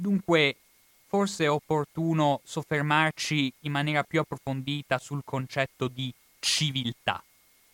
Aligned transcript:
Dunque, 0.00 0.54
forse 1.08 1.42
è 1.42 1.50
opportuno 1.50 2.40
soffermarci 2.44 3.52
in 3.62 3.72
maniera 3.72 4.04
più 4.04 4.20
approfondita 4.20 4.96
sul 4.98 5.22
concetto 5.24 5.88
di 5.88 6.14
civiltà, 6.38 7.20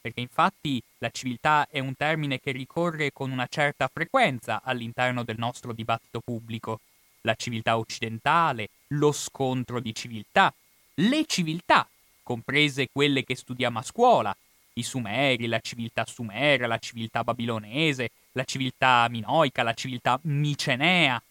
perché 0.01 0.21
infatti 0.21 0.83
la 0.99 1.11
civiltà 1.11 1.69
è 1.69 1.81
un 1.81 1.95
termine 1.95 2.41
che 2.41 2.51
ricorre 2.53 3.13
con 3.13 3.31
una 3.31 3.47
certa 3.47 3.91
frequenza 3.93 4.63
all'interno 4.65 5.23
del 5.23 5.37
nostro 5.37 5.75
dibattito 5.75 6.21
pubblico. 6.21 6.81
La 7.21 7.35
civiltà 7.35 7.77
occidentale, 7.77 8.71
lo 8.89 9.13
scontro 9.13 9.79
di 9.79 9.95
civiltà, 9.95 10.51
le 10.95 11.27
civiltà, 11.27 11.87
comprese 12.23 12.89
quelle 12.91 13.23
che 13.23 13.37
studiamo 13.37 13.81
a 13.81 13.83
scuola, 13.83 14.35
i 14.75 14.83
Sumeri, 14.83 15.47
la 15.47 15.61
civiltà 15.61 16.07
sumera, 16.07 16.67
la 16.67 16.79
civiltà 16.79 17.23
babilonese, 17.23 18.11
la 18.33 18.45
civiltà 18.45 19.07
minoica, 19.11 19.63
la 19.63 19.75
civiltà 19.75 20.19
micenea, 20.23 21.23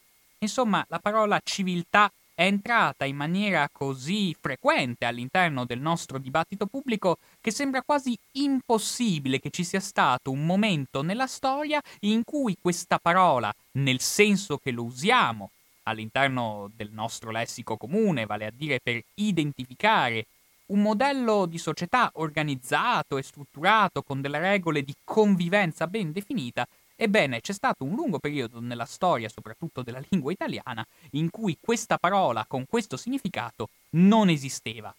Insomma, 0.43 0.85
la 0.89 0.99
parola 0.99 1.39
civiltà 1.41 2.11
è 2.35 2.43
entrata 2.43 3.05
in 3.05 3.15
maniera 3.15 3.69
così 3.71 4.35
frequente 4.37 5.05
all'interno 5.05 5.65
del 5.65 5.79
nostro 5.79 6.17
dibattito 6.17 6.65
pubblico 6.65 7.17
che 7.39 7.49
sembra 7.49 7.81
quasi 7.81 8.17
impossibile 8.33 9.39
che 9.39 9.51
ci 9.51 9.63
sia 9.63 9.79
stato 9.79 10.31
un 10.31 10.45
momento 10.45 11.01
nella 11.01 11.27
storia 11.27 11.81
in 12.01 12.23
cui 12.25 12.57
questa 12.59 12.99
parola, 12.99 13.53
nel 13.73 14.01
senso 14.01 14.57
che 14.57 14.71
lo 14.71 14.83
usiamo 14.83 15.51
all'interno 15.83 16.69
del 16.75 16.91
nostro 16.91 17.31
lessico 17.31 17.77
comune, 17.77 18.25
vale 18.25 18.45
a 18.45 18.51
dire 18.53 18.79
per 18.83 19.01
identificare 19.15 20.25
un 20.67 20.81
modello 20.81 21.45
di 21.45 21.57
società 21.57 22.09
organizzato 22.15 23.17
e 23.17 23.23
strutturato 23.23 24.01
con 24.01 24.19
delle 24.19 24.39
regole 24.39 24.81
di 24.81 24.93
convivenza 25.05 25.87
ben 25.87 26.11
definita, 26.11 26.67
Ebbene, 26.95 27.41
c'è 27.41 27.53
stato 27.53 27.83
un 27.83 27.95
lungo 27.95 28.19
periodo 28.19 28.59
nella 28.59 28.85
storia, 28.85 29.29
soprattutto 29.29 29.81
della 29.81 30.03
lingua 30.09 30.31
italiana, 30.31 30.85
in 31.11 31.29
cui 31.29 31.57
questa 31.59 31.97
parola 31.97 32.45
con 32.47 32.65
questo 32.67 32.97
significato 32.97 33.69
non 33.91 34.29
esisteva. 34.29 34.93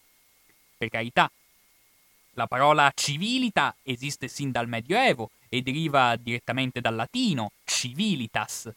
Per 0.77 0.89
carità, 0.89 1.31
la 2.33 2.47
parola 2.47 2.91
civilita 2.95 3.75
esiste 3.83 4.27
sin 4.29 4.51
dal 4.51 4.69
Medioevo 4.69 5.31
e 5.49 5.63
deriva 5.63 6.17
direttamente 6.17 6.81
dal 6.81 6.97
latino 6.97 7.53
civilitas. 7.65 8.69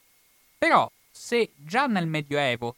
Però, 0.58 0.90
se 1.12 1.50
già 1.56 1.88
nel 1.88 2.06
Medioevo 2.06 2.76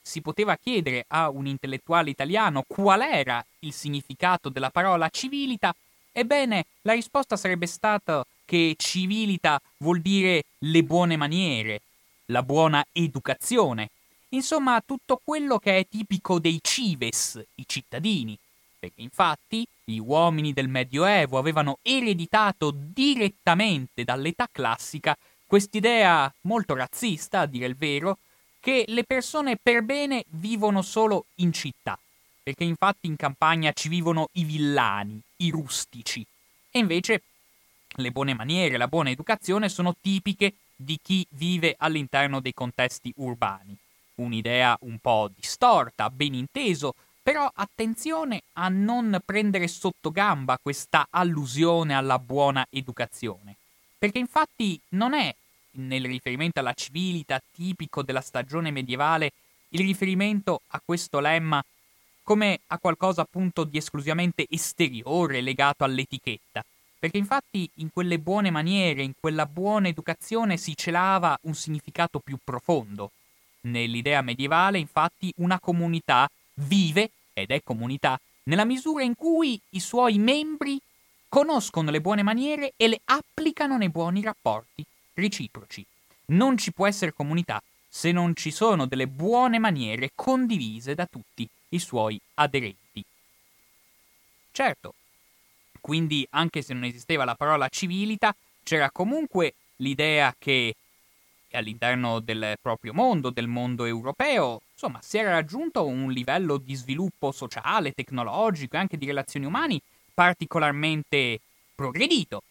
si 0.00 0.22
poteva 0.22 0.56
chiedere 0.56 1.04
a 1.08 1.28
un 1.28 1.46
intellettuale 1.46 2.10
italiano 2.10 2.64
qual 2.66 3.02
era 3.02 3.44
il 3.60 3.72
significato 3.72 4.48
della 4.48 4.70
parola 4.70 5.08
civilita, 5.10 5.74
ebbene, 6.10 6.64
la 6.82 6.94
risposta 6.94 7.36
sarebbe 7.36 7.66
stata 7.66 8.26
che 8.44 8.74
civilita 8.76 9.60
vuol 9.78 10.00
dire 10.00 10.44
le 10.58 10.82
buone 10.82 11.16
maniere, 11.16 11.82
la 12.26 12.42
buona 12.42 12.84
educazione, 12.92 13.90
insomma 14.30 14.82
tutto 14.84 15.20
quello 15.22 15.58
che 15.58 15.78
è 15.78 15.86
tipico 15.88 16.38
dei 16.38 16.58
cives, 16.62 17.42
i 17.56 17.64
cittadini, 17.66 18.36
perché 18.78 19.02
infatti 19.02 19.66
gli 19.84 19.98
uomini 19.98 20.52
del 20.52 20.68
Medioevo 20.68 21.38
avevano 21.38 21.78
ereditato 21.82 22.72
direttamente 22.74 24.04
dall'età 24.04 24.48
classica 24.50 25.16
quest'idea 25.46 26.32
molto 26.42 26.74
razzista, 26.74 27.40
a 27.40 27.46
dire 27.46 27.66
il 27.66 27.76
vero, 27.76 28.18
che 28.58 28.84
le 28.88 29.04
persone 29.04 29.56
per 29.60 29.82
bene 29.82 30.24
vivono 30.28 30.82
solo 30.82 31.26
in 31.36 31.52
città, 31.52 31.98
perché 32.42 32.64
infatti 32.64 33.06
in 33.06 33.16
campagna 33.16 33.72
ci 33.72 33.88
vivono 33.88 34.28
i 34.32 34.44
villani, 34.44 35.20
i 35.36 35.50
rustici, 35.50 36.24
e 36.70 36.78
invece 36.78 37.22
le 37.96 38.10
buone 38.10 38.34
maniere, 38.34 38.76
la 38.76 38.88
buona 38.88 39.10
educazione 39.10 39.68
sono 39.68 39.94
tipiche 40.00 40.54
di 40.74 40.98
chi 41.02 41.26
vive 41.30 41.74
all'interno 41.78 42.40
dei 42.40 42.54
contesti 42.54 43.12
urbani. 43.16 43.76
Un'idea 44.16 44.76
un 44.82 44.98
po' 44.98 45.30
distorta, 45.34 46.10
ben 46.10 46.34
inteso, 46.34 46.94
però 47.22 47.50
attenzione 47.54 48.42
a 48.54 48.68
non 48.68 49.20
prendere 49.24 49.68
sotto 49.68 50.10
gamba 50.10 50.58
questa 50.60 51.06
allusione 51.10 51.94
alla 51.94 52.18
buona 52.18 52.66
educazione, 52.68 53.56
perché 53.96 54.18
infatti 54.18 54.78
non 54.90 55.14
è, 55.14 55.34
nel 55.72 56.04
riferimento 56.04 56.60
alla 56.60 56.74
civiltà 56.74 57.40
tipico 57.54 58.02
della 58.02 58.20
stagione 58.20 58.70
medievale, 58.70 59.32
il 59.70 59.80
riferimento 59.80 60.62
a 60.68 60.82
questo 60.84 61.20
lemma 61.20 61.62
come 62.22 62.60
a 62.68 62.78
qualcosa 62.78 63.22
appunto 63.22 63.64
di 63.64 63.78
esclusivamente 63.78 64.46
esteriore 64.48 65.40
legato 65.40 65.84
all'etichetta, 65.84 66.64
perché 67.02 67.18
infatti 67.18 67.68
in 67.78 67.90
quelle 67.92 68.20
buone 68.20 68.52
maniere, 68.52 69.02
in 69.02 69.14
quella 69.18 69.46
buona 69.46 69.88
educazione 69.88 70.56
si 70.56 70.76
celava 70.76 71.36
un 71.42 71.54
significato 71.56 72.20
più 72.20 72.38
profondo. 72.44 73.10
Nell'idea 73.62 74.22
medievale, 74.22 74.78
infatti, 74.78 75.32
una 75.38 75.58
comunità 75.58 76.30
vive, 76.54 77.10
ed 77.32 77.50
è 77.50 77.60
comunità, 77.64 78.20
nella 78.44 78.64
misura 78.64 79.02
in 79.02 79.16
cui 79.16 79.60
i 79.70 79.80
suoi 79.80 80.18
membri 80.18 80.80
conoscono 81.28 81.90
le 81.90 82.00
buone 82.00 82.22
maniere 82.22 82.74
e 82.76 82.86
le 82.86 83.00
applicano 83.06 83.76
nei 83.76 83.88
buoni 83.88 84.22
rapporti 84.22 84.86
reciproci. 85.14 85.84
Non 86.26 86.56
ci 86.56 86.70
può 86.70 86.86
essere 86.86 87.12
comunità 87.12 87.60
se 87.88 88.12
non 88.12 88.36
ci 88.36 88.52
sono 88.52 88.86
delle 88.86 89.08
buone 89.08 89.58
maniere 89.58 90.12
condivise 90.14 90.94
da 90.94 91.06
tutti 91.06 91.48
i 91.70 91.80
suoi 91.80 92.20
aderenti. 92.34 93.04
Certo, 94.52 94.94
quindi 95.82 96.26
anche 96.30 96.62
se 96.62 96.72
non 96.72 96.84
esisteva 96.84 97.24
la 97.24 97.34
parola 97.34 97.68
civilita, 97.68 98.34
c'era 98.62 98.90
comunque 98.90 99.54
l'idea 99.76 100.34
che 100.38 100.76
all'interno 101.50 102.20
del 102.20 102.56
proprio 102.62 102.94
mondo, 102.94 103.30
del 103.30 103.48
mondo 103.48 103.84
europeo, 103.84 104.62
insomma, 104.72 105.00
si 105.02 105.18
era 105.18 105.32
raggiunto 105.32 105.84
un 105.84 106.10
livello 106.10 106.56
di 106.56 106.74
sviluppo 106.74 107.32
sociale, 107.32 107.92
tecnologico 107.92 108.76
e 108.76 108.78
anche 108.78 108.96
di 108.96 109.06
relazioni 109.06 109.44
umane 109.44 109.80
particolarmente 110.14 111.40
progredito. 111.74 112.44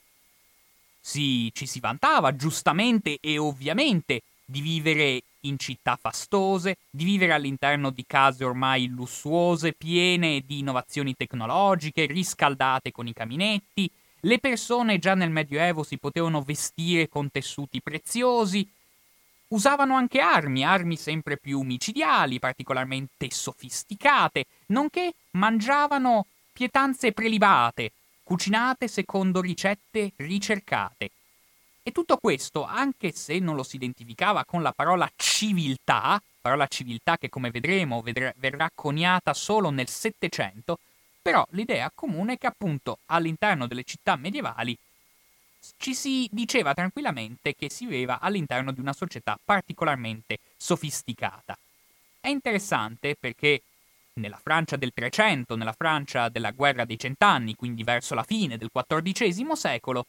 Si, 1.00 1.50
ci 1.54 1.66
si 1.66 1.80
vantava 1.80 2.36
giustamente 2.36 3.18
e 3.22 3.38
ovviamente 3.38 4.22
di 4.46 4.62
vivere 4.62 5.24
in 5.42 5.58
città 5.58 5.98
fastose, 6.00 6.78
di 6.90 7.04
vivere 7.04 7.34
all'interno 7.34 7.90
di 7.90 8.06
case 8.06 8.44
ormai 8.44 8.88
lussuose, 8.88 9.74
piene 9.74 10.44
di 10.46 10.60
innovazioni 10.60 11.16
tecnologiche, 11.16 12.06
riscaldate 12.06 12.92
con 12.92 13.08
i 13.08 13.14
caminetti. 13.14 13.90
Le 14.22 14.40
persone 14.40 15.00
già 15.00 15.16
nel 15.16 15.32
Medioevo 15.32 15.84
si 15.84 15.98
potevano 15.98 16.42
vestire 16.42 17.08
con 17.08 17.32
tessuti 17.32 17.82
preziosi, 17.82 18.68
usavano 19.48 19.96
anche 19.96 20.20
armi, 20.20 20.64
armi 20.64 20.96
sempre 20.96 21.38
più 21.38 21.62
micidiali, 21.62 22.40
particolarmente 22.40 23.30
sofisticate, 23.32 24.46
nonché 24.68 25.14
mangiavano 25.32 26.26
pietanze 26.54 27.12
prelibate, 27.12 27.92
cucinate 28.24 28.88
secondo 28.88 29.42
ricette 29.42 30.14
ricercate. 30.18 31.12
E 31.84 31.92
tutto 31.92 32.18
questo, 32.18 32.64
anche 32.64 33.12
se 33.12 33.40
non 33.40 33.56
lo 33.56 33.64
si 33.64 33.78
identificava 33.78 34.46
con 34.46 34.62
la 34.62 34.72
parola 34.72 35.12
civiltà, 35.16 36.22
parola 36.40 36.68
civiltà 36.68 37.18
che 37.18 37.30
come 37.30 37.50
vedremo 37.50 38.02
vedrà, 38.02 38.32
verrà 38.38 38.70
coniata 38.74 39.34
solo 39.34 39.72
nel 39.72 39.88
Settecento, 39.88 40.78
però 41.22 41.46
l'idea 41.52 41.92
comune 41.94 42.34
è 42.34 42.38
che 42.38 42.48
appunto 42.48 43.00
all'interno 43.08 43.66
delle 43.66 43.84
città 43.84 44.16
medievali 44.16 44.78
ci 45.78 45.94
si 45.94 46.28
diceva 46.32 46.74
tranquillamente 46.74 47.56
che 47.56 47.70
si 47.70 47.86
viveva 47.86 48.20
all'interno 48.20 48.72
di 48.72 48.80
una 48.80 48.94
società 48.94 49.40
particolarmente 49.44 50.40
sofisticata. 50.58 51.58
È 52.20 52.28
interessante 52.28 53.16
perché 53.20 53.62
nella 54.14 54.40
Francia 54.42 54.76
del 54.76 54.94
Trecento, 54.94 55.56
nella 55.56 55.74
Francia 55.74 56.30
della 56.30 56.52
guerra 56.52 56.86
dei 56.86 57.00
cent'anni, 57.00 57.56
quindi 57.56 57.84
verso 57.84 58.14
la 58.14 58.24
fine 58.24 58.58
del 58.58 58.70
XIV 58.72 59.54
secolo, 59.54 60.06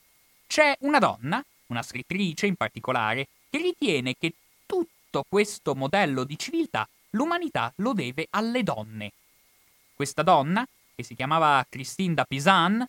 c'è 0.47 0.77
una 0.81 0.99
donna 0.99 1.43
una 1.73 1.83
scrittrice 1.83 2.47
in 2.47 2.55
particolare, 2.55 3.27
che 3.51 3.59
ritiene 3.59 4.15
che 4.17 4.35
tutto 4.67 5.25
questo 5.29 5.75
modello 5.75 6.25
di 6.25 6.39
civiltà 6.39 6.89
l'umanità 7.11 7.73
lo 7.77 7.93
deve 7.93 8.29
alle 8.31 8.63
donne. 8.63 9.13
Questa 9.95 10.23
donna, 10.23 10.67
che 10.95 11.03
si 11.03 11.15
chiamava 11.15 11.67
Christine 11.69 12.15
da 12.15 12.25
Pisan, 12.25 12.87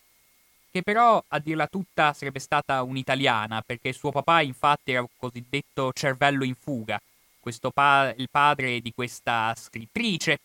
che 0.70 0.82
però 0.82 1.22
a 1.28 1.38
dirla 1.38 1.66
tutta 1.66 2.12
sarebbe 2.12 2.38
stata 2.38 2.82
un'italiana, 2.82 3.62
perché 3.62 3.92
suo 3.92 4.10
papà 4.10 4.40
infatti 4.40 4.92
era 4.92 5.02
un 5.02 5.08
cosiddetto 5.16 5.92
cervello 5.92 6.44
in 6.44 6.54
fuga. 6.54 7.00
Pa- 7.72 8.14
il 8.16 8.28
padre 8.30 8.80
di 8.80 8.92
questa 8.94 9.54
scrittrice 9.54 10.40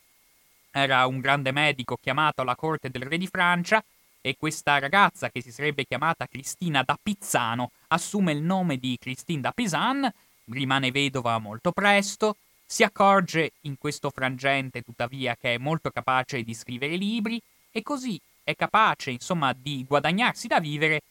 era 0.69 1.05
un 1.05 1.19
grande 1.19 1.51
medico 1.51 1.97
chiamato 1.99 2.41
alla 2.41 2.55
corte 2.55 2.89
del 2.89 3.03
re 3.03 3.17
di 3.17 3.27
Francia 3.27 3.83
e 4.21 4.35
questa 4.37 4.79
ragazza 4.79 5.29
che 5.29 5.41
si 5.41 5.51
sarebbe 5.51 5.85
chiamata 5.85 6.27
Cristina 6.27 6.83
da 6.83 6.97
Pizzano 7.01 7.71
assume 7.87 8.31
il 8.31 8.41
nome 8.41 8.77
di 8.77 8.97
Christine 8.99 9.41
da 9.41 9.51
Pisan, 9.51 10.11
rimane 10.45 10.91
vedova 10.91 11.37
molto 11.37 11.71
presto, 11.71 12.35
si 12.65 12.83
accorge 12.83 13.53
in 13.61 13.77
questo 13.77 14.09
frangente 14.09 14.81
tuttavia 14.81 15.35
che 15.35 15.55
è 15.55 15.57
molto 15.57 15.89
capace 15.89 16.43
di 16.43 16.53
scrivere 16.53 16.95
libri 16.95 17.41
e 17.71 17.81
così 17.81 18.19
è 18.43 18.55
capace 18.55 19.11
insomma 19.11 19.53
di 19.53 19.85
guadagnarsi 19.87 20.47
da 20.47 20.59
vivere 20.59 21.01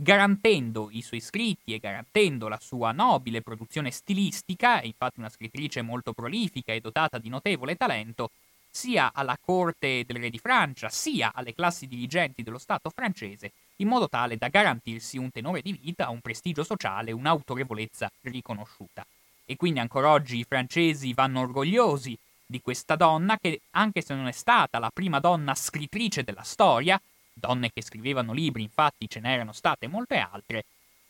garantendo 0.00 0.90
i 0.92 1.02
suoi 1.02 1.20
scritti 1.20 1.74
e 1.74 1.80
garantendo 1.80 2.46
la 2.46 2.58
sua 2.60 2.92
nobile 2.92 3.42
produzione 3.42 3.90
stilistica, 3.90 4.80
infatti 4.82 5.18
una 5.18 5.28
scrittrice 5.28 5.82
molto 5.82 6.12
prolifica 6.12 6.72
e 6.72 6.80
dotata 6.80 7.18
di 7.18 7.28
notevole 7.28 7.74
talento, 7.74 8.30
sia 8.70 9.10
alla 9.12 9.38
corte 9.40 10.04
del 10.06 10.18
re 10.18 10.30
di 10.30 10.38
Francia, 10.38 10.88
sia 10.88 11.32
alle 11.34 11.54
classi 11.54 11.86
dirigenti 11.86 12.42
dello 12.42 12.58
Stato 12.58 12.90
francese, 12.90 13.52
in 13.76 13.88
modo 13.88 14.08
tale 14.08 14.36
da 14.36 14.48
garantirsi 14.48 15.18
un 15.18 15.30
tenore 15.30 15.62
di 15.62 15.72
vita, 15.72 16.10
un 16.10 16.20
prestigio 16.20 16.64
sociale, 16.64 17.12
un'autorevolezza 17.12 18.10
riconosciuta. 18.22 19.06
E 19.44 19.56
quindi 19.56 19.80
ancora 19.80 20.10
oggi 20.10 20.38
i 20.38 20.44
francesi 20.44 21.14
vanno 21.14 21.40
orgogliosi 21.40 22.16
di 22.44 22.60
questa 22.60 22.96
donna 22.96 23.38
che, 23.38 23.60
anche 23.72 24.02
se 24.02 24.14
non 24.14 24.26
è 24.26 24.32
stata 24.32 24.78
la 24.78 24.90
prima 24.92 25.20
donna 25.20 25.54
scrittrice 25.54 26.22
della 26.22 26.42
storia, 26.42 27.00
donne 27.32 27.70
che 27.72 27.82
scrivevano 27.82 28.32
libri 28.32 28.62
infatti 28.62 29.08
ce 29.08 29.20
n'erano 29.20 29.52
state 29.52 29.86
molte 29.86 30.16
altre, 30.18 30.64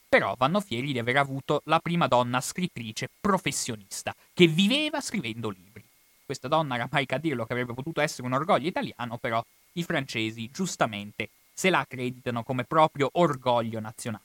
però 0.08 0.34
vanno 0.36 0.60
fieri 0.60 0.92
di 0.92 0.98
aver 0.98 1.16
avuto 1.16 1.62
la 1.64 1.78
prima 1.80 2.06
donna 2.06 2.40
scrittrice 2.40 3.08
professionista, 3.20 4.14
che 4.32 4.46
viveva 4.46 5.00
scrivendo 5.00 5.48
libri. 5.50 5.87
Questa 6.28 6.48
donna 6.48 6.76
rammarica 6.76 7.16
a 7.16 7.18
dirlo 7.18 7.46
che 7.46 7.54
avrebbe 7.54 7.72
potuto 7.72 8.02
essere 8.02 8.26
un 8.26 8.34
orgoglio 8.34 8.68
italiano, 8.68 9.16
però 9.16 9.42
i 9.72 9.82
francesi 9.82 10.50
giustamente 10.52 11.30
se 11.54 11.70
la 11.70 11.78
accreditano 11.78 12.42
come 12.42 12.64
proprio 12.64 13.08
orgoglio 13.12 13.80
nazionale. 13.80 14.24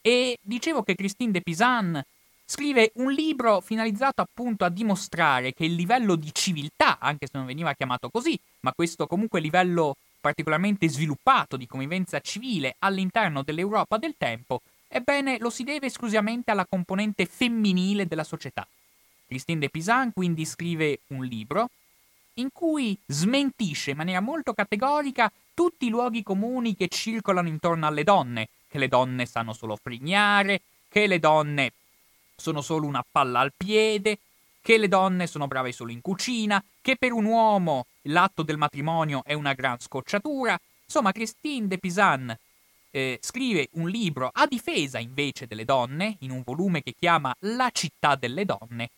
E 0.00 0.38
dicevo 0.40 0.84
che 0.84 0.94
Christine 0.94 1.32
de 1.32 1.40
Pisan 1.40 2.00
scrive 2.44 2.92
un 2.94 3.10
libro 3.10 3.60
finalizzato 3.60 4.22
appunto 4.22 4.64
a 4.64 4.68
dimostrare 4.68 5.52
che 5.54 5.64
il 5.64 5.74
livello 5.74 6.14
di 6.14 6.32
civiltà, 6.32 7.00
anche 7.00 7.26
se 7.26 7.36
non 7.36 7.46
veniva 7.46 7.74
chiamato 7.74 8.10
così, 8.10 8.38
ma 8.60 8.72
questo 8.72 9.08
comunque 9.08 9.40
livello 9.40 9.96
particolarmente 10.20 10.88
sviluppato 10.88 11.56
di 11.56 11.66
convivenza 11.66 12.20
civile 12.20 12.76
all'interno 12.78 13.42
dell'Europa 13.42 13.98
del 13.98 14.14
tempo, 14.16 14.62
ebbene 14.86 15.38
lo 15.40 15.50
si 15.50 15.64
deve 15.64 15.86
esclusivamente 15.86 16.52
alla 16.52 16.64
componente 16.64 17.26
femminile 17.26 18.06
della 18.06 18.22
società. 18.22 18.64
Christine 19.26 19.60
de 19.60 19.68
Pisan 19.70 20.12
quindi 20.12 20.44
scrive 20.44 21.00
un 21.08 21.24
libro 21.24 21.68
in 22.34 22.48
cui 22.52 22.98
smentisce 23.06 23.92
in 23.92 23.96
maniera 23.96 24.20
molto 24.20 24.52
categorica 24.52 25.30
tutti 25.54 25.86
i 25.86 25.90
luoghi 25.90 26.22
comuni 26.22 26.74
che 26.74 26.88
circolano 26.88 27.48
intorno 27.48 27.86
alle 27.86 28.02
donne, 28.02 28.48
che 28.68 28.78
le 28.78 28.88
donne 28.88 29.24
sanno 29.26 29.52
solo 29.52 29.76
frignare, 29.76 30.62
che 30.88 31.06
le 31.06 31.20
donne 31.20 31.72
sono 32.36 32.60
solo 32.60 32.86
una 32.86 33.04
palla 33.08 33.40
al 33.40 33.52
piede, 33.56 34.18
che 34.60 34.78
le 34.78 34.88
donne 34.88 35.26
sono 35.26 35.46
brave 35.46 35.72
solo 35.72 35.92
in 35.92 36.00
cucina, 36.00 36.62
che 36.80 36.96
per 36.96 37.12
un 37.12 37.24
uomo 37.26 37.86
l'atto 38.02 38.42
del 38.42 38.56
matrimonio 38.56 39.22
è 39.24 39.34
una 39.34 39.52
gran 39.52 39.78
scocciatura. 39.78 40.58
Insomma, 40.84 41.12
Christine 41.12 41.68
de 41.68 41.78
Pisan 41.78 42.36
eh, 42.90 43.18
scrive 43.20 43.68
un 43.72 43.88
libro 43.88 44.30
a 44.32 44.46
difesa 44.46 44.98
invece 44.98 45.46
delle 45.46 45.64
donne, 45.64 46.16
in 46.20 46.30
un 46.30 46.42
volume 46.44 46.82
che 46.82 46.94
chiama 46.98 47.34
La 47.40 47.70
città 47.72 48.16
delle 48.16 48.44
donne, 48.44 48.90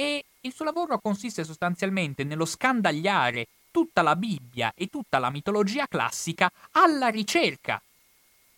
e 0.00 0.24
il 0.40 0.54
suo 0.54 0.64
lavoro 0.64 0.98
consiste 0.98 1.44
sostanzialmente 1.44 2.24
nello 2.24 2.46
scandagliare 2.46 3.48
tutta 3.70 4.00
la 4.00 4.16
Bibbia 4.16 4.72
e 4.74 4.86
tutta 4.86 5.18
la 5.18 5.28
mitologia 5.28 5.86
classica 5.86 6.50
alla 6.70 7.08
ricerca 7.08 7.82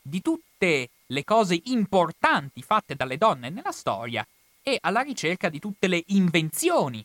di 0.00 0.23
tutte 0.23 0.91
le 1.05 1.25
cose 1.25 1.61
importanti 1.65 2.62
fatte 2.62 2.94
dalle 2.94 3.19
donne 3.19 3.50
nella 3.50 3.73
storia 3.73 4.25
e 4.62 4.79
alla 4.83 5.00
ricerca 5.00 5.49
di 5.49 5.59
tutte 5.59 5.89
le 5.89 6.05
invenzioni 6.06 7.05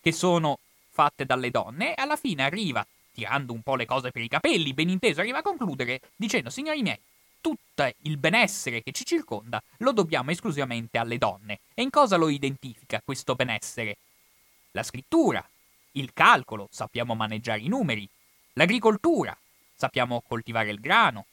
che 0.00 0.10
sono 0.10 0.58
fatte 0.90 1.24
dalle 1.24 1.52
donne. 1.52 1.94
E 1.94 2.02
alla 2.02 2.16
fine 2.16 2.42
arriva, 2.42 2.84
tirando 3.12 3.52
un 3.52 3.62
po' 3.62 3.76
le 3.76 3.86
cose 3.86 4.10
per 4.10 4.22
i 4.22 4.28
capelli, 4.28 4.74
ben 4.74 4.88
inteso, 4.88 5.20
arriva 5.20 5.38
a 5.38 5.42
concludere 5.42 6.00
dicendo, 6.16 6.50
signori 6.50 6.82
miei, 6.82 6.98
tutto 7.40 7.92
il 8.02 8.16
benessere 8.16 8.82
che 8.82 8.92
ci 8.92 9.04
circonda 9.04 9.62
lo 9.78 9.92
dobbiamo 9.92 10.30
esclusivamente 10.30 10.98
alle 10.98 11.18
donne. 11.18 11.60
E 11.74 11.82
in 11.82 11.90
cosa 11.90 12.16
lo 12.16 12.28
identifica 12.28 13.00
questo 13.04 13.34
benessere? 13.34 13.96
La 14.72 14.82
scrittura, 14.82 15.46
il 15.92 16.12
calcolo, 16.12 16.68
sappiamo 16.70 17.14
maneggiare 17.14 17.60
i 17.60 17.68
numeri, 17.68 18.08
l'agricoltura, 18.54 19.36
sappiamo 19.74 20.22
coltivare 20.26 20.70
il 20.70 20.80
grano, 20.80 21.26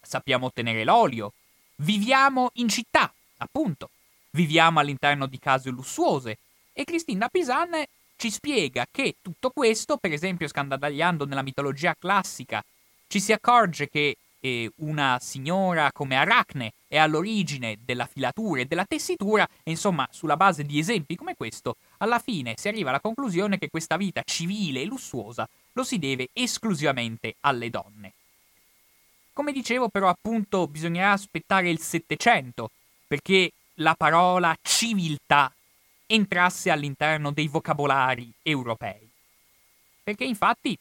sappiamo 0.00 0.46
ottenere 0.46 0.84
l'olio, 0.84 1.32
viviamo 1.76 2.50
in 2.54 2.68
città, 2.68 3.12
appunto, 3.38 3.90
viviamo 4.30 4.80
all'interno 4.80 5.26
di 5.26 5.38
case 5.38 5.70
lussuose 5.70 6.38
e 6.72 6.84
Cristina 6.84 7.28
Pisan 7.28 7.82
ci 8.16 8.30
spiega 8.30 8.86
che 8.90 9.16
tutto 9.20 9.50
questo, 9.50 9.96
per 9.96 10.12
esempio 10.12 10.48
scandagliando 10.48 11.26
nella 11.26 11.42
mitologia 11.42 11.94
classica, 11.98 12.64
ci 13.08 13.20
si 13.20 13.32
accorge 13.32 13.88
che 13.88 14.16
eh, 14.46 14.70
una 14.76 15.18
signora 15.20 15.90
come 15.92 16.14
Aracne 16.14 16.72
è 16.86 16.96
all'origine 16.96 17.78
della 17.84 18.06
filatura 18.06 18.60
e 18.60 18.66
della 18.66 18.84
tessitura, 18.84 19.46
e 19.64 19.70
insomma, 19.70 20.06
sulla 20.10 20.36
base 20.36 20.62
di 20.64 20.78
esempi 20.78 21.16
come 21.16 21.34
questo, 21.34 21.76
alla 21.98 22.20
fine 22.20 22.54
si 22.56 22.68
arriva 22.68 22.90
alla 22.90 23.00
conclusione 23.00 23.58
che 23.58 23.68
questa 23.68 23.96
vita 23.96 24.22
civile 24.24 24.82
e 24.82 24.84
lussuosa 24.84 25.48
lo 25.72 25.82
si 25.82 25.98
deve 25.98 26.28
esclusivamente 26.32 27.36
alle 27.40 27.70
donne. 27.70 28.12
Come 29.32 29.52
dicevo, 29.52 29.88
però, 29.88 30.08
appunto, 30.08 30.66
bisognerà 30.68 31.12
aspettare 31.12 31.68
il 31.68 31.80
Settecento 31.80 32.70
perché 33.06 33.50
la 33.74 33.94
parola 33.94 34.56
civiltà 34.62 35.52
entrasse 36.06 36.70
all'interno 36.70 37.32
dei 37.32 37.48
vocabolari 37.48 38.32
europei. 38.42 39.06
Perché 40.02 40.24
infatti 40.24 40.78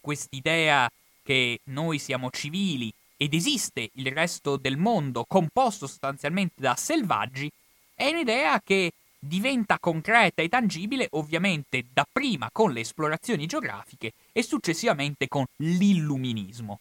quest'idea 0.00 0.90
che 1.22 1.60
noi 1.64 1.98
siamo 1.98 2.30
civili 2.30 2.92
ed 3.16 3.34
esiste 3.34 3.90
il 3.94 4.10
resto 4.10 4.56
del 4.56 4.76
mondo 4.76 5.24
composto 5.24 5.86
sostanzialmente 5.86 6.60
da 6.60 6.74
selvaggi, 6.76 7.50
è 7.94 8.08
un'idea 8.08 8.60
che 8.60 8.92
diventa 9.18 9.78
concreta 9.78 10.42
e 10.42 10.48
tangibile 10.48 11.06
ovviamente 11.10 11.86
dapprima 11.92 12.48
con 12.50 12.72
le 12.72 12.80
esplorazioni 12.80 13.46
geografiche 13.46 14.14
e 14.32 14.42
successivamente 14.42 15.28
con 15.28 15.44
l'illuminismo. 15.58 16.80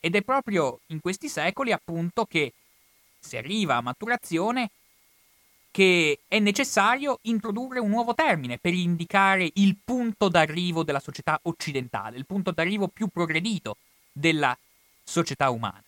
Ed 0.00 0.16
è 0.16 0.22
proprio 0.22 0.80
in 0.86 1.00
questi 1.00 1.28
secoli 1.28 1.70
appunto 1.70 2.24
che 2.24 2.54
si 3.20 3.36
arriva 3.36 3.76
a 3.76 3.82
maturazione 3.82 4.70
che 5.72 6.20
è 6.28 6.38
necessario 6.38 7.18
introdurre 7.22 7.80
un 7.80 7.88
nuovo 7.88 8.14
termine 8.14 8.58
per 8.58 8.74
indicare 8.74 9.50
il 9.54 9.76
punto 9.82 10.28
d'arrivo 10.28 10.84
della 10.84 11.00
società 11.00 11.40
occidentale, 11.44 12.18
il 12.18 12.26
punto 12.26 12.50
d'arrivo 12.50 12.88
più 12.88 13.08
progredito 13.08 13.78
della 14.12 14.56
società 15.02 15.48
umana. 15.48 15.82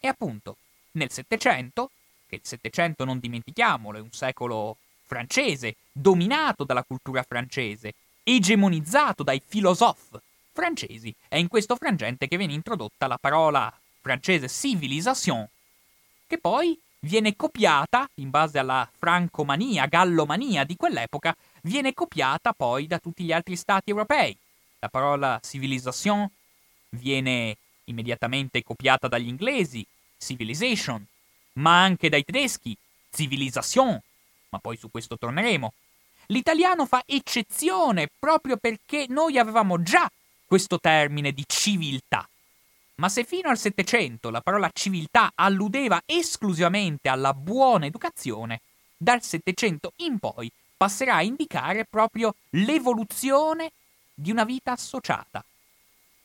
E 0.00 0.08
appunto, 0.08 0.56
nel 0.92 1.12
Settecento, 1.12 1.92
che 2.26 2.36
il 2.36 2.40
Settecento 2.42 3.04
non 3.04 3.20
dimentichiamolo, 3.20 3.98
è 3.98 4.00
un 4.00 4.10
secolo 4.10 4.76
francese, 5.06 5.76
dominato 5.92 6.64
dalla 6.64 6.82
cultura 6.82 7.22
francese, 7.22 7.94
egemonizzato 8.24 9.22
dai 9.22 9.40
filosofi 9.44 10.18
francesi, 10.52 11.14
è 11.28 11.36
in 11.36 11.46
questo 11.46 11.76
frangente 11.76 12.26
che 12.26 12.36
viene 12.36 12.52
introdotta 12.52 13.06
la 13.06 13.18
parola 13.18 13.72
francese 14.00 14.48
civilisation, 14.48 15.46
che 16.26 16.38
poi 16.38 16.78
viene 17.00 17.34
copiata, 17.36 18.08
in 18.14 18.30
base 18.30 18.58
alla 18.58 18.88
francomania, 18.98 19.86
gallomania 19.86 20.64
di 20.64 20.76
quell'epoca, 20.76 21.34
viene 21.62 21.94
copiata 21.94 22.52
poi 22.52 22.86
da 22.86 22.98
tutti 22.98 23.24
gli 23.24 23.32
altri 23.32 23.56
stati 23.56 23.90
europei. 23.90 24.36
La 24.78 24.88
parola 24.88 25.40
civilisation 25.42 26.28
viene 26.90 27.56
immediatamente 27.84 28.62
copiata 28.62 29.08
dagli 29.08 29.28
inglesi, 29.28 29.84
civilization, 30.18 31.04
ma 31.54 31.82
anche 31.82 32.08
dai 32.08 32.24
tedeschi, 32.24 32.76
civilisation, 33.10 34.00
ma 34.50 34.58
poi 34.58 34.76
su 34.76 34.90
questo 34.90 35.16
torneremo. 35.18 35.72
L'italiano 36.26 36.86
fa 36.86 37.02
eccezione 37.06 38.08
proprio 38.18 38.56
perché 38.56 39.06
noi 39.08 39.38
avevamo 39.38 39.82
già 39.82 40.10
questo 40.44 40.78
termine 40.78 41.32
di 41.32 41.44
civiltà. 41.46 42.28
Ma 43.00 43.08
se 43.08 43.24
fino 43.24 43.48
al 43.48 43.56
Settecento 43.56 44.28
la 44.28 44.42
parola 44.42 44.68
civiltà 44.74 45.32
alludeva 45.34 46.02
esclusivamente 46.04 47.08
alla 47.08 47.32
buona 47.32 47.86
educazione, 47.86 48.60
dal 48.94 49.22
Settecento 49.22 49.94
in 49.96 50.18
poi 50.18 50.52
passerà 50.76 51.14
a 51.14 51.22
indicare 51.22 51.86
proprio 51.86 52.34
l'evoluzione 52.50 53.72
di 54.12 54.30
una 54.30 54.44
vita 54.44 54.72
associata, 54.72 55.42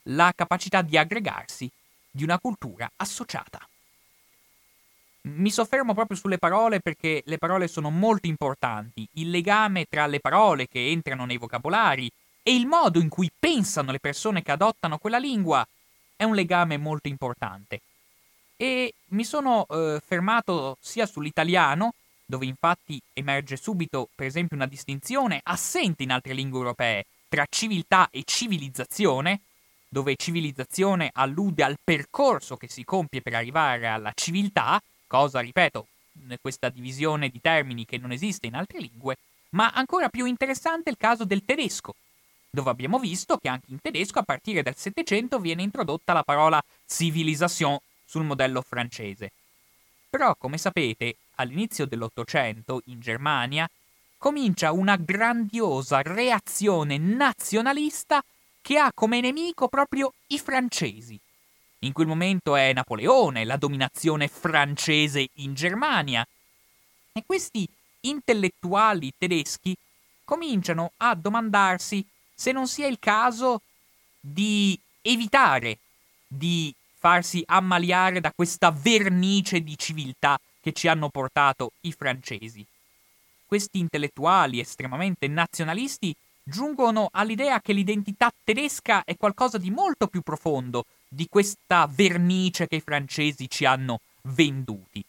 la 0.03 0.34
capacità 0.36 0.82
di 0.82 0.98
aggregarsi 0.98 1.72
di 2.12 2.24
una 2.24 2.39
cultura 2.39 2.91
associata. 2.98 3.65
Mi 5.22 5.51
soffermo 5.51 5.94
proprio 5.94 6.17
sulle 6.17 6.38
parole 6.38 6.82
perché 6.82 7.24
le 7.25 7.38
parole 7.38 7.70
sono 7.70 7.89
molto 7.89 8.27
importanti, 8.27 9.08
il 9.13 9.29
legame 9.29 9.86
tra 9.86 10.08
le 10.08 10.20
parole 10.20 10.67
che 10.67 10.89
entrano 10.89 11.24
nei 11.24 11.38
vocabolari 11.38 12.12
e 12.44 12.53
il 12.53 12.67
modo 12.67 13.00
in 13.00 13.08
cui 13.08 13.32
pensano 13.38 13.94
le 13.94 14.00
persone 14.00 14.44
che 14.44 14.51
adottano 14.51 14.98
quella 14.98 15.17
lingua 15.17 15.65
è 16.15 16.24
un 16.24 16.36
legame 16.36 16.77
molto 16.77 17.07
importante. 17.07 17.81
E 18.57 18.93
mi 19.07 19.24
sono 19.24 19.65
eh, 19.69 20.01
fermato 20.05 20.77
sia 20.79 21.05
sull'italiano, 21.05 21.93
dove 22.25 22.45
infatti 22.45 23.00
emerge 23.13 23.57
subito, 23.57 24.10
per 24.15 24.25
esempio, 24.25 24.55
una 24.55 24.65
distinzione 24.65 25.41
assente 25.43 26.03
in 26.03 26.12
altre 26.12 26.34
lingue 26.34 26.60
europee 26.60 27.05
tra 27.27 27.45
civiltà 27.50 28.07
e 28.12 28.24
civilizzazione, 28.25 29.41
dove 29.89 30.15
civilizzazione 30.15 31.10
allude 31.13 31.63
al 31.63 31.77
percorso 31.84 32.57
che 32.57 32.67
si 32.69 32.84
compie 32.84 33.22
per 33.22 33.36
arrivare 33.36 33.88
alla 33.88 34.12
civiltà, 34.15 34.81
cosa, 35.07 35.39
ripeto, 35.39 35.88
questa 36.41 36.69
divisione 36.69 37.29
di 37.29 37.41
termini 37.41 37.86
che 37.86 37.98
non 37.98 38.12
esiste 38.12 38.48
in 38.48 38.55
altre 38.55 38.79
lingue, 38.79 39.17
ma 39.50 39.72
ancora 39.72 40.10
più 40.10 40.25
interessante 40.25 40.89
è 40.89 40.91
il 40.91 40.98
caso 40.98 41.25
del 41.25 41.45
tedesco, 41.45 41.95
dove 42.56 42.72
abbiamo 42.72 42.98
visto 42.98 43.38
che 43.38 43.50
anche 43.50 43.68
in 43.70 43.80
tedesco 43.80 44.18
a 44.18 44.24
partire 44.24 44.64
dal 44.64 44.76
Settecento 44.76 45.40
viene 45.40 45.62
introdotta 45.62 46.14
la 46.14 46.24
parola 46.24 46.64
civilisation 46.88 47.78
sul 48.04 48.24
modello 48.24 48.64
francese. 48.64 49.32
Però, 50.10 50.36
come 50.36 50.58
sapete, 50.58 51.18
all'inizio 51.36 51.86
dell'Ottocento, 51.86 52.82
in 52.86 53.00
Germania, 53.00 53.70
comincia 54.18 54.72
una 54.72 54.96
grandiosa 54.96 56.02
reazione 56.02 56.98
nazionalista 56.98 58.24
che 58.62 58.80
ha 58.80 58.92
come 58.94 59.22
nemico 59.22 59.68
proprio 59.68 60.14
i 60.28 60.40
francesi. 60.40 61.20
In 61.80 61.92
quel 61.92 62.08
momento 62.08 62.56
è 62.56 62.74
Napoleone, 62.74 63.44
la 63.44 63.58
dominazione 63.58 64.28
francese 64.28 65.30
in 65.34 65.54
Germania. 65.54 66.26
E 67.12 67.24
questi 67.26 67.68
intellettuali 68.02 69.14
tedeschi 69.18 69.76
cominciano 70.24 70.94
a 70.98 71.14
domandarsi 71.14 72.04
se 72.36 72.51
non 72.51 72.68
sia 72.68 72.88
il 72.88 73.00
caso 73.00 73.62
di 74.20 74.77
evitare 75.01 75.80
di 76.27 76.74
farsi 76.98 77.44
ammaliare 77.46 78.20
da 78.20 78.32
questa 78.36 78.72
vernice 78.72 79.62
di 79.62 79.77
civiltà 79.77 80.39
che 80.60 80.74
ci 80.74 80.88
hanno 80.88 81.10
portato 81.10 81.72
i 81.82 81.92
francesi. 81.92 82.65
Questi 83.46 83.77
intellettuali 83.77 84.60
estremamente 84.60 85.27
nazionalisti 85.27 86.15
giungono 86.44 87.10
all'idea 87.12 87.62
che 87.62 87.74
l'identità 87.74 88.32
tedesca 88.44 89.04
è 89.04 89.15
qualcosa 89.18 89.58
di 89.58 89.70
molto 89.70 90.08
più 90.08 90.22
profondo 90.22 90.86
di 91.08 91.27
questa 91.30 91.88
vernice 91.89 92.68
che 92.68 92.77
i 92.77 92.82
francesi 92.82 93.50
ci 93.50 93.65
hanno 93.65 94.01
venduti. 94.24 95.04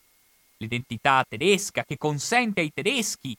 L'identità 0.59 1.25
tedesca 1.29 1.85
che 1.85 1.99
consente 1.99 2.61
ai 2.61 2.73
tedeschi, 2.73 3.37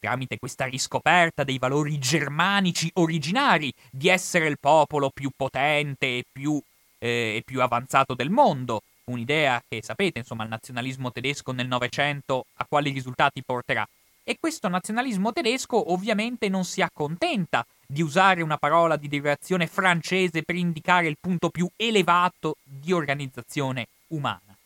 tramite 0.00 0.38
questa 0.38 0.64
riscoperta 0.64 1.44
dei 1.44 1.58
valori 1.58 1.98
germanici 1.98 2.90
originari, 2.94 3.72
di 3.90 4.08
essere 4.08 4.48
il 4.48 4.58
popolo 4.58 5.10
più 5.10 5.30
potente 5.36 6.06
e 6.06 6.24
più, 6.30 6.60
eh, 6.98 7.42
più 7.44 7.60
avanzato 7.62 8.14
del 8.14 8.30
mondo. 8.30 8.82
Un'idea 9.04 9.62
che 9.68 9.82
sapete, 9.82 10.20
insomma, 10.20 10.44
il 10.44 10.48
nazionalismo 10.48 11.12
tedesco 11.12 11.52
nel 11.52 11.66
Novecento 11.66 12.46
a 12.56 12.66
quali 12.68 12.90
risultati 12.90 13.42
porterà. 13.42 13.86
E 14.22 14.36
questo 14.38 14.68
nazionalismo 14.68 15.32
tedesco 15.32 15.92
ovviamente 15.92 16.48
non 16.48 16.64
si 16.64 16.82
accontenta 16.82 17.66
di 17.86 18.02
usare 18.02 18.42
una 18.42 18.56
parola 18.56 18.96
di 18.96 19.08
derivazione 19.08 19.66
francese 19.66 20.42
per 20.42 20.54
indicare 20.54 21.08
il 21.08 21.16
punto 21.20 21.50
più 21.50 21.68
elevato 21.76 22.56
di 22.62 22.92
organizzazione 22.92 23.88
umana. 24.08 24.56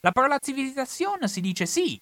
La 0.00 0.12
parola 0.12 0.38
civilizzazione 0.38 1.26
si 1.26 1.40
dice 1.40 1.66
sì, 1.66 1.98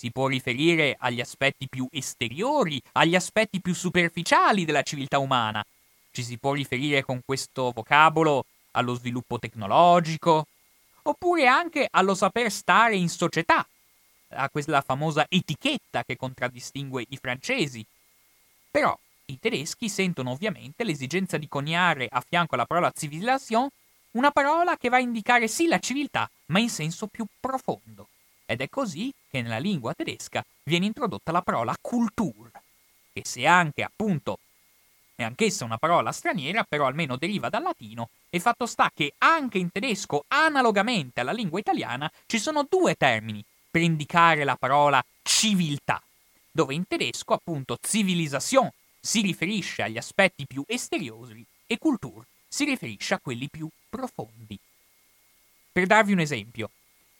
si 0.00 0.10
può 0.10 0.28
riferire 0.28 0.96
agli 0.98 1.20
aspetti 1.20 1.68
più 1.68 1.86
esteriori, 1.90 2.80
agli 2.92 3.14
aspetti 3.14 3.60
più 3.60 3.74
superficiali 3.74 4.64
della 4.64 4.80
civiltà 4.80 5.18
umana. 5.18 5.62
Ci 6.10 6.22
si 6.22 6.38
può 6.38 6.54
riferire 6.54 7.04
con 7.04 7.20
questo 7.22 7.70
vocabolo 7.70 8.46
allo 8.70 8.94
sviluppo 8.94 9.38
tecnologico, 9.38 10.46
oppure 11.02 11.46
anche 11.46 11.86
allo 11.90 12.14
saper 12.14 12.50
stare 12.50 12.96
in 12.96 13.10
società, 13.10 13.68
a 14.28 14.48
quella 14.48 14.80
famosa 14.80 15.26
etichetta 15.28 16.02
che 16.02 16.16
contraddistingue 16.16 17.04
i 17.10 17.18
francesi. 17.18 17.84
Però 18.70 18.98
i 19.26 19.38
tedeschi 19.38 19.90
sentono 19.90 20.30
ovviamente 20.30 20.82
l'esigenza 20.82 21.36
di 21.36 21.46
coniare 21.46 22.08
a 22.10 22.24
fianco 22.26 22.54
alla 22.54 22.64
parola 22.64 22.90
civilisation 22.90 23.68
una 24.12 24.30
parola 24.30 24.78
che 24.78 24.88
va 24.88 24.96
a 24.96 25.00
indicare 25.00 25.46
sì 25.46 25.66
la 25.66 25.78
civiltà, 25.78 26.26
ma 26.46 26.58
in 26.58 26.70
senso 26.70 27.06
più 27.06 27.26
profondo. 27.38 28.08
Ed 28.50 28.62
è 28.62 28.68
così 28.68 29.14
che 29.30 29.42
nella 29.42 29.58
lingua 29.58 29.94
tedesca 29.94 30.44
viene 30.64 30.86
introdotta 30.86 31.30
la 31.30 31.40
parola 31.40 31.76
Kultur, 31.80 32.50
che 33.12 33.22
se 33.24 33.46
anche 33.46 33.84
appunto 33.84 34.40
è 35.14 35.22
anch'essa 35.22 35.64
una 35.64 35.78
parola 35.78 36.10
straniera, 36.10 36.64
però 36.64 36.86
almeno 36.86 37.16
deriva 37.16 37.48
dal 37.48 37.62
latino, 37.62 38.08
e 38.28 38.40
fatto 38.40 38.66
sta 38.66 38.90
che 38.92 39.12
anche 39.18 39.58
in 39.58 39.70
tedesco, 39.70 40.24
analogamente 40.26 41.20
alla 41.20 41.30
lingua 41.30 41.60
italiana, 41.60 42.10
ci 42.26 42.40
sono 42.40 42.66
due 42.68 42.96
termini 42.96 43.40
per 43.70 43.82
indicare 43.82 44.42
la 44.42 44.56
parola 44.56 45.00
civiltà, 45.22 46.02
dove 46.50 46.74
in 46.74 46.88
tedesco 46.88 47.34
appunto 47.34 47.78
civilisation 47.80 48.68
si 48.98 49.20
riferisce 49.20 49.82
agli 49.82 49.96
aspetti 49.96 50.44
più 50.44 50.64
esteriori 50.66 51.46
e 51.68 51.78
Kultur 51.78 52.24
si 52.48 52.64
riferisce 52.64 53.14
a 53.14 53.20
quelli 53.20 53.48
più 53.48 53.68
profondi. 53.88 54.58
Per 55.70 55.86
darvi 55.86 56.10
un 56.10 56.18
esempio, 56.18 56.70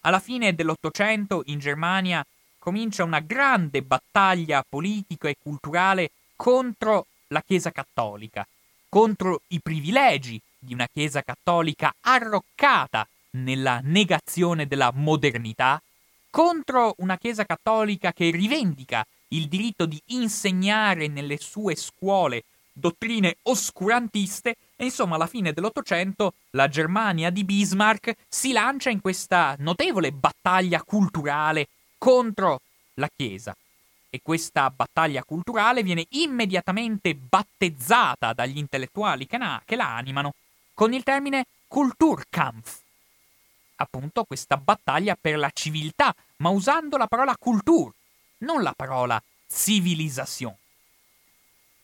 alla 0.00 0.20
fine 0.20 0.54
dell'Ottocento 0.54 1.42
in 1.46 1.58
Germania 1.58 2.24
comincia 2.58 3.04
una 3.04 3.20
grande 3.20 3.82
battaglia 3.82 4.64
politica 4.68 5.28
e 5.28 5.36
culturale 5.40 6.10
contro 6.36 7.06
la 7.28 7.42
Chiesa 7.42 7.70
cattolica, 7.70 8.46
contro 8.88 9.42
i 9.48 9.60
privilegi 9.60 10.40
di 10.58 10.74
una 10.74 10.88
Chiesa 10.92 11.22
cattolica 11.22 11.94
arroccata 12.00 13.06
nella 13.32 13.80
negazione 13.82 14.66
della 14.66 14.90
modernità 14.94 15.80
contro 16.30 16.94
una 16.98 17.16
Chiesa 17.18 17.44
cattolica 17.44 18.12
che 18.12 18.30
rivendica 18.30 19.04
il 19.28 19.48
diritto 19.48 19.86
di 19.86 20.00
insegnare 20.06 21.08
nelle 21.08 21.38
sue 21.38 21.74
scuole 21.76 22.44
dottrine 22.72 23.36
oscurantiste 23.42 24.56
e 24.80 24.84
insomma 24.84 25.16
alla 25.16 25.26
fine 25.26 25.52
dell'Ottocento 25.52 26.32
la 26.52 26.66
Germania 26.66 27.28
di 27.28 27.44
Bismarck 27.44 28.16
si 28.26 28.50
lancia 28.50 28.88
in 28.88 29.02
questa 29.02 29.54
notevole 29.58 30.10
battaglia 30.10 30.82
culturale 30.82 31.68
contro 31.98 32.62
la 32.94 33.06
Chiesa. 33.14 33.54
E 34.08 34.20
questa 34.22 34.70
battaglia 34.70 35.22
culturale 35.22 35.82
viene 35.82 36.06
immediatamente 36.12 37.14
battezzata 37.14 38.32
dagli 38.32 38.56
intellettuali 38.56 39.26
che, 39.26 39.36
na- 39.36 39.60
che 39.66 39.76
la 39.76 39.94
animano 39.94 40.32
con 40.72 40.94
il 40.94 41.02
termine 41.02 41.44
Kulturkampf, 41.68 42.80
appunto 43.76 44.24
questa 44.24 44.56
battaglia 44.56 45.14
per 45.14 45.36
la 45.36 45.50
civiltà, 45.52 46.14
ma 46.36 46.48
usando 46.48 46.96
la 46.96 47.06
parola 47.06 47.36
culture, 47.38 47.92
non 48.38 48.62
la 48.62 48.72
parola 48.74 49.22
civilisation. 49.46 50.54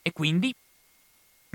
E 0.01 0.13
quindi, 0.13 0.55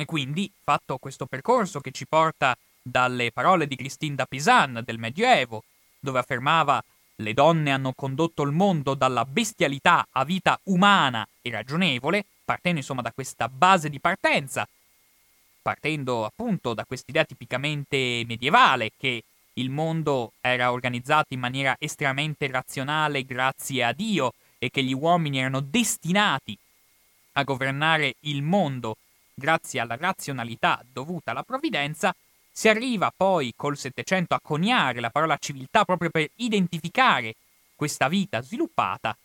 e 0.01 0.05
quindi, 0.05 0.51
fatto 0.63 0.97
questo 0.97 1.25
percorso 1.25 1.79
che 1.79 1.91
ci 1.91 2.05
porta 2.07 2.57
dalle 2.81 3.31
parole 3.31 3.67
di 3.67 3.75
Christine 3.75 4.15
da 4.15 4.25
Pisan 4.25 4.81
del 4.83 4.97
Medioevo, 4.97 5.63
dove 5.99 6.19
affermava 6.19 6.83
le 7.15 7.33
donne 7.33 7.71
hanno 7.71 7.93
condotto 7.93 8.41
il 8.43 8.51
mondo 8.51 8.95
dalla 8.95 9.25
bestialità 9.25 10.07
a 10.11 10.23
vita 10.25 10.59
umana 10.63 11.27
e 11.41 11.51
ragionevole, 11.51 12.25
partendo 12.43 12.79
insomma 12.79 13.01
da 13.01 13.11
questa 13.11 13.47
base 13.47 13.89
di 13.89 13.99
partenza, 13.99 14.67
partendo 15.61 16.25
appunto 16.25 16.73
da 16.73 16.85
quest'idea 16.85 17.23
tipicamente 17.23 18.23
medievale 18.25 18.91
che 18.97 19.23
il 19.53 19.69
mondo 19.69 20.33
era 20.41 20.71
organizzato 20.71 21.33
in 21.33 21.39
maniera 21.39 21.75
estremamente 21.77 22.47
razionale 22.47 23.23
grazie 23.23 23.83
a 23.83 23.91
Dio 23.91 24.33
e 24.57 24.69
che 24.69 24.81
gli 24.81 24.93
uomini 24.93 25.39
erano 25.39 25.59
destinati 25.59 26.57
a 27.33 27.43
governare 27.43 28.15
il 28.21 28.41
mondo 28.41 28.97
grazie 29.33 29.79
alla 29.79 29.95
razionalità 29.95 30.83
dovuta 30.91 31.31
alla 31.31 31.43
provvidenza, 31.43 32.15
si 32.51 32.67
arriva 32.67 33.13
poi 33.15 33.53
col 33.55 33.77
Settecento 33.77 34.35
a 34.35 34.41
coniare 34.41 34.99
la 34.99 35.09
parola 35.09 35.37
civiltà 35.37 35.85
proprio 35.85 36.09
per 36.09 36.29
identificare 36.35 37.35
questa 37.75 38.07
vita 38.07 38.41
sviluppata 38.41 39.15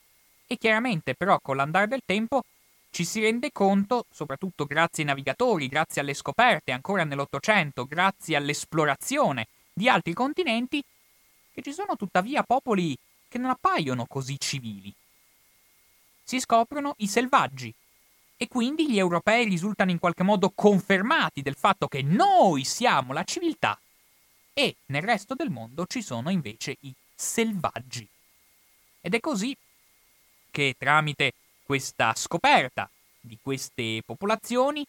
e 0.47 0.57
chiaramente 0.57 1.15
però 1.15 1.39
con 1.41 1.57
l'andare 1.57 1.89
del 1.89 2.03
tempo 2.05 2.45
ci 2.91 3.05
si 3.05 3.21
rende 3.21 3.53
conto, 3.53 4.07
soprattutto 4.11 4.65
grazie 4.65 5.03
ai 5.03 5.11
navigatori, 5.11 5.69
grazie 5.69 6.01
alle 6.01 6.15
scoperte 6.15 6.73
ancora 6.73 7.05
nell'Ottocento, 7.05 7.85
grazie 7.85 8.37
all'esplorazione 8.37 9.49
di 9.71 9.89
altri 9.89 10.15
continenti, 10.15 10.83
che 11.53 11.61
ci 11.61 11.73
sono 11.73 11.97
tuttavia 11.97 12.43
popoli 12.43 12.97
che 13.29 13.37
non 13.37 13.51
appaiono 13.51 14.07
così 14.07 14.39
civili. 14.39 14.91
Si 16.25 16.41
scoprono 16.41 16.95
i 16.99 17.07
selvaggi, 17.07 17.75
e 18.37 18.49
quindi 18.49 18.90
gli 18.90 18.99
europei 18.99 19.45
risultano 19.45 19.90
in 19.90 19.99
qualche 19.99 20.23
modo 20.23 20.50
confermati 20.55 21.43
del 21.43 21.57
fatto 21.57 21.88
che 21.88 22.02
noi 22.02 22.64
siamo 22.64 23.12
la 23.12 23.25
civiltà 23.25 23.78
e 24.52 24.76
nel 24.87 25.02
resto 25.02 25.35
del 25.35 25.50
mondo 25.50 25.87
ci 25.87 26.02
sono 26.02 26.31
invece 26.31 26.76
i 26.81 26.95
selvaggi. 27.14 28.07
Ed 29.00 29.14
è 29.14 29.21
così 29.21 29.57
che 30.50 30.75
tramite 30.78 31.35
questa 31.62 32.14
scoperta 32.14 32.88
di 33.21 33.38
queste 33.40 34.02
popolazioni 34.05 34.87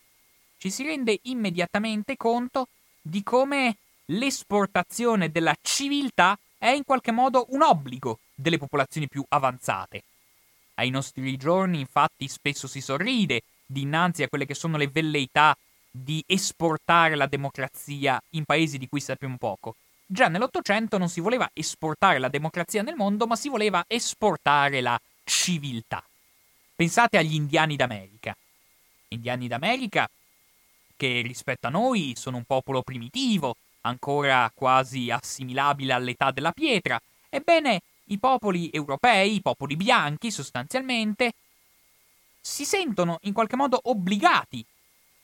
ci 0.58 0.70
si 0.70 0.84
rende 0.84 1.20
immediatamente 1.24 2.16
conto 2.18 2.68
di 3.02 3.24
come 3.24 3.78
l'esportazione 4.06 5.32
della 5.32 5.56
civiltà 5.62 6.38
è 6.58 6.70
in 6.70 6.84
qualche 6.84 7.12
modo 7.12 7.46
un 7.50 7.62
obbligo 7.62 8.20
delle 8.34 8.58
popolazioni 8.58 9.08
più 9.08 9.24
avanzate. 9.28 10.04
Ai 10.80 10.90
nostri 10.90 11.38
giorni, 11.38 11.80
infatti, 11.80 12.28
spesso 12.28 12.68
si 12.68 12.82
sorride 12.82 13.42
dinanzi 13.66 14.24
a 14.24 14.28
quelle 14.28 14.46
che 14.46 14.54
sono 14.54 14.78
le 14.78 14.88
velleità 14.88 15.56
di 15.90 16.24
esportare 16.28 17.16
la 17.16 17.26
democrazia 17.26 18.22
in 18.32 18.46
paesi 18.46 18.78
di 18.78 18.88
cui 18.88 19.00
sappiamo 19.00 19.38
poco. 19.38 19.76
Già 20.06 20.28
nell'Ottocento 20.28 20.98
non 20.98 21.10
si 21.10 21.20
voleva 21.20 21.50
esportare 21.54 22.20
la 22.20 22.30
democrazia 22.30 22.82
nel 22.82 22.96
mondo, 22.96 23.28
ma 23.28 23.36
si 23.36 23.50
voleva 23.50 23.84
esportare 23.88 24.82
la 24.82 25.00
civiltà. 25.24 26.04
Pensate 26.76 27.18
agli 27.18 27.34
indiani 27.34 27.76
d'America. 27.76 28.36
Indiani 29.10 29.48
d'America 29.48 30.08
che 30.96 31.22
rispetto 31.22 31.68
a 31.68 31.72
noi 31.72 32.14
sono 32.16 32.38
un 32.38 32.44
popolo 32.44 32.82
primitivo, 32.82 33.56
ancora 33.82 34.52
quasi 34.54 35.10
assimilabile 35.10 35.94
all'età 35.94 36.32
della 36.32 36.52
pietra. 36.52 37.00
Ebbene, 37.30 37.82
i 38.08 38.20
popoli 38.20 38.70
europei, 38.72 39.36
i 39.36 39.42
popoli 39.42 39.76
bianchi 39.76 40.32
sostanzialmente, 40.32 41.34
si 42.40 42.66
sentono 42.66 43.18
in 43.22 43.34
qualche 43.34 43.56
modo 43.56 43.80
obbligati, 43.84 44.64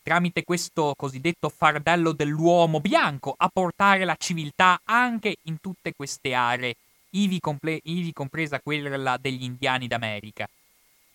tramite 0.02 0.44
questo 0.44 0.94
cosiddetto 0.98 1.50
fardello 1.50 2.12
dell'uomo 2.12 2.82
bianco, 2.82 3.34
a 3.38 3.50
portare 3.52 4.04
la 4.04 4.16
civiltà 4.18 4.82
anche 4.84 5.38
in 5.44 5.60
tutte 5.62 5.94
queste 5.96 6.34
aree, 6.34 6.76
ivi, 7.12 7.40
comple- 7.40 7.80
ivi 7.84 8.12
compresa 8.12 8.60
quella 8.60 9.18
degli 9.18 9.44
indiani 9.44 9.88
d'America. 9.88 10.48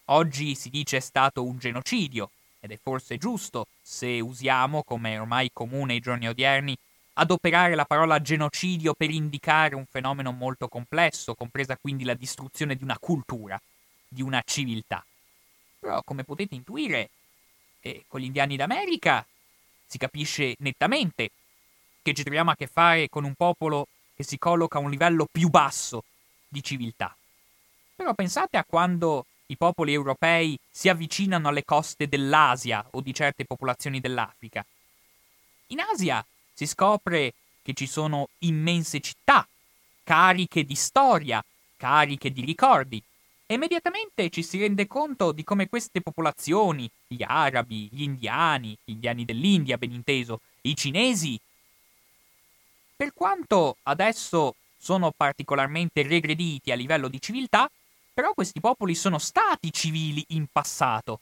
Oggi 0.07 0.55
si 0.55 0.71
dice 0.71 0.97
è 0.97 1.01
stato 1.01 1.45
un 1.45 1.59
genocidio, 1.59 2.31
ed 2.61 2.73
è 2.73 2.79
forse 2.83 3.19
giusto, 3.19 3.67
se 3.83 4.21
usiamo, 4.21 4.83
come 4.83 5.19
ormai 5.19 5.51
comune 5.53 5.93
ai 5.95 6.01
giorni 6.01 6.27
odierni, 6.27 6.77
adoperare 7.21 7.75
la 7.75 7.85
parola 7.85 8.21
genocidio 8.21 8.95
per 8.95 9.11
indicare 9.11 9.75
un 9.75 9.87
fenomeno 9.87 10.31
molto 10.31 10.69
complesso, 10.69 11.35
compresa 11.35 11.77
quindi 11.77 12.05
la 12.05 12.15
distruzione 12.15 12.77
di 12.77 12.85
una 12.85 12.99
cultura, 12.99 13.61
di 14.07 14.23
una 14.23 14.43
civiltà. 14.45 15.05
Però, 15.81 16.03
come 16.05 16.25
potete 16.25 16.55
intuire, 16.55 17.11
eh, 17.81 18.05
con 18.07 18.21
gli 18.21 18.25
indiani 18.25 18.57
d'America 18.57 19.27
si 19.87 19.99
capisce 19.99 20.55
nettamente 20.59 21.31
che 22.03 22.15
ci 22.15 22.23
troviamo 22.23 22.51
a 22.51 22.57
che 22.57 22.69
fare 22.69 23.09
con 23.09 23.25
un 23.25 23.35
popolo 23.35 23.89
che 24.15 24.23
si 24.23 24.39
colloca 24.39 24.79
a 24.79 24.81
un 24.81 24.91
livello 24.91 25.27
più 25.31 25.49
basso 25.49 26.05
di 26.47 26.63
civiltà. 26.63 27.17
Però 27.97 28.15
pensate 28.15 28.57
a 28.57 28.65
quando 28.65 29.27
i 29.47 29.57
popoli 29.57 29.93
europei 29.93 30.59
si 30.71 30.89
avvicinano 30.89 31.49
alle 31.49 31.65
coste 31.65 32.07
dell'Asia 32.07 32.87
o 32.93 33.01
di 33.01 33.13
certe 33.13 33.45
popolazioni 33.45 33.99
dell'Africa. 33.99 34.65
In 35.69 35.81
Asia 35.81 36.25
si 36.59 36.67
scopre 36.67 37.35
che 37.63 37.73
ci 37.73 37.87
sono 37.87 38.31
immense 38.39 38.99
città, 38.99 39.47
cariche 40.03 40.65
di 40.65 40.75
storia, 40.75 41.41
cariche 41.77 42.33
di 42.33 42.45
ricordi. 42.45 43.01
E 43.47 43.55
immediatamente 43.55 44.29
ci 44.29 44.43
si 44.43 44.59
rende 44.59 44.89
conto 44.89 45.31
di 45.31 45.45
come 45.45 45.69
queste 45.69 46.01
popolazioni, 46.01 46.91
gli 47.07 47.23
arabi, 47.25 47.89
gli 47.93 48.03
indiani, 48.03 48.77
gli 48.83 48.91
indiani 48.91 49.25
dell'India, 49.25 49.79
ben 49.79 49.93
inteso, 49.93 50.41
i 50.63 50.75
cinesi, 50.75 51.39
per 52.97 53.13
quanto 53.15 53.77
adesso 53.85 54.57
sono 54.77 55.13
particolarmente 55.17 56.03
regrediti 56.03 56.73
a 56.73 56.75
livello 56.75 57.07
di 57.07 57.21
civiltà, 57.21 57.71
però 58.13 58.35
questi 58.35 58.59
popoli 58.59 58.97
sono 58.97 59.19
stati 59.19 59.73
civili 59.73 60.25
in 60.31 60.47
passato. 60.51 61.21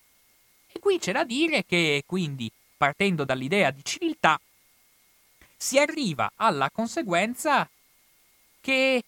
E 0.72 0.78
qui 0.78 0.98
c'è 0.98 1.12
da 1.12 1.24
dire 1.24 1.66
che, 1.66 2.04
quindi, 2.06 2.50
partendo 2.74 3.24
dall'idea 3.24 3.70
di 3.70 3.84
civiltà, 3.84 4.40
si 5.56 5.78
arriva 5.78 6.32
alla 6.36 6.70
conseguenza 6.70 7.68
che 8.60 9.02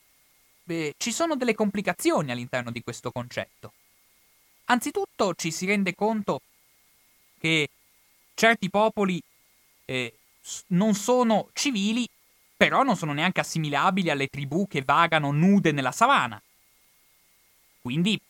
beh, 0.62 0.94
ci 0.96 1.12
sono 1.12 1.36
delle 1.36 1.54
complicazioni 1.54 2.30
all'interno 2.30 2.70
di 2.70 2.82
questo 2.82 3.10
concetto. 3.10 3.72
Anzitutto 4.66 5.34
ci 5.34 5.50
si 5.50 5.66
rende 5.66 5.94
conto 5.94 6.42
che 7.38 7.68
certi 8.34 8.68
popoli 8.70 9.22
eh, 9.84 10.14
non 10.68 10.94
sono 10.94 11.48
civili, 11.52 12.08
però 12.56 12.82
non 12.82 12.96
sono 12.96 13.12
neanche 13.12 13.40
assimilabili 13.40 14.10
alle 14.10 14.28
tribù 14.28 14.66
che 14.66 14.82
vagano 14.82 15.30
nude 15.30 15.72
nella 15.72 15.92
savana. 15.92 16.40
Quindi 17.80 18.20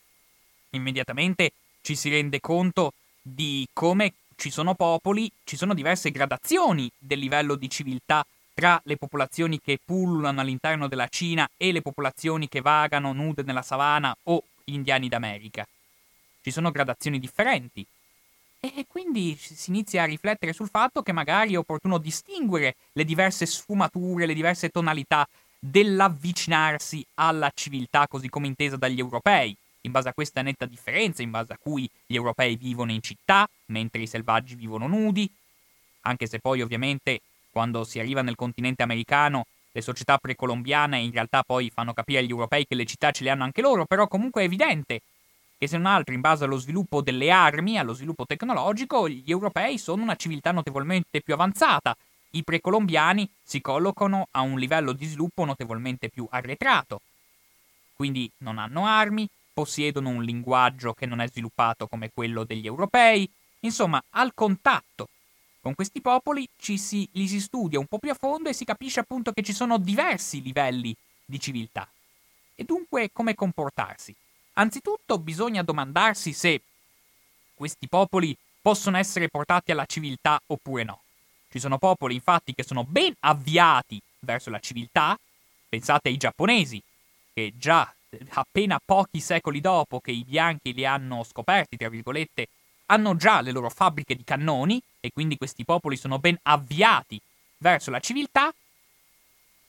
immediatamente 0.71 1.53
ci 1.81 1.97
si 1.97 2.11
rende 2.11 2.41
conto 2.41 2.93
di 3.21 3.67
come 3.73 4.13
ci 4.39 4.51
sono 4.51 4.75
popoli, 4.75 5.31
ci 5.43 5.57
sono 5.57 5.75
diverse 5.75 6.13
gradazioni 6.13 6.89
del 6.97 7.19
livello 7.19 7.57
di 7.57 7.69
civiltà 7.69 8.25
tra 8.55 8.81
le 8.85 8.97
popolazioni 8.97 9.61
che 9.61 9.81
pullulano 9.85 10.41
all'interno 10.41 10.87
della 10.87 11.09
Cina 11.09 11.49
e 11.57 11.73
le 11.73 11.83
popolazioni 11.83 12.49
che 12.49 12.61
vagano 12.61 13.13
nude 13.13 13.43
nella 13.43 13.63
savana 13.63 14.17
o 14.25 14.43
indiani 14.67 15.09
d'America. 15.09 15.67
Ci 16.41 16.53
sono 16.53 16.71
gradazioni 16.71 17.19
differenti. 17.19 17.85
E 18.61 18.87
quindi 18.89 19.37
si 19.37 19.71
inizia 19.71 20.03
a 20.03 20.07
riflettere 20.07 20.53
sul 20.53 20.69
fatto 20.69 21.03
che 21.03 21.13
magari 21.13 21.55
è 21.55 21.59
opportuno 21.59 21.99
distinguere 21.99 22.77
le 22.93 23.05
diverse 23.05 23.45
sfumature, 23.45 24.27
le 24.27 24.35
diverse 24.35 24.69
tonalità 24.69 25.29
dell'avvicinarsi 25.59 27.05
alla 27.15 27.51
civiltà 27.53 28.07
così 28.07 28.29
come 28.29 28.47
intesa 28.47 28.77
dagli 28.77 29.01
europei 29.01 29.57
in 29.89 29.93
base 29.93 30.09
a 30.09 30.15
questa 30.15 30.43
netta 30.43 30.67
differenza, 30.67 31.23
in 31.23 31.31
base 31.31 31.53
a 31.53 31.59
cui 31.59 31.91
gli 32.07 32.15
europei 32.15 32.57
vivono 32.57 32.93
in 32.93 33.03
città, 33.03 33.49
mentre 33.67 34.03
i 34.03 34.07
selvaggi 34.07 34.55
vivono 34.55 34.87
nudi, 34.87 35.29
anche 36.03 36.27
se 36.27 36.39
poi 36.39 36.63
ovviamente 36.63 37.21
quando 37.51 37.83
si 37.85 37.99
arriva 37.99 38.23
nel 38.23 38.37
continente 38.37 38.83
americano 38.83 39.47
le 39.73 39.81
società 39.83 40.19
precolombiane 40.19 40.99
in 40.99 41.11
realtà 41.11 41.43
poi 41.43 41.71
fanno 41.71 41.93
capire 41.93 42.21
agli 42.21 42.31
europei 42.31 42.67
che 42.67 42.75
le 42.75 42.85
città 42.85 43.11
ce 43.11 43.25
le 43.25 43.31
hanno 43.31 43.45
anche 43.45 43.61
loro, 43.61 43.85
però 43.85 44.07
comunque 44.07 44.43
è 44.43 44.45
evidente 44.45 45.01
che 45.59 45.67
se 45.67 45.77
non 45.77 45.87
altro 45.87 46.15
in 46.15 46.21
base 46.21 46.45
allo 46.45 46.57
sviluppo 46.57 47.03
delle 47.03 47.31
armi, 47.31 47.79
allo 47.79 47.93
sviluppo 47.93 48.25
tecnologico, 48.25 49.09
gli 49.09 49.31
europei 49.31 49.77
sono 49.77 50.03
una 50.03 50.15
civiltà 50.15 50.53
notevolmente 50.53 51.21
più 51.21 51.35
avanzata, 51.35 51.97
i 52.31 52.45
precolombiani 52.45 53.29
si 53.43 53.61
collocano 53.61 54.29
a 54.33 54.43
un 54.43 54.59
livello 54.59 54.93
di 54.93 55.07
sviluppo 55.07 55.45
notevolmente 55.45 56.09
più 56.09 56.27
arretrato. 56.31 57.01
Quindi 57.95 58.31
non 58.39 58.59
hanno 58.59 58.87
armi, 58.87 59.29
possiedono 59.59 60.11
un 60.11 60.23
linguaggio 60.23 60.93
che 60.93 61.05
non 61.05 61.21
è 61.21 61.27
sviluppato 61.27 61.89
come 61.89 62.13
quello 62.15 62.45
degli 62.45 62.67
europei, 62.67 63.29
insomma, 63.61 64.01
al 64.11 64.33
contatto 64.33 65.09
con 65.61 65.75
questi 65.75 66.01
popoli 66.01 66.49
ci 66.57 66.79
si, 66.79 67.09
li 67.15 67.27
si 67.27 67.41
studia 67.41 67.81
un 67.81 67.87
po' 67.87 67.99
più 67.99 68.13
a 68.13 68.17
fondo 68.17 68.49
e 68.49 68.53
si 68.53 68.65
capisce 68.65 69.01
appunto 69.01 69.33
che 69.33 69.43
ci 69.43 69.53
sono 69.53 69.79
diversi 69.79 70.43
livelli 70.43 70.95
di 71.25 71.41
civiltà. 71.41 71.89
E 72.55 72.63
dunque 72.63 73.11
come 73.13 73.35
comportarsi? 73.35 74.15
Anzitutto 74.53 75.19
bisogna 75.19 75.65
domandarsi 75.65 76.33
se 76.33 76.63
questi 77.53 77.89
popoli 77.89 78.37
possono 78.63 78.97
essere 78.97 79.29
portati 79.29 79.73
alla 79.73 79.87
civiltà 79.87 80.41
oppure 80.47 80.85
no. 80.85 81.01
Ci 81.51 81.59
sono 81.59 81.79
popoli 81.79 82.15
infatti 82.15 82.55
che 82.55 82.63
sono 82.63 82.85
ben 82.85 83.13
avviati 83.21 84.01
verso 84.21 84.51
la 84.51 84.61
civiltà, 84.61 85.19
pensate 85.69 86.11
ai 86.11 86.17
giapponesi, 86.17 86.81
che 87.35 87.55
già 87.57 87.93
appena 88.31 88.81
pochi 88.85 89.21
secoli 89.21 89.61
dopo 89.61 90.01
che 90.01 90.11
i 90.11 90.25
bianchi 90.25 90.73
li 90.73 90.85
hanno 90.87 91.25
scoperti, 91.25 91.77
tra 91.77 91.89
virgolette, 91.89 92.49
hanno 92.87 93.17
già 93.17 93.41
le 93.41 93.51
loro 93.51 93.69
fabbriche 93.69 94.15
di 94.15 94.25
cannoni 94.25 94.81
e 95.01 95.11
quindi 95.13 95.37
questi 95.37 95.65
popoli 95.65 95.97
sono 95.97 96.19
ben 96.19 96.39
avviati 96.43 97.21
verso 97.59 97.91
la 97.91 98.01
civiltà 98.01 98.53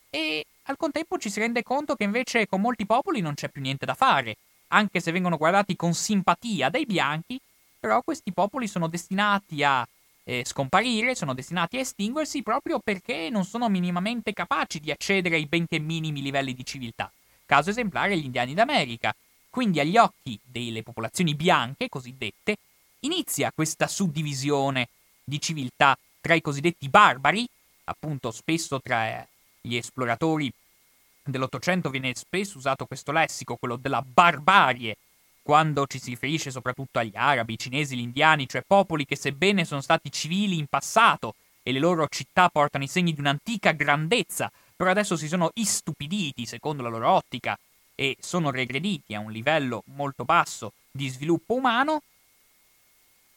e 0.09 0.45
al 0.63 0.77
contempo 0.77 1.17
ci 1.17 1.29
si 1.29 1.39
rende 1.39 1.63
conto 1.63 1.95
che 1.95 2.03
invece 2.03 2.47
con 2.47 2.61
molti 2.61 2.85
popoli 2.85 3.21
non 3.21 3.33
c'è 3.33 3.49
più 3.49 3.61
niente 3.61 3.85
da 3.85 3.93
fare, 3.93 4.37
anche 4.67 4.99
se 4.99 5.11
vengono 5.11 5.37
guardati 5.37 5.75
con 5.75 5.93
simpatia 5.93 6.69
dai 6.69 6.85
bianchi, 6.85 7.39
però 7.79 8.01
questi 8.01 8.31
popoli 8.31 8.67
sono 8.67 8.87
destinati 8.87 9.63
a 9.63 9.87
eh, 10.23 10.43
scomparire, 10.45 11.15
sono 11.15 11.33
destinati 11.33 11.77
a 11.77 11.81
estinguersi 11.81 12.43
proprio 12.43 12.79
perché 12.79 13.29
non 13.29 13.45
sono 13.45 13.67
minimamente 13.67 14.33
capaci 14.33 14.79
di 14.79 14.91
accedere 14.91 15.35
ai 15.35 15.47
benché 15.47 15.79
minimi 15.79 16.21
livelli 16.21 16.53
di 16.53 16.65
civiltà. 16.65 17.11
Caso 17.49 17.71
esemplare 17.71 18.15
gli 18.15 18.25
indiani 18.25 18.53
d'America. 18.53 19.11
Quindi 19.49 19.79
agli 19.79 19.97
occhi 19.97 20.39
delle 20.43 20.83
popolazioni 20.83 21.33
bianche, 21.33 21.89
cosiddette, 21.89 22.57
inizia 22.99 23.51
questa 23.51 23.87
suddivisione 23.87 24.87
di 25.23 25.41
civiltà 25.41 25.97
tra 26.21 26.35
i 26.35 26.41
cosiddetti 26.41 26.89
barbari, 26.89 27.49
appunto 27.85 28.29
spesso 28.29 28.79
tra 28.79 29.27
gli 29.61 29.75
esploratori 29.75 30.53
dell'Ottocento 31.23 31.89
viene 31.89 32.13
spesso 32.13 32.59
usato 32.59 32.85
questo 32.85 33.11
lessico, 33.11 33.55
quello 33.55 33.77
della 33.77 34.03
barbarie, 34.03 34.97
quando 35.41 35.87
ci 35.87 35.99
si 35.99 36.11
riferisce 36.11 36.51
soprattutto 36.51 36.99
agli 36.99 37.15
arabi, 37.15 37.53
i 37.53 37.57
cinesi, 37.57 37.95
gli 37.95 38.01
indiani, 38.01 38.47
cioè 38.47 38.61
popoli 38.61 39.05
che 39.05 39.15
sebbene 39.15 39.65
sono 39.65 39.81
stati 39.81 40.11
civili 40.11 40.59
in 40.59 40.67
passato 40.67 41.33
e 41.63 41.71
le 41.71 41.79
loro 41.79 42.05
città 42.09 42.47
portano 42.49 42.83
i 42.83 42.87
segni 42.87 43.11
di 43.11 43.19
un'antica 43.19 43.71
grandezza, 43.71 44.51
però 44.79 44.91
adesso 44.91 45.17
si 45.17 45.27
sono 45.27 45.51
istupiditi 45.55 46.45
secondo 46.45 46.81
la 46.81 46.87
loro 46.87 47.11
ottica 47.11 47.59
e 47.95 48.15
sono 48.21 48.49
regrediti 48.49 49.13
a 49.13 49.19
un 49.19 49.29
livello 49.29 49.83
molto 49.87 50.23
basso 50.23 50.71
di 50.89 51.09
sviluppo 51.09 51.55
umano, 51.55 52.01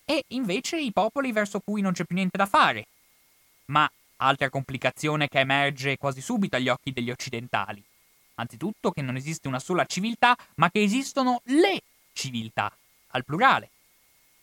e 0.05 0.22
invece 0.28 0.78
i 0.78 0.92
popoli 0.92 1.33
verso 1.33 1.59
cui 1.59 1.81
non 1.81 1.94
c'è 1.94 2.05
più 2.05 2.14
niente 2.14 2.38
da 2.38 2.46
fare. 2.46 2.87
Ma 3.66 3.90
altra 4.18 4.50
complicazione 4.50 5.26
che 5.26 5.40
emerge 5.40 5.96
quasi 5.96 6.20
subito 6.20 6.55
agli 6.55 6.68
occhi 6.68 6.92
degli 6.92 7.11
occidentali. 7.11 7.83
Anzitutto 8.35 8.92
che 8.92 9.02
non 9.02 9.16
esiste 9.16 9.48
una 9.48 9.59
sola 9.59 9.85
civiltà, 9.85 10.37
ma 10.57 10.70
che 10.70 10.81
esistono 10.81 11.40
le 11.46 11.83
civiltà, 12.12 12.72
al 13.09 13.24
plurale. 13.24 13.70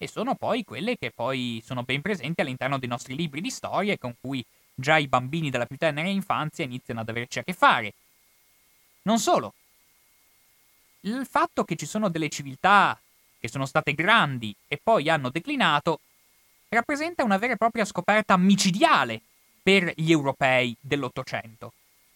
e 0.02 0.08
sono 0.08 0.34
poi 0.36 0.64
quelle 0.64 0.98
che 0.98 1.12
poi 1.12 1.62
sono 1.64 1.84
ben 1.84 2.02
presenti 2.02 2.40
all'interno 2.40 2.80
dei 2.80 2.88
nostri 2.88 3.16
libri 3.16 3.42
di 3.42 3.50
storia 3.50 3.92
e 3.92 3.98
con 3.98 4.16
cui 4.20 4.44
già 4.80 4.98
i 4.98 5.08
bambini 5.08 5.50
della 5.50 5.66
più 5.66 5.78
tenera 5.78 6.08
infanzia 6.08 6.66
iniziano 6.66 7.02
ad 7.02 7.10
averci 7.10 7.40
a 7.40 7.44
che 7.44 7.54
fare. 7.54 7.94
Non 9.04 9.20
solo. 9.20 9.54
Il 11.02 11.26
fatto 11.30 11.64
che 11.64 11.76
ci 11.76 11.86
sono 11.86 12.10
delle 12.10 12.30
civiltà 12.30 13.00
che 13.40 13.48
sono 13.48 13.66
state 13.66 13.94
grandi 13.94 14.54
e 14.68 14.80
poi 14.82 15.10
hanno 15.10 15.30
declinato 15.30 16.02
rappresenta 16.70 17.24
una 17.24 17.38
vera 17.38 17.54
e 17.54 17.58
propria 17.58 17.86
scoperta 17.86 18.38
micidiale 18.38 19.22
per 19.62 19.92
gli 19.96 20.12
europei 20.12 20.76
dell'Ottocento. 20.80 21.74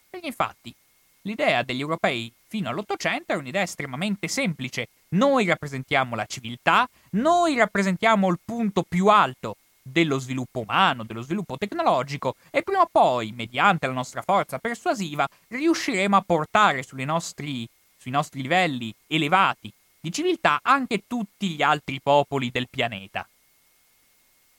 Perché 0.10 0.28
infatti 0.28 0.74
l'idea 1.22 1.64
degli 1.64 1.80
europei 1.80 2.32
fino 2.48 2.70
all'Ottocento 2.70 3.32
era 3.32 3.40
un'idea 3.40 3.64
estremamente 3.64 4.28
semplice. 4.28 4.90
Noi 5.10 5.46
rappresentiamo 5.46 6.16
la 6.16 6.26
civiltà, 6.26 6.88
noi 7.12 7.56
rappresentiamo 7.56 8.30
il 8.30 8.40
punto 8.44 8.84
più 8.84 9.08
alto 9.08 9.58
dello 9.84 10.18
sviluppo 10.18 10.62
umano, 10.62 11.04
dello 11.04 11.22
sviluppo 11.22 11.58
tecnologico 11.58 12.36
e 12.50 12.64
prima 12.64 12.82
o 12.82 12.90
poi, 12.90 13.34
mediante 13.34 13.86
la 13.86 13.94
nostra 13.94 14.22
forza 14.22 14.58
persuasiva, 14.58 15.28
riusciremo 15.50 16.16
a 16.16 16.22
portare 16.22 16.84
nostri, 17.04 17.68
sui 17.98 18.12
nostri 18.12 18.42
livelli 18.42 18.94
elevati 19.08 19.72
di 20.00 20.12
civiltà 20.12 20.60
anche 20.62 21.04
tutti 21.06 21.50
gli 21.50 21.62
altri 21.62 22.00
popoli 22.02 22.50
del 22.50 22.68
pianeta. 22.70 23.28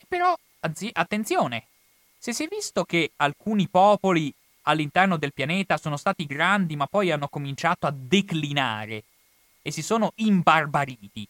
Però, 0.07 0.35
attenzione, 0.61 1.67
se 2.19 2.33
si 2.33 2.45
è 2.45 2.49
visto 2.49 2.85
che 2.85 3.13
alcuni 3.17 3.69
popoli 3.69 4.33
all'interno 4.63 5.17
del 5.17 5.33
pianeta 5.33 5.77
sono 5.77 5.97
stati 5.97 6.25
grandi 6.27 6.77
ma 6.77 6.87
poi 6.87 7.11
hanno 7.11 7.29
cominciato 7.29 7.87
a 7.87 7.95
declinare 7.95 9.05
e 9.61 9.71
si 9.71 9.83
sono 9.83 10.13
imbarbariti, 10.17 11.27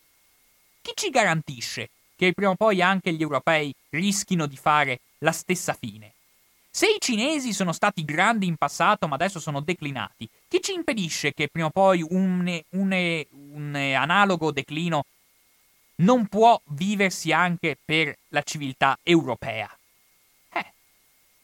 chi 0.83 0.93
ci 0.95 1.11
garantisce 1.11 1.91
che 2.17 2.33
prima 2.33 2.51
o 2.51 2.57
poi 2.57 2.83
anche 2.83 3.13
gli 3.13 3.23
europei 3.23 3.75
rischino 3.91 4.47
di 4.47 4.57
fare 4.57 5.01
la 5.19 5.33
stessa 5.33 5.75
fine? 5.75 6.13
Se 6.71 6.87
i 6.87 6.97
cinesi 6.99 7.53
sono 7.53 7.73
stati 7.73 8.05
grandi 8.05 8.47
in 8.47 8.57
passato 8.57 9.07
ma 9.07 9.15
adesso 9.15 9.39
sono 9.39 9.61
declinati, 9.61 10.29
chi 10.49 10.61
ci 10.61 10.73
impedisce 10.73 11.33
che 11.33 11.49
prima 11.49 11.69
o 11.69 11.71
poi 11.71 12.05
un, 12.09 12.61
un, 12.71 13.25
un 13.53 13.75
analogo 13.77 14.51
declino 14.51 15.05
non 15.97 16.27
può 16.27 16.61
viversi 16.71 17.31
anche 17.31 17.79
per 17.83 18.17
la 18.31 18.43
civiltà 18.43 18.99
europea? 19.05 19.71
Eh, 20.53 20.73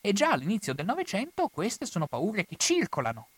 e 0.00 0.12
già 0.12 0.32
all'inizio 0.32 0.74
del 0.74 0.86
Novecento 0.86 1.46
queste 1.46 1.86
sono 1.86 2.06
paure 2.06 2.44
che 2.44 2.56
circolano. 2.56 3.28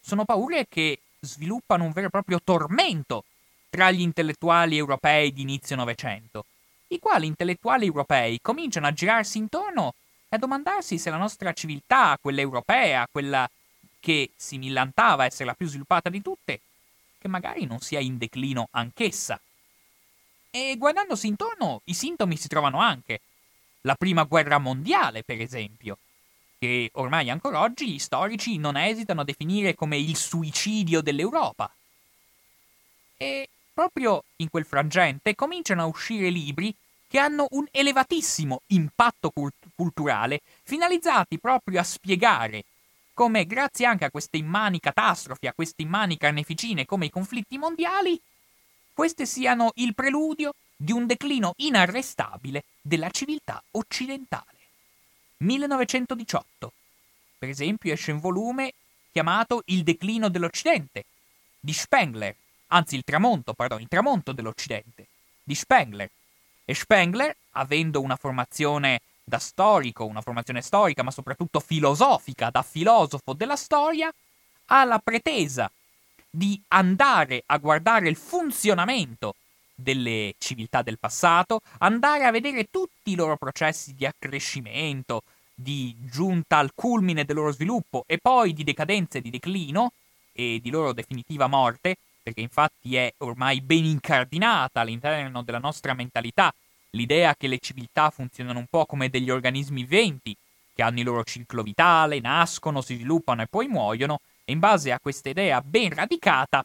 Sono 0.00 0.24
paure 0.24 0.66
che 0.68 1.00
sviluppano 1.18 1.82
un 1.82 1.90
vero 1.90 2.06
e 2.06 2.10
proprio 2.10 2.40
tormento 2.40 3.24
tra 3.74 3.90
gli 3.90 4.02
intellettuali 4.02 4.76
europei 4.76 5.32
di 5.32 5.42
inizio 5.42 5.74
Novecento, 5.74 6.44
i 6.90 7.00
quali 7.00 7.26
intellettuali 7.26 7.86
europei 7.86 8.38
cominciano 8.40 8.86
a 8.86 8.92
girarsi 8.92 9.38
intorno 9.38 9.94
e 10.28 10.36
a 10.36 10.38
domandarsi 10.38 10.96
se 10.96 11.10
la 11.10 11.16
nostra 11.16 11.52
civiltà, 11.52 12.16
quella 12.22 12.40
europea, 12.40 13.08
quella 13.10 13.50
che 13.98 14.30
si 14.36 14.58
millantava 14.58 15.24
essere 15.24 15.46
la 15.46 15.54
più 15.54 15.66
sviluppata 15.66 16.08
di 16.08 16.22
tutte, 16.22 16.60
che 17.18 17.26
magari 17.26 17.64
non 17.64 17.80
sia 17.80 17.98
in 17.98 18.16
declino 18.16 18.68
anch'essa. 18.70 19.40
E 20.52 20.76
guardandosi 20.78 21.26
intorno, 21.26 21.80
i 21.86 21.94
sintomi 21.94 22.36
si 22.36 22.46
trovano 22.46 22.78
anche. 22.78 23.22
La 23.80 23.96
prima 23.96 24.22
guerra 24.22 24.58
mondiale, 24.58 25.24
per 25.24 25.40
esempio, 25.40 25.98
che 26.60 26.90
ormai 26.92 27.28
ancora 27.28 27.62
oggi 27.62 27.90
gli 27.90 27.98
storici 27.98 28.56
non 28.56 28.76
esitano 28.76 29.22
a 29.22 29.24
definire 29.24 29.74
come 29.74 29.98
il 29.98 30.14
suicidio 30.14 31.00
dell'Europa. 31.00 31.68
E 33.16 33.48
proprio 33.74 34.24
in 34.36 34.48
quel 34.48 34.64
frangente 34.64 35.34
cominciano 35.34 35.82
a 35.82 35.86
uscire 35.86 36.30
libri 36.30 36.74
che 37.08 37.18
hanno 37.18 37.46
un 37.50 37.66
elevatissimo 37.70 38.62
impatto 38.68 39.30
cult- 39.30 39.68
culturale, 39.74 40.40
finalizzati 40.62 41.38
proprio 41.38 41.80
a 41.80 41.84
spiegare 41.84 42.64
come, 43.14 43.46
grazie 43.46 43.86
anche 43.86 44.04
a 44.04 44.10
queste 44.10 44.36
immani 44.36 44.80
catastrofi, 44.80 45.46
a 45.46 45.52
queste 45.52 45.82
immani 45.82 46.16
carneficine 46.16 46.84
come 46.84 47.06
i 47.06 47.10
conflitti 47.10 47.56
mondiali, 47.56 48.20
queste 48.92 49.24
siano 49.24 49.70
il 49.76 49.94
preludio 49.94 50.54
di 50.76 50.90
un 50.90 51.06
declino 51.06 51.52
inarrestabile 51.56 52.64
della 52.82 53.10
civiltà 53.10 53.62
occidentale. 53.72 54.58
1918. 55.38 56.72
Per 57.38 57.48
esempio 57.48 57.92
esce 57.92 58.12
un 58.12 58.18
volume 58.18 58.72
chiamato 59.12 59.62
Il 59.66 59.84
declino 59.84 60.28
dell'Occidente 60.28 61.04
di 61.60 61.72
Spengler, 61.72 62.34
anzi 62.68 62.96
il 62.96 63.04
tramonto, 63.04 63.52
pardon, 63.52 63.80
il 63.80 63.88
tramonto 63.88 64.32
dell'Occidente 64.32 65.06
di 65.42 65.54
Spengler. 65.54 66.10
E 66.64 66.74
Spengler, 66.74 67.34
avendo 67.52 68.00
una 68.00 68.16
formazione 68.16 69.00
da 69.22 69.38
storico, 69.38 70.04
una 70.04 70.20
formazione 70.20 70.62
storica, 70.62 71.02
ma 71.02 71.10
soprattutto 71.10 71.60
filosofica, 71.60 72.50
da 72.50 72.62
filosofo 72.62 73.32
della 73.32 73.56
storia, 73.56 74.12
ha 74.66 74.84
la 74.84 74.98
pretesa 74.98 75.70
di 76.30 76.60
andare 76.68 77.42
a 77.46 77.58
guardare 77.58 78.08
il 78.08 78.16
funzionamento 78.16 79.36
delle 79.74 80.34
civiltà 80.38 80.82
del 80.82 80.98
passato, 80.98 81.60
andare 81.78 82.24
a 82.24 82.30
vedere 82.30 82.68
tutti 82.70 83.12
i 83.12 83.14
loro 83.14 83.36
processi 83.36 83.94
di 83.94 84.06
accrescimento, 84.06 85.22
di 85.54 85.94
giunta 86.00 86.58
al 86.58 86.72
culmine 86.74 87.24
del 87.24 87.36
loro 87.36 87.52
sviluppo 87.52 88.04
e 88.06 88.18
poi 88.18 88.52
di 88.52 88.64
decadenza 88.64 89.18
e 89.18 89.20
di 89.20 89.30
declino 89.30 89.92
e 90.32 90.58
di 90.60 90.70
loro 90.70 90.92
definitiva 90.92 91.46
morte, 91.46 91.96
perché 92.24 92.40
infatti 92.40 92.96
è 92.96 93.12
ormai 93.18 93.60
ben 93.60 93.84
incardinata 93.84 94.80
all'interno 94.80 95.42
della 95.42 95.58
nostra 95.58 95.92
mentalità 95.92 96.52
l'idea 96.92 97.36
che 97.36 97.48
le 97.48 97.58
civiltà 97.58 98.08
funzionano 98.08 98.58
un 98.58 98.66
po' 98.66 98.86
come 98.86 99.10
degli 99.10 99.28
organismi 99.28 99.82
viventi, 99.84 100.34
che 100.74 100.82
hanno 100.82 101.00
il 101.00 101.04
loro 101.04 101.22
ciclo 101.22 101.62
vitale, 101.62 102.20
nascono, 102.20 102.80
si 102.80 102.94
sviluppano 102.94 103.42
e 103.42 103.46
poi 103.46 103.68
muoiono, 103.68 104.20
e 104.44 104.52
in 104.52 104.58
base 104.58 104.90
a 104.90 104.98
questa 104.98 105.28
idea 105.28 105.60
ben 105.60 105.92
radicata, 105.92 106.64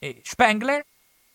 eh, 0.00 0.20
Spengler 0.24 0.84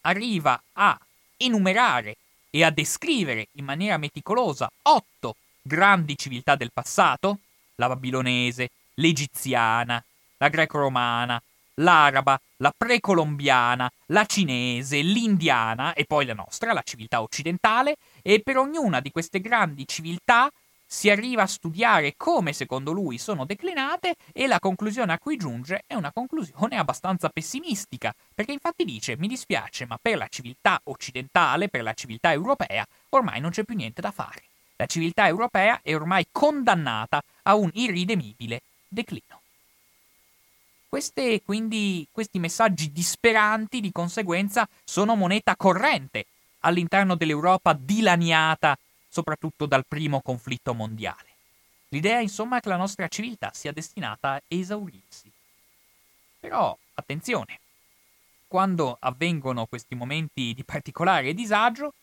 arriva 0.01 0.61
a 0.73 0.99
enumerare 1.37 2.17
e 2.49 2.63
a 2.63 2.71
descrivere 2.71 3.47
in 3.53 3.63
maniera 3.63 3.97
meticolosa 3.97 4.69
otto 4.81 5.37
grandi 5.61 6.17
civiltà 6.17 6.55
del 6.55 6.71
passato, 6.73 7.39
la 7.75 7.87
babilonese, 7.87 8.69
l'egiziana, 8.95 10.03
la 10.37 10.49
greco-romana, 10.49 11.41
l'araba, 11.75 12.39
la 12.57 12.73
precolombiana, 12.75 13.91
la 14.07 14.25
cinese, 14.25 15.01
l'indiana 15.01 15.93
e 15.93 16.05
poi 16.05 16.25
la 16.25 16.33
nostra, 16.33 16.73
la 16.73 16.83
civiltà 16.83 17.21
occidentale, 17.21 17.95
e 18.21 18.41
per 18.41 18.57
ognuna 18.57 18.99
di 18.99 19.11
queste 19.11 19.39
grandi 19.39 19.87
civiltà 19.87 20.49
si 20.85 21.09
arriva 21.09 21.41
a 21.41 21.47
studiare 21.47 22.13
come 22.15 22.53
secondo 22.53 22.91
lui 22.91 23.17
sono 23.17 23.45
declinate 23.45 24.13
e 24.31 24.45
la 24.45 24.59
conclusione 24.59 25.13
a 25.13 25.17
cui 25.17 25.37
giunge 25.37 25.83
è 25.87 25.95
una 25.95 26.11
conclusione 26.11 26.77
abbastanza 26.77 27.29
pessimistica, 27.29 28.13
perché 28.33 28.51
infatti 28.51 28.85
dice 28.85 29.17
mi 29.17 29.27
dispiace 29.27 29.87
ma 29.87 29.97
per 29.99 30.17
la 30.17 30.27
civiltà 30.29 30.79
occidentale, 30.83 31.67
per 31.67 31.81
la 31.81 31.93
civiltà 31.93 32.31
europea, 32.31 32.85
ormai 33.09 33.39
non 33.39 33.49
c'è 33.49 33.63
più 33.63 33.75
niente 33.75 34.01
da 34.01 34.11
fare. 34.11 34.43
La 34.75 34.85
civiltà 34.85 35.27
europea 35.27 35.79
è 35.81 35.95
ormai 35.95 36.27
condannata 36.31 37.23
a 37.43 37.55
un 37.55 37.71
irridemibile 37.73 38.61
declino. 38.87 39.42
Queste, 40.93 41.41
quindi, 41.41 42.07
questi 42.11 42.37
messaggi 42.37 42.91
disperanti, 42.91 43.81
di 43.81 43.91
conseguenza, 43.91 44.69
sono 44.83 45.15
moneta 45.15 45.55
corrente 45.55 46.27
all'interno 46.59 47.15
dell'Europa 47.15 47.73
dilaniata 47.73 48.77
soprattutto 49.07 49.65
dal 49.65 49.87
primo 49.87 50.21
conflitto 50.21 50.75
mondiale. 50.75 51.29
L'idea, 51.87 52.19
insomma, 52.19 52.57
è 52.57 52.59
che 52.59 52.69
la 52.69 52.75
nostra 52.75 53.07
civiltà 53.07 53.49
sia 53.55 53.71
destinata 53.71 54.33
a 54.33 54.41
esaurirsi. 54.47 55.31
Però, 56.39 56.77
attenzione, 56.93 57.59
quando 58.47 58.95
avvengono 58.99 59.65
questi 59.65 59.95
momenti 59.95 60.53
di 60.53 60.63
particolare 60.63 61.33
disagio, 61.33 61.95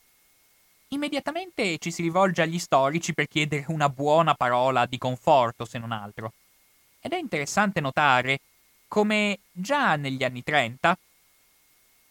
immediatamente 0.89 1.77
ci 1.77 1.91
si 1.91 2.01
rivolge 2.01 2.41
agli 2.41 2.59
storici 2.59 3.13
per 3.13 3.29
chiedere 3.29 3.63
una 3.69 3.87
buona 3.87 4.33
parola 4.33 4.85
di 4.85 4.97
conforto, 4.97 5.63
se 5.63 5.79
non 5.79 5.93
altro. 5.93 6.33
Ed 6.99 7.13
è 7.13 7.17
interessante 7.17 7.79
notare 7.79 8.39
come 8.91 9.39
già 9.53 9.95
negli 9.95 10.21
anni 10.21 10.43
30 10.43 10.97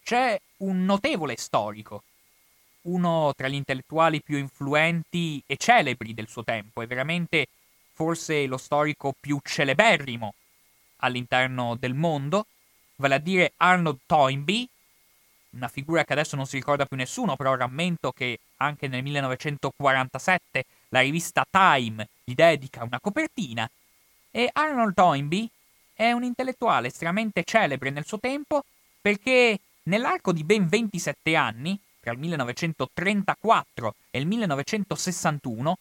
c'è 0.03 0.41
un 0.57 0.83
notevole 0.83 1.37
storico 1.37 2.01
uno 2.85 3.33
tra 3.37 3.47
gli 3.47 3.53
intellettuali 3.53 4.19
più 4.23 4.39
influenti 4.39 5.43
e 5.45 5.57
celebri 5.57 6.15
del 6.15 6.27
suo 6.27 6.43
tempo, 6.43 6.81
è 6.81 6.87
veramente 6.87 7.45
forse 7.93 8.47
lo 8.47 8.57
storico 8.57 9.13
più 9.19 9.39
celeberrimo 9.43 10.33
all'interno 11.03 11.75
del 11.75 11.93
mondo, 11.93 12.47
vale 12.95 13.13
a 13.13 13.19
dire 13.19 13.53
Arnold 13.57 13.99
Toynbee, 14.07 14.67
una 15.51 15.67
figura 15.67 16.03
che 16.03 16.13
adesso 16.13 16.35
non 16.35 16.47
si 16.47 16.55
ricorda 16.55 16.87
più 16.87 16.97
nessuno, 16.97 17.35
però 17.35 17.53
rammento 17.53 18.11
che 18.11 18.39
anche 18.55 18.87
nel 18.87 19.03
1947 19.03 20.65
la 20.89 21.01
rivista 21.01 21.45
Time 21.47 22.07
gli 22.23 22.33
dedica 22.33 22.83
una 22.83 22.99
copertina, 22.99 23.69
e 24.31 24.49
Arnold 24.51 24.95
Toynbee 24.95 25.47
è 25.93 26.11
un 26.11 26.23
intellettuale 26.23 26.87
estremamente 26.87 27.43
celebre 27.43 27.89
nel 27.89 28.05
suo 28.05 28.19
tempo 28.19 28.63
perché 29.01 29.59
nell'arco 29.83 30.31
di 30.31 30.43
ben 30.43 30.67
27 30.67 31.35
anni 31.35 31.79
tra 32.01 32.11
il 32.11 32.17
1934 32.17 33.95
e 34.09 34.19
il 34.19 34.25
1961, 34.25 35.77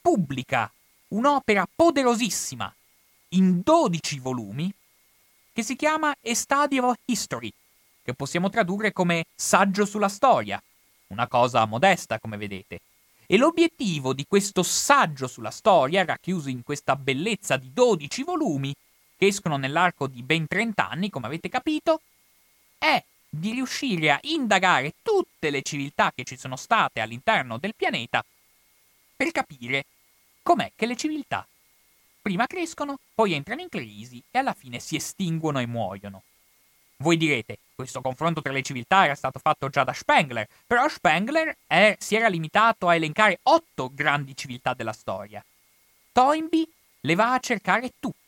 pubblica 0.00 0.70
un'opera 1.08 1.68
poderosissima 1.74 2.72
in 3.30 3.60
12 3.62 4.18
volumi 4.20 4.72
che 5.52 5.62
si 5.62 5.74
chiama 5.74 6.10
A 6.10 6.34
Study 6.34 6.78
of 6.78 6.96
History, 7.04 7.52
che 8.02 8.14
possiamo 8.14 8.48
tradurre 8.48 8.92
come 8.92 9.26
saggio 9.34 9.84
sulla 9.84 10.08
storia, 10.08 10.62
una 11.08 11.26
cosa 11.26 11.64
modesta 11.66 12.20
come 12.20 12.36
vedete. 12.36 12.80
E 13.26 13.36
l'obiettivo 13.36 14.12
di 14.12 14.26
questo 14.28 14.62
saggio 14.62 15.26
sulla 15.26 15.50
storia, 15.50 16.04
racchiuso 16.04 16.48
in 16.48 16.62
questa 16.62 16.94
bellezza 16.96 17.56
di 17.56 17.72
12 17.72 18.22
volumi, 18.22 18.74
che 19.20 19.26
escono 19.26 19.58
nell'arco 19.58 20.06
di 20.06 20.22
ben 20.22 20.46
30 20.46 20.88
anni, 20.88 21.10
come 21.10 21.26
avete 21.26 21.50
capito, 21.50 22.00
è 22.78 23.04
di 23.28 23.50
riuscire 23.50 24.12
a 24.12 24.18
indagare 24.22 24.94
tutte 25.02 25.50
le 25.50 25.60
civiltà 25.60 26.10
che 26.14 26.24
ci 26.24 26.38
sono 26.38 26.56
state 26.56 27.00
all'interno 27.00 27.58
del 27.58 27.74
pianeta 27.74 28.24
per 29.14 29.30
capire 29.30 29.84
com'è 30.42 30.72
che 30.74 30.86
le 30.86 30.96
civiltà 30.96 31.46
prima 32.22 32.46
crescono, 32.46 32.98
poi 33.14 33.34
entrano 33.34 33.60
in 33.60 33.68
crisi 33.68 34.22
e 34.30 34.38
alla 34.38 34.54
fine 34.54 34.78
si 34.78 34.96
estinguono 34.96 35.58
e 35.58 35.66
muoiono. 35.66 36.22
Voi 36.96 37.18
direte, 37.18 37.58
questo 37.74 38.00
confronto 38.00 38.40
tra 38.40 38.52
le 38.52 38.62
civiltà 38.62 39.04
era 39.04 39.14
stato 39.14 39.38
fatto 39.38 39.68
già 39.68 39.84
da 39.84 39.92
Spengler, 39.92 40.48
però 40.66 40.88
Spengler 40.88 41.56
è, 41.66 41.94
si 41.98 42.14
era 42.16 42.28
limitato 42.28 42.88
a 42.88 42.94
elencare 42.94 43.40
otto 43.42 43.90
grandi 43.92 44.34
civiltà 44.34 44.72
della 44.72 44.94
storia. 44.94 45.44
Toynbee 46.12 46.68
le 47.00 47.14
va 47.14 47.34
a 47.34 47.38
cercare 47.38 47.92
tutte. 47.98 48.19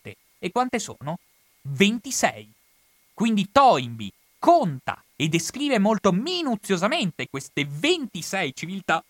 E 0.44 0.50
quante 0.50 0.80
sono? 0.80 1.20
26. 1.62 2.50
Quindi 3.14 3.52
Toynbee 3.52 4.10
conta 4.40 5.00
e 5.14 5.28
descrive 5.28 5.78
molto 5.78 6.10
minuziosamente 6.10 7.28
queste 7.30 7.64
26 7.64 8.52
civiltà 8.52 9.04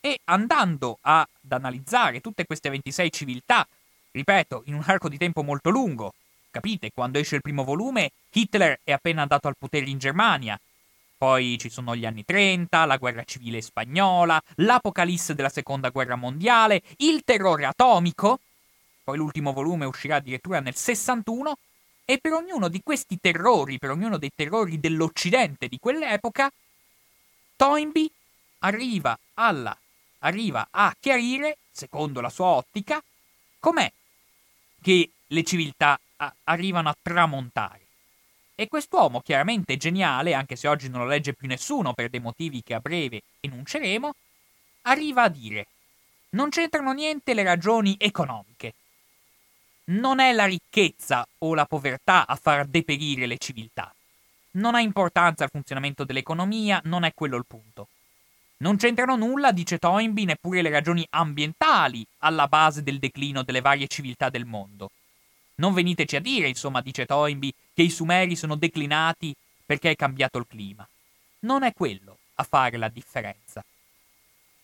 e 0.00 0.20
andando 0.24 0.96
ad 1.02 1.26
analizzare 1.48 2.22
tutte 2.22 2.46
queste 2.46 2.70
26 2.70 3.12
civiltà, 3.12 3.68
ripeto, 4.12 4.62
in 4.64 4.74
un 4.74 4.82
arco 4.86 5.10
di 5.10 5.18
tempo 5.18 5.42
molto 5.42 5.68
lungo, 5.68 6.14
capite, 6.50 6.90
quando 6.90 7.18
esce 7.18 7.34
il 7.36 7.42
primo 7.42 7.62
volume, 7.62 8.12
Hitler 8.32 8.80
è 8.82 8.92
appena 8.92 9.20
andato 9.20 9.48
al 9.48 9.58
potere 9.58 9.90
in 9.90 9.98
Germania, 9.98 10.58
poi 11.18 11.58
ci 11.58 11.68
sono 11.68 11.94
gli 11.94 12.06
anni 12.06 12.24
30, 12.24 12.86
la 12.86 12.96
guerra 12.96 13.24
civile 13.24 13.60
spagnola, 13.60 14.42
l'apocalisse 14.56 15.34
della 15.34 15.50
seconda 15.50 15.90
guerra 15.90 16.16
mondiale, 16.16 16.82
il 16.98 17.24
terrore 17.24 17.66
atomico, 17.66 18.40
poi 19.04 19.18
l'ultimo 19.18 19.52
volume 19.52 19.84
uscirà 19.84 20.16
addirittura 20.16 20.60
nel 20.60 20.74
61, 20.74 21.56
e 22.06 22.18
per 22.18 22.32
ognuno 22.32 22.68
di 22.68 22.80
questi 22.82 23.18
terrori, 23.20 23.78
per 23.78 23.90
ognuno 23.90 24.18
dei 24.18 24.30
terrori 24.34 24.80
dell'Occidente 24.80 25.68
di 25.68 25.78
quell'epoca, 25.78 26.50
Toynbee 27.56 28.10
arriva, 28.60 29.16
alla, 29.34 29.76
arriva 30.20 30.68
a 30.70 30.94
chiarire, 30.98 31.58
secondo 31.70 32.20
la 32.20 32.30
sua 32.30 32.46
ottica, 32.46 33.02
com'è 33.58 33.90
che 34.80 35.10
le 35.26 35.44
civiltà 35.44 35.98
a- 36.16 36.34
arrivano 36.44 36.88
a 36.88 36.96
tramontare. 37.00 37.80
E 38.54 38.68
quest'uomo, 38.68 39.20
chiaramente 39.20 39.76
geniale, 39.76 40.34
anche 40.34 40.56
se 40.56 40.68
oggi 40.68 40.88
non 40.88 41.00
lo 41.00 41.06
legge 41.06 41.34
più 41.34 41.48
nessuno 41.48 41.92
per 41.92 42.08
dei 42.08 42.20
motivi 42.20 42.62
che 42.62 42.74
a 42.74 42.80
breve 42.80 43.22
enunceremo, 43.40 44.14
arriva 44.82 45.22
a 45.24 45.28
dire 45.28 45.66
non 46.34 46.50
c'entrano 46.50 46.92
niente 46.92 47.32
le 47.32 47.42
ragioni 47.42 47.96
economiche. 47.98 48.74
Non 49.86 50.18
è 50.18 50.32
la 50.32 50.46
ricchezza 50.46 51.26
o 51.38 51.54
la 51.54 51.66
povertà 51.66 52.26
a 52.26 52.36
far 52.36 52.64
deperire 52.66 53.26
le 53.26 53.36
civiltà. 53.36 53.94
Non 54.52 54.74
ha 54.74 54.80
importanza 54.80 55.44
il 55.44 55.50
funzionamento 55.50 56.04
dell'economia, 56.04 56.80
non 56.84 57.04
è 57.04 57.12
quello 57.12 57.36
il 57.36 57.44
punto. 57.46 57.88
Non 58.58 58.76
c'entrano 58.76 59.16
nulla, 59.16 59.52
dice 59.52 59.78
Toynbee, 59.78 60.24
neppure 60.24 60.62
le 60.62 60.70
ragioni 60.70 61.06
ambientali 61.10 62.06
alla 62.20 62.48
base 62.48 62.82
del 62.82 62.98
declino 62.98 63.42
delle 63.42 63.60
varie 63.60 63.86
civiltà 63.86 64.30
del 64.30 64.46
mondo. 64.46 64.90
Non 65.56 65.74
veniteci 65.74 66.16
a 66.16 66.20
dire, 66.20 66.48
insomma, 66.48 66.80
dice 66.80 67.04
Toynbee, 67.04 67.52
che 67.74 67.82
i 67.82 67.90
Sumeri 67.90 68.36
sono 68.36 68.56
declinati 68.56 69.34
perché 69.66 69.90
è 69.90 69.96
cambiato 69.96 70.38
il 70.38 70.46
clima. 70.48 70.88
Non 71.40 71.62
è 71.62 71.74
quello 71.74 72.16
a 72.36 72.42
fare 72.44 72.78
la 72.78 72.88
differenza. 72.88 73.62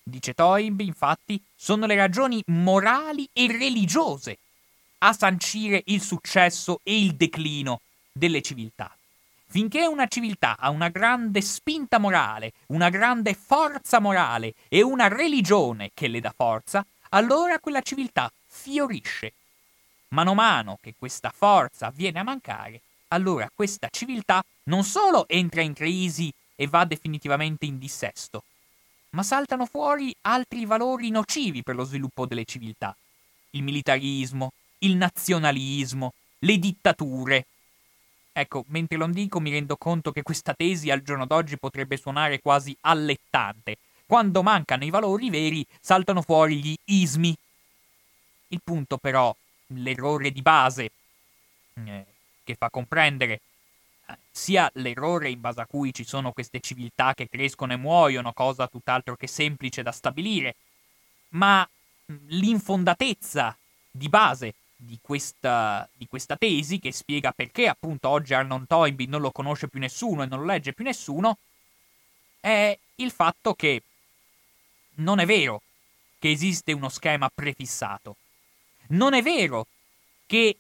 Dice 0.03 0.33
Toynbee, 0.33 0.87
infatti, 0.87 1.43
sono 1.55 1.85
le 1.85 1.95
ragioni 1.95 2.43
morali 2.47 3.29
e 3.35 3.49
religiose 3.49 4.39
a 5.03 5.13
sancire 5.13 5.83
il 5.87 6.03
successo 6.03 6.81
e 6.83 6.99
il 6.99 7.15
declino 7.15 7.81
delle 8.13 8.43
civiltà. 8.43 8.95
Finché 9.47 9.87
una 9.87 10.07
civiltà 10.07 10.57
ha 10.59 10.71
una 10.71 10.89
grande 10.89 11.41
spinta 11.41 11.99
morale, 11.99 12.53
una 12.67 12.89
grande 12.89 13.35
forza 13.35 13.99
morale 13.99 14.55
e 14.69 14.83
una 14.83 15.09
religione 15.09 15.91
che 15.93 16.07
le 16.07 16.21
dà 16.21 16.33
forza, 16.35 16.85
allora 17.11 17.59
quella 17.59 17.81
civiltà 17.83 18.31
fiorisce. 18.47 19.33
Mano 20.09 20.33
a 20.33 20.35
mano 20.35 20.79
che 20.81 20.95
questa 20.97 21.33
forza 21.35 21.91
viene 21.91 22.21
a 22.21 22.25
mancare, 22.25 22.81
allora 23.09 23.51
questa 23.53 23.89
civiltà 23.91 24.43
non 24.65 24.85
solo 24.85 25.27
entra 25.29 25.63
in 25.63 25.73
crisi 25.73 26.33
e 26.55 26.67
va 26.69 26.85
definitivamente 26.85 27.67
in 27.67 27.79
dissesto, 27.79 28.45
ma 29.11 29.23
saltano 29.23 29.67
fuori 29.67 30.15
altri 30.23 30.65
valori 30.65 31.11
nocivi 31.11 31.63
per 31.63 31.75
lo 31.75 31.85
sviluppo 31.85 32.27
delle 32.27 32.45
civiltà. 32.45 32.95
Il 33.51 33.65
militarismo, 33.65 34.53
il 34.81 34.97
nazionalismo, 34.97 36.13
le 36.41 36.59
dittature. 36.59 37.47
Ecco, 38.33 38.65
mentre 38.69 38.97
lo 38.97 39.07
dico 39.09 39.41
mi 39.41 39.51
rendo 39.51 39.77
conto 39.77 40.13
che 40.13 40.23
questa 40.23 40.55
tesi 40.55 40.91
al 40.91 41.03
giorno 41.03 41.27
d'oggi 41.27 41.59
potrebbe 41.59 41.97
suonare 41.97 42.41
quasi 42.41 42.77
allettante. 42.83 43.79
Quando 44.07 44.43
mancano 44.43 44.85
i 44.85 44.91
valori 44.91 45.31
veri, 45.31 45.67
saltano 45.81 46.23
fuori 46.23 46.63
gli 46.63 46.77
ismi. 46.85 47.37
Il 48.49 48.61
punto 48.63 48.99
però, 48.99 49.35
l'errore 49.69 50.33
di 50.33 50.43
base, 50.43 50.91
eh, 51.75 52.05
che 52.43 52.55
fa 52.57 52.71
comprendere 52.71 53.41
eh, 54.07 54.17
sia 54.31 54.69
l'errore 54.75 55.31
in 55.31 55.41
base 55.41 55.61
a 55.61 55.67
cui 55.67 55.95
ci 55.95 56.05
sono 56.05 56.33
queste 56.33 56.61
civiltà 56.61 57.15
che 57.15 57.29
crescono 57.29 57.73
e 57.73 57.77
muoiono, 57.77 58.33
cosa 58.33 58.67
tutt'altro 58.67 59.15
che 59.15 59.29
semplice 59.29 59.83
da 59.83 59.93
stabilire, 59.93 60.57
ma 61.31 61.69
l'infondatezza 62.27 63.57
di 63.91 64.09
base 64.09 64.55
di 64.83 64.99
questa, 65.03 65.89
di 65.93 66.07
questa, 66.07 66.37
tesi, 66.37 66.79
che 66.79 66.93
spiega 66.93 67.33
perché 67.33 67.69
appunto 67.69 68.09
oggi 68.09 68.33
Arnon 68.33 68.67
Toynbee 68.67 69.07
non 69.07 69.21
lo 69.21 69.31
conosce 69.31 69.69
più 69.69 69.79
nessuno 69.79 70.23
e 70.23 70.27
non 70.27 70.41
lo 70.41 70.47
legge 70.47 70.73
più 70.73 70.85
nessuno, 70.85 71.37
è 72.41 72.77
il 72.97 73.11
fatto 73.11 73.55
che 73.55 73.83
non 74.97 75.19
è 75.19 75.27
vero 75.27 75.63
che 76.19 76.31
esiste 76.31 76.73
uno 76.73 76.89
schema 76.89 77.31
prefissato. 77.33 78.17
Non 78.89 79.15
è 79.15 79.23
vero 79.23 79.67
che 80.27 80.57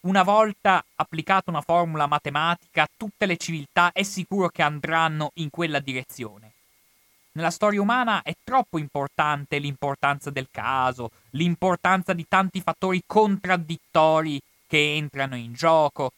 una 0.00 0.22
volta 0.22 0.84
applicata 0.96 1.50
una 1.50 1.60
formula 1.60 2.06
matematica 2.06 2.88
tutte 2.96 3.26
le 3.26 3.36
civiltà 3.36 3.92
è 3.92 4.02
sicuro 4.02 4.48
che 4.48 4.62
andranno 4.62 5.32
in 5.34 5.50
quella 5.50 5.80
direzione. 5.80 6.52
Nella 7.32 7.50
storia 7.50 7.80
umana 7.80 8.22
è 8.22 8.34
troppo 8.42 8.78
importante 8.78 9.58
l'importanza 9.58 10.30
del 10.30 10.48
caso, 10.50 11.10
l'importanza 11.30 12.12
di 12.12 12.26
tanti 12.28 12.60
fattori 12.60 13.02
contraddittori 13.06 14.40
che 14.66 14.94
entrano 14.96 15.36
in 15.36 15.52
gioco. 15.52 16.12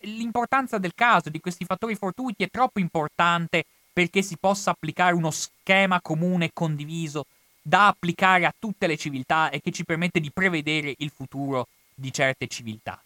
L'importanza 0.00 0.78
del 0.78 0.94
caso, 0.94 1.28
di 1.28 1.40
questi 1.40 1.64
fattori 1.64 1.94
fortuiti, 1.96 2.44
è 2.44 2.50
troppo 2.50 2.78
importante 2.78 3.64
perché 3.92 4.22
si 4.22 4.36
possa 4.36 4.70
applicare 4.70 5.14
uno 5.14 5.30
schema 5.30 6.00
comune 6.00 6.46
e 6.46 6.50
condiviso 6.52 7.26
da 7.60 7.88
applicare 7.88 8.46
a 8.46 8.54
tutte 8.56 8.86
le 8.86 8.96
civiltà 8.96 9.50
e 9.50 9.60
che 9.60 9.72
ci 9.72 9.84
permette 9.84 10.20
di 10.20 10.30
prevedere 10.30 10.94
il 10.98 11.10
futuro 11.10 11.68
di 11.94 12.12
certe 12.12 12.46
civiltà. 12.46 13.02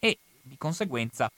E 0.00 0.18
di 0.42 0.56
conseguenza 0.58 1.30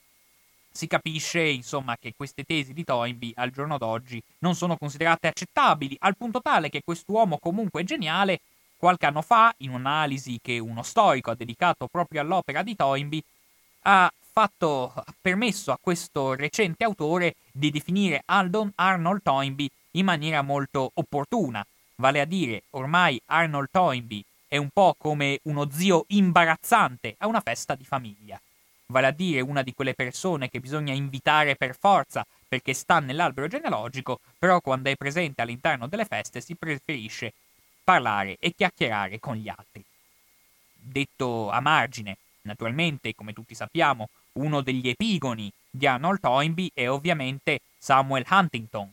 si 0.71 0.87
capisce, 0.87 1.41
insomma, 1.41 1.97
che 1.99 2.13
queste 2.15 2.43
tesi 2.43 2.73
di 2.73 2.83
Toynbee 2.83 3.33
al 3.35 3.51
giorno 3.51 3.77
d'oggi 3.77 4.21
non 4.39 4.55
sono 4.55 4.77
considerate 4.77 5.27
accettabili, 5.27 5.97
al 5.99 6.15
punto 6.15 6.41
tale 6.41 6.69
che 6.69 6.81
quest'uomo 6.83 7.37
comunque 7.39 7.83
geniale, 7.83 8.39
qualche 8.77 9.05
anno 9.05 9.21
fa, 9.21 9.53
in 9.57 9.71
un'analisi 9.71 10.39
che 10.41 10.59
uno 10.59 10.81
storico 10.81 11.31
ha 11.31 11.35
dedicato 11.35 11.87
proprio 11.87 12.21
all'opera 12.21 12.63
di 12.63 12.75
Toynbee, 12.75 13.21
ha 13.83 14.11
fatto, 14.31 14.93
ha 14.95 15.13
permesso 15.19 15.71
a 15.71 15.79
questo 15.79 16.33
recente 16.35 16.83
autore 16.83 17.35
di 17.51 17.69
definire 17.69 18.23
Aldon 18.25 18.71
Arnold 18.75 19.21
Toynbee 19.21 19.69
in 19.91 20.05
maniera 20.05 20.41
molto 20.41 20.91
opportuna, 20.93 21.65
vale 21.95 22.21
a 22.21 22.25
dire 22.25 22.63
ormai 22.71 23.21
Arnold 23.25 23.67
Toynbee 23.69 24.23
è 24.47 24.57
un 24.57 24.69
po' 24.71 24.95
come 24.97 25.39
uno 25.43 25.69
zio 25.69 26.05
imbarazzante 26.07 27.15
a 27.19 27.27
una 27.27 27.41
festa 27.41 27.75
di 27.75 27.85
famiglia 27.85 28.39
vale 28.91 29.07
a 29.07 29.11
dire 29.11 29.41
una 29.41 29.63
di 29.63 29.73
quelle 29.73 29.95
persone 29.95 30.49
che 30.49 30.59
bisogna 30.59 30.93
invitare 30.93 31.55
per 31.55 31.75
forza 31.75 32.25
perché 32.47 32.73
sta 32.73 32.99
nell'albero 32.99 33.47
genealogico, 33.47 34.19
però 34.37 34.61
quando 34.61 34.89
è 34.89 34.95
presente 34.95 35.41
all'interno 35.41 35.87
delle 35.87 36.05
feste 36.05 36.41
si 36.41 36.55
preferisce 36.55 37.33
parlare 37.83 38.37
e 38.39 38.53
chiacchierare 38.53 39.19
con 39.19 39.35
gli 39.35 39.49
altri. 39.49 39.83
Detto 40.73 41.49
a 41.49 41.59
margine, 41.61 42.17
naturalmente, 42.41 43.15
come 43.15 43.33
tutti 43.33 43.55
sappiamo, 43.55 44.09
uno 44.33 44.61
degli 44.61 44.87
epigoni 44.87 45.51
di 45.69 45.87
Arnold 45.87 46.19
Toynbee 46.19 46.71
è 46.73 46.89
ovviamente 46.89 47.61
Samuel 47.77 48.25
Huntington, 48.29 48.91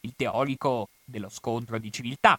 il 0.00 0.12
teorico 0.16 0.88
dello 1.04 1.28
scontro 1.28 1.78
di 1.78 1.90
civiltà. 1.90 2.38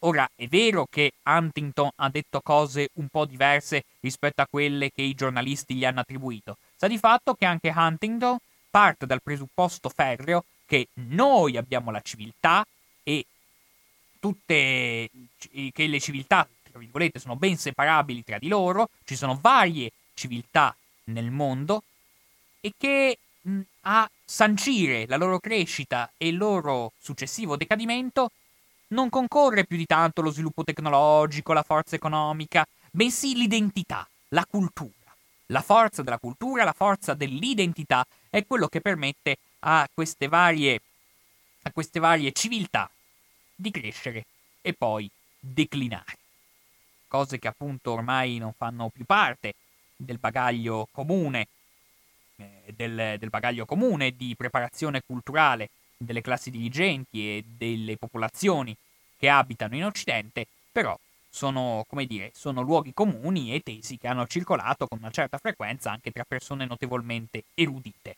Ora, 0.00 0.28
è 0.36 0.46
vero 0.46 0.86
che 0.88 1.12
Huntington 1.24 1.90
ha 1.96 2.08
detto 2.08 2.40
cose 2.40 2.90
un 2.94 3.08
po' 3.08 3.24
diverse 3.24 3.84
rispetto 4.00 4.42
a 4.42 4.46
quelle 4.48 4.92
che 4.92 5.02
i 5.02 5.14
giornalisti 5.14 5.74
gli 5.74 5.84
hanno 5.84 6.00
attribuito. 6.00 6.56
Sta 6.76 6.86
di 6.86 6.98
fatto 6.98 7.34
che 7.34 7.44
anche 7.44 7.72
Huntington 7.74 8.36
parte 8.70 9.06
dal 9.06 9.22
presupposto 9.22 9.88
ferreo 9.88 10.44
che 10.66 10.88
noi 10.94 11.56
abbiamo 11.56 11.90
la 11.90 12.00
civiltà 12.00 12.64
e 13.02 13.24
tutte 14.20 15.10
che 15.72 15.86
le 15.86 16.00
civiltà, 16.00 16.46
tra 16.70 16.78
virgolette, 16.78 17.18
sono 17.18 17.34
ben 17.34 17.56
separabili 17.56 18.22
tra 18.22 18.38
di 18.38 18.48
loro, 18.48 18.90
ci 19.04 19.16
sono 19.16 19.38
varie 19.40 19.90
civiltà 20.14 20.76
nel 21.04 21.30
mondo 21.30 21.82
e 22.60 22.72
che 22.76 23.18
a 23.82 24.08
sancire 24.24 25.06
la 25.06 25.16
loro 25.16 25.40
crescita 25.40 26.12
e 26.16 26.28
il 26.28 26.36
loro 26.36 26.92
successivo 26.98 27.56
decadimento 27.56 28.30
non 28.88 29.08
concorre 29.08 29.64
più 29.64 29.76
di 29.76 29.86
tanto 29.86 30.22
lo 30.22 30.30
sviluppo 30.30 30.64
tecnologico, 30.64 31.52
la 31.52 31.62
forza 31.62 31.96
economica, 31.96 32.66
bensì 32.90 33.34
l'identità, 33.34 34.08
la 34.28 34.46
cultura. 34.48 34.92
La 35.46 35.62
forza 35.62 36.02
della 36.02 36.18
cultura, 36.18 36.64
la 36.64 36.72
forza 36.72 37.14
dell'identità 37.14 38.06
è 38.28 38.44
quello 38.46 38.68
che 38.68 38.80
permette 38.80 39.38
a 39.60 39.88
queste 39.92 40.28
varie, 40.28 40.80
a 41.62 41.70
queste 41.72 42.00
varie 42.00 42.32
civiltà 42.32 42.90
di 43.54 43.70
crescere 43.70 44.26
e 44.60 44.74
poi 44.74 45.10
declinare. 45.38 46.16
Cose 47.08 47.38
che 47.38 47.48
appunto 47.48 47.92
ormai 47.92 48.36
non 48.36 48.52
fanno 48.52 48.90
più 48.90 49.04
parte 49.04 49.54
del 49.96 50.18
bagaglio 50.18 50.86
comune 50.92 51.48
eh, 52.36 52.72
del, 52.76 53.18
del 53.18 53.30
bagaglio 53.30 53.64
comune 53.64 54.14
di 54.16 54.36
preparazione 54.36 55.02
culturale 55.04 55.70
delle 55.98 56.20
classi 56.20 56.50
dirigenti 56.50 57.20
e 57.20 57.44
delle 57.44 57.96
popolazioni 57.96 58.74
che 59.16 59.28
abitano 59.28 59.74
in 59.74 59.84
Occidente, 59.84 60.46
però 60.70 60.98
sono, 61.28 61.84
come 61.88 62.06
dire, 62.06 62.30
sono 62.34 62.62
luoghi 62.62 62.94
comuni 62.94 63.52
e 63.52 63.60
tesi 63.60 63.98
che 63.98 64.06
hanno 64.06 64.26
circolato 64.26 64.86
con 64.86 64.98
una 64.98 65.10
certa 65.10 65.38
frequenza 65.38 65.90
anche 65.90 66.12
tra 66.12 66.24
persone 66.24 66.66
notevolmente 66.66 67.44
erudite. 67.54 68.16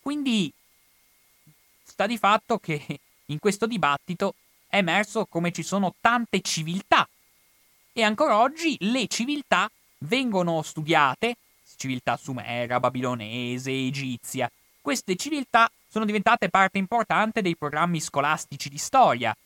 Quindi 0.00 0.52
sta 1.84 2.06
di 2.06 2.18
fatto 2.18 2.58
che 2.58 2.84
in 3.26 3.38
questo 3.38 3.66
dibattito 3.66 4.34
è 4.66 4.78
emerso 4.78 5.26
come 5.26 5.52
ci 5.52 5.62
sono 5.62 5.94
tante 6.00 6.40
civiltà 6.40 7.08
e 7.92 8.02
ancora 8.02 8.38
oggi 8.38 8.76
le 8.80 9.06
civiltà 9.06 9.70
vengono 9.98 10.62
studiate 10.62 11.36
civiltà 11.76 12.16
sumera, 12.16 12.80
babilonese, 12.80 13.70
egizia. 13.70 14.50
Queste 14.80 15.16
civiltà 15.16 15.70
sono 15.92 16.06
diventate 16.06 16.48
parte 16.48 16.78
importante 16.78 17.42
dei 17.42 17.54
programmi 17.54 18.00
scolastici 18.00 18.70
di 18.70 18.78
storia. 18.78 19.36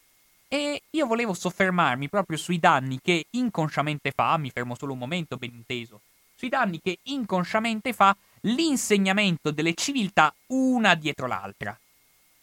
E 0.47 0.83
io 0.91 1.07
volevo 1.07 1.35
soffermarmi 1.35 2.09
proprio 2.09 2.39
sui 2.39 2.61
danni 2.61 3.01
che 3.03 3.27
inconsciamente 3.31 4.13
fa, 4.13 4.37
mi 4.37 4.53
fermo 4.53 4.77
solo 4.77 4.93
un 4.93 5.01
momento 5.01 5.39
ben 5.39 5.53
inteso, 5.53 6.03
sui 6.37 6.49
danni 6.49 6.81
che 6.81 7.01
inconsciamente 7.03 7.93
fa 7.93 8.17
l'insegnamento 8.43 9.51
delle 9.51 9.75
civiltà 9.75 10.33
una 10.47 10.95
dietro 10.95 11.27
l'altra. 11.27 11.77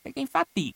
Perché 0.02 0.20
infatti 0.20 0.74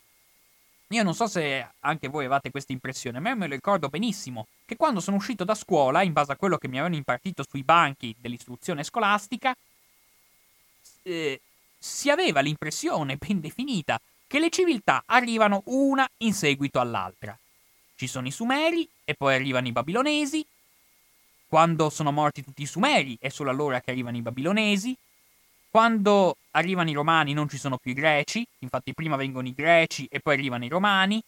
io 0.88 1.04
non 1.04 1.14
so 1.14 1.28
se 1.28 1.68
anche 1.82 2.08
voi 2.08 2.24
avete 2.24 2.50
questa 2.50 2.72
impressione, 2.72 3.20
ma 3.20 3.32
io 3.32 3.36
me 3.36 3.48
lo 3.48 3.56
ricordo 3.56 3.90
benissimo, 3.90 4.48
che 4.66 4.78
quando 4.78 5.02
sono 5.02 5.18
uscito 5.18 5.44
da 5.44 5.54
scuola, 5.54 6.02
in 6.02 6.14
base 6.14 6.32
a 6.32 6.38
quello 6.38 6.58
che 6.58 6.70
mi 6.70 6.76
avevano 6.78 6.96
impartito 6.96 7.44
sui 7.46 7.64
banchi 7.64 8.16
dell'istruzione 8.18 8.86
scolastica, 8.86 9.54
eh, 11.04 11.42
si 11.78 12.10
aveva 12.10 12.40
l'impressione 12.40 13.18
ben 13.18 13.40
definita 13.40 14.00
che 14.28 14.40
le 14.40 14.50
civiltà 14.50 15.04
arrivano 15.06 15.64
una 15.66 16.08
in 16.18 16.34
seguito 16.34 16.80
all'altra. 16.80 17.38
Ci 17.96 18.08
sono 18.08 18.28
i 18.28 18.32
Sumeri 18.32 18.88
e 19.04 19.16
poi 19.16 19.34
arrivano 19.36 19.68
i 19.68 19.72
Babilonesi. 19.72 20.46
Quando 21.48 21.90
sono 21.90 22.12
morti 22.12 22.44
tutti 22.44 22.62
i 22.62 22.68
Sumeri 22.68 23.18
è 23.20 23.30
solo 23.30 23.50
allora 23.50 23.80
che 23.80 23.92
arrivano 23.92 24.18
i 24.18 24.22
Babilonesi. 24.22 24.96
Quando 25.70 26.38
arrivano 26.52 26.90
i 26.90 26.94
romani 26.94 27.34
non 27.34 27.50
ci 27.50 27.58
sono 27.58 27.78
più 27.78 27.92
i 27.92 27.96
greci, 27.96 28.46
infatti 28.60 28.94
prima 28.94 29.16
vengono 29.16 29.48
i 29.48 29.54
greci 29.54 30.08
e 30.10 30.20
poi 30.20 30.34
arrivano 30.34 30.66
i 30.66 30.70
romani. 30.70 31.22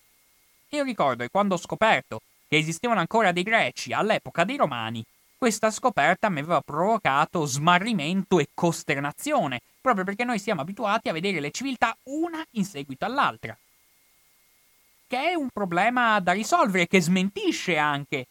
E 0.70 0.78
io 0.78 0.84
ricordo 0.84 1.24
che 1.24 1.30
quando 1.30 1.56
ho 1.56 1.58
scoperto 1.58 2.22
che 2.48 2.58
esistevano 2.58 3.00
ancora 3.00 3.32
dei 3.32 3.44
greci 3.44 3.94
all'epoca 3.94 4.44
dei 4.44 4.58
romani, 4.58 5.04
questa 5.40 5.72
scoperta 5.72 6.28
mi 6.28 6.40
aveva 6.40 6.60
provocato 6.60 7.46
smarrimento 7.46 8.40
e 8.40 8.50
costernazione, 8.54 9.62
proprio 9.80 10.04
perché 10.04 10.26
noi 10.26 10.38
siamo 10.38 10.60
abituati 10.60 11.08
a 11.08 11.14
vedere 11.14 11.40
le 11.40 11.52
civiltà 11.52 11.96
una 12.04 12.46
in 12.52 12.66
seguito 12.66 13.06
all'altra. 13.06 13.58
Che 15.08 15.18
è 15.18 15.34
un 15.36 15.48
problema 15.48 16.20
da 16.20 16.34
risolvere, 16.34 16.88
che 16.88 17.02
smentisce 17.02 17.78
anche 17.78 18.28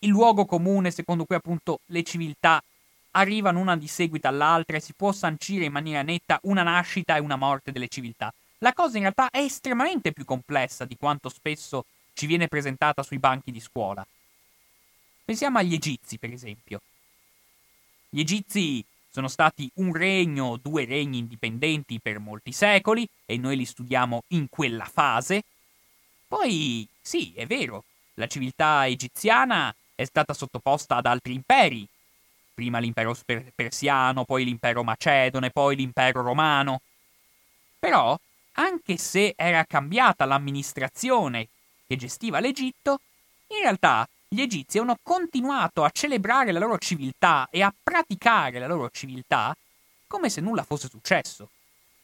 il 0.00 0.08
luogo 0.08 0.46
comune 0.46 0.90
secondo 0.90 1.24
cui 1.24 1.36
appunto 1.36 1.78
le 1.86 2.02
civiltà 2.02 2.60
arrivano 3.12 3.60
una 3.60 3.76
di 3.76 3.86
seguito 3.86 4.26
all'altra 4.26 4.76
e 4.76 4.80
si 4.80 4.94
può 4.94 5.12
sancire 5.12 5.64
in 5.64 5.72
maniera 5.72 6.02
netta 6.02 6.40
una 6.42 6.64
nascita 6.64 7.14
e 7.14 7.20
una 7.20 7.36
morte 7.36 7.70
delle 7.70 7.88
civiltà. 7.88 8.34
La 8.58 8.72
cosa 8.72 8.96
in 8.96 9.04
realtà 9.04 9.30
è 9.30 9.38
estremamente 9.38 10.10
più 10.10 10.24
complessa 10.24 10.84
di 10.84 10.96
quanto 10.96 11.28
spesso 11.28 11.84
ci 12.14 12.26
viene 12.26 12.48
presentata 12.48 13.04
sui 13.04 13.20
banchi 13.20 13.52
di 13.52 13.60
scuola. 13.60 14.04
Pensiamo 15.28 15.58
agli 15.58 15.74
egizi, 15.74 16.16
per 16.16 16.32
esempio. 16.32 16.80
Gli 18.08 18.20
egizi 18.20 18.82
sono 19.10 19.28
stati 19.28 19.70
un 19.74 19.92
regno, 19.92 20.56
due 20.56 20.86
regni 20.86 21.18
indipendenti 21.18 22.00
per 22.00 22.18
molti 22.18 22.50
secoli 22.50 23.06
e 23.26 23.36
noi 23.36 23.58
li 23.58 23.66
studiamo 23.66 24.22
in 24.28 24.48
quella 24.48 24.86
fase. 24.86 25.42
Poi, 26.26 26.88
sì, 26.98 27.34
è 27.34 27.44
vero, 27.44 27.84
la 28.14 28.26
civiltà 28.26 28.86
egiziana 28.86 29.74
è 29.94 30.04
stata 30.04 30.32
sottoposta 30.32 30.96
ad 30.96 31.04
altri 31.04 31.34
imperi, 31.34 31.86
prima 32.54 32.78
l'impero 32.78 33.14
persiano, 33.54 34.24
poi 34.24 34.44
l'impero 34.46 34.82
macedone, 34.82 35.50
poi 35.50 35.76
l'impero 35.76 36.22
romano. 36.22 36.80
Però, 37.78 38.18
anche 38.52 38.96
se 38.96 39.34
era 39.36 39.62
cambiata 39.66 40.24
l'amministrazione 40.24 41.48
che 41.86 41.96
gestiva 41.96 42.40
l'Egitto, 42.40 43.02
in 43.48 43.58
realtà 43.60 44.08
gli 44.28 44.42
egizi 44.42 44.78
hanno 44.78 44.98
continuato 45.02 45.84
a 45.84 45.90
celebrare 45.90 46.52
la 46.52 46.58
loro 46.58 46.76
civiltà 46.76 47.48
e 47.50 47.62
a 47.62 47.74
praticare 47.82 48.58
la 48.58 48.66
loro 48.66 48.90
civiltà 48.90 49.56
come 50.06 50.28
se 50.28 50.42
nulla 50.42 50.64
fosse 50.64 50.88
successo. 50.88 51.48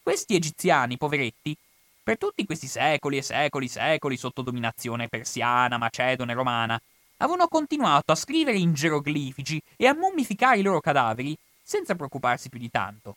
Questi 0.02 0.34
egiziani, 0.34 0.96
poveretti, 0.96 1.56
per 2.02 2.18
tutti 2.18 2.44
questi 2.44 2.66
secoli 2.66 3.18
e 3.18 3.22
secoli 3.22 3.66
e 3.66 3.70
secoli 3.70 4.16
sotto 4.16 4.42
dominazione 4.42 5.08
persiana, 5.08 5.78
macedone, 5.78 6.34
romana, 6.34 6.80
avevano 7.18 7.48
continuato 7.48 8.12
a 8.12 8.16
scrivere 8.16 8.58
in 8.58 8.74
geroglifici 8.74 9.60
e 9.76 9.86
a 9.86 9.94
mummificare 9.94 10.58
i 10.58 10.62
loro 10.62 10.80
cadaveri 10.80 11.36
senza 11.62 11.94
preoccuparsi 11.94 12.48
più 12.48 12.58
di 12.58 12.70
tanto. 12.70 13.16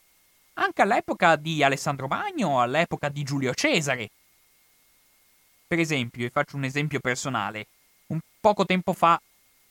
Anche 0.54 0.82
all'epoca 0.82 1.36
di 1.36 1.63
Alessandro 1.63 2.08
Magno 2.08 2.50
o 2.50 2.62
all'epoca 2.62 3.10
di 3.10 3.24
Giulio 3.24 3.54
Cesare. 3.54 4.10
Per 5.67 5.80
esempio, 5.80 6.24
vi 6.24 6.30
faccio 6.30 6.56
un 6.56 6.63
esempio 6.63 7.00
personale. 7.00 7.67
Poco 8.39 8.65
tempo 8.65 8.93
fa 8.93 9.19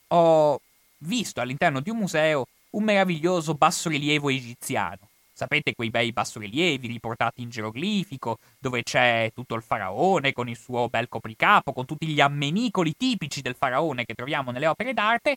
ho 0.09 0.61
visto 0.99 1.41
all'interno 1.41 1.81
di 1.81 1.91
un 1.91 1.99
museo 1.99 2.47
un 2.71 2.85
meraviglioso 2.85 3.55
bassorilievo 3.55 4.29
egiziano. 4.29 5.09
Sapete 5.33 5.75
quei 5.75 5.91
bei 5.91 6.13
bassorilievi 6.13 6.87
riportati 6.87 7.43
in 7.43 7.51
geroglifico, 7.51 8.39
dove 8.59 8.83
c'è 8.83 9.31
tutto 9.35 9.55
il 9.55 9.63
faraone 9.63 10.33
con 10.33 10.49
il 10.49 10.57
suo 10.57 10.89
bel 10.89 11.09
copricapo, 11.09 11.73
con 11.73 11.85
tutti 11.85 12.07
gli 12.07 12.21
ammenicoli 12.21 12.97
tipici 12.97 13.43
del 13.43 13.55
faraone 13.55 14.07
che 14.07 14.15
troviamo 14.15 14.51
nelle 14.51 14.67
opere 14.67 14.95
d'arte, 14.95 15.37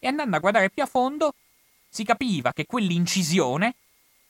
e 0.00 0.06
andando 0.06 0.36
a 0.36 0.40
guardare 0.40 0.70
più 0.70 0.82
a 0.82 0.86
fondo 0.86 1.34
si 1.88 2.04
capiva 2.04 2.52
che 2.52 2.66
quell'incisione 2.66 3.74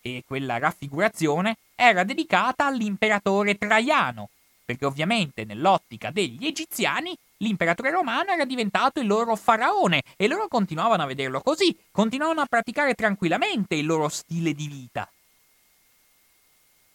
e 0.03 0.23
quella 0.27 0.59
raffigurazione 0.59 1.57
era 1.75 2.05
dedicata 2.05 2.67
all'imperatore 2.67 3.57
Traiano, 3.57 4.29
perché 4.65 4.85
ovviamente 4.85 5.45
nell'ottica 5.45 6.11
degli 6.11 6.47
egiziani 6.47 7.17
l'imperatore 7.39 7.91
romano 7.91 8.31
era 8.31 8.45
diventato 8.45 9.01
il 9.01 9.07
loro 9.07 9.37
faraone 9.37 10.03
e 10.17 10.29
loro 10.29 10.49
continuavano 10.49 11.03
a 11.03 11.07
vederlo 11.07 11.41
così, 11.41 11.77
continuavano 11.91 12.41
a 12.41 12.47
praticare 12.47 12.95
tranquillamente 12.95 13.75
il 13.75 13.87
loro 13.87 14.09
stile 14.09 14.53
di 14.53 14.69
vita. 14.69 15.11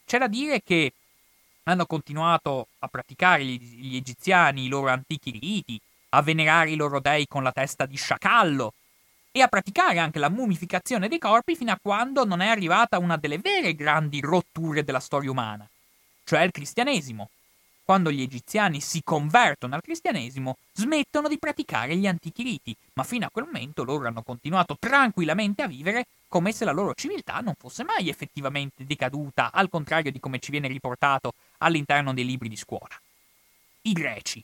C'è 0.06 0.18
da 0.18 0.28
dire 0.28 0.62
che 0.62 0.92
hanno 1.64 1.86
continuato 1.86 2.68
a 2.80 2.88
praticare 2.88 3.44
gli, 3.44 3.58
gli 3.58 3.96
egiziani 3.96 4.64
i 4.64 4.68
loro 4.68 4.88
antichi 4.88 5.30
riti, 5.30 5.80
a 6.10 6.22
venerare 6.22 6.70
i 6.70 6.76
loro 6.76 7.00
dei 7.00 7.26
con 7.26 7.42
la 7.42 7.52
testa 7.52 7.86
di 7.86 7.96
sciacallo 7.96 8.74
e 9.32 9.40
a 9.40 9.48
praticare 9.48 9.98
anche 9.98 10.20
la 10.20 10.28
mummificazione 10.28 11.08
dei 11.08 11.18
corpi 11.18 11.56
fino 11.56 11.72
a 11.72 11.78
quando 11.80 12.24
non 12.24 12.40
è 12.40 12.46
arrivata 12.46 12.98
una 12.98 13.16
delle 13.16 13.38
vere 13.38 13.74
grandi 13.74 14.20
rotture 14.20 14.84
della 14.84 15.00
storia 15.00 15.30
umana, 15.30 15.68
cioè 16.24 16.42
il 16.42 16.52
cristianesimo. 16.52 17.30
Quando 17.84 18.10
gli 18.10 18.22
egiziani 18.22 18.80
si 18.80 19.02
convertono 19.04 19.74
al 19.74 19.82
cristianesimo, 19.82 20.56
smettono 20.72 21.28
di 21.28 21.38
praticare 21.38 21.96
gli 21.96 22.06
antichi 22.06 22.42
riti, 22.42 22.74
ma 22.94 23.04
fino 23.04 23.26
a 23.26 23.30
quel 23.30 23.44
momento 23.44 23.84
loro 23.84 24.08
hanno 24.08 24.22
continuato 24.22 24.76
tranquillamente 24.78 25.62
a 25.62 25.66
vivere 25.66 26.06
come 26.28 26.52
se 26.52 26.64
la 26.64 26.72
loro 26.72 26.94
civiltà 26.94 27.40
non 27.40 27.54
fosse 27.58 27.84
mai 27.84 28.08
effettivamente 28.08 28.84
decaduta, 28.84 29.52
al 29.52 29.68
contrario 29.68 30.10
di 30.10 30.18
come 30.18 30.38
ci 30.38 30.50
viene 30.50 30.66
riportato 30.66 31.34
all'interno 31.58 32.14
dei 32.14 32.24
libri 32.24 32.48
di 32.48 32.56
scuola. 32.56 32.98
I 33.82 33.92
greci. 33.92 34.42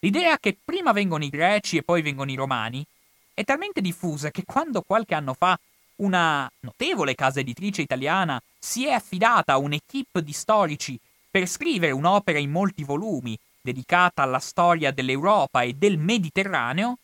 L'idea 0.00 0.38
che 0.38 0.56
prima 0.62 0.92
vengono 0.92 1.24
i 1.24 1.30
greci 1.30 1.76
e 1.76 1.82
poi 1.82 2.02
vengono 2.02 2.30
i 2.30 2.34
romani 2.34 2.84
è 3.32 3.44
talmente 3.44 3.80
diffusa 3.80 4.30
che 4.30 4.44
quando 4.44 4.82
qualche 4.82 5.14
anno 5.14 5.34
fa 5.34 5.58
una 5.96 6.50
notevole 6.60 7.14
casa 7.14 7.40
editrice 7.40 7.80
italiana 7.80 8.40
si 8.58 8.86
è 8.86 8.90
affidata 8.90 9.54
a 9.54 9.58
un'equipe 9.58 10.22
di 10.22 10.32
storici 10.32 10.98
per 11.36 11.46
scrivere 11.46 11.92
un'opera 11.92 12.38
in 12.38 12.50
molti 12.50 12.82
volumi 12.82 13.38
dedicata 13.60 14.22
alla 14.22 14.38
storia 14.38 14.90
dell'Europa 14.90 15.60
e 15.60 15.74
del 15.74 15.98
Mediterraneo, 15.98 16.96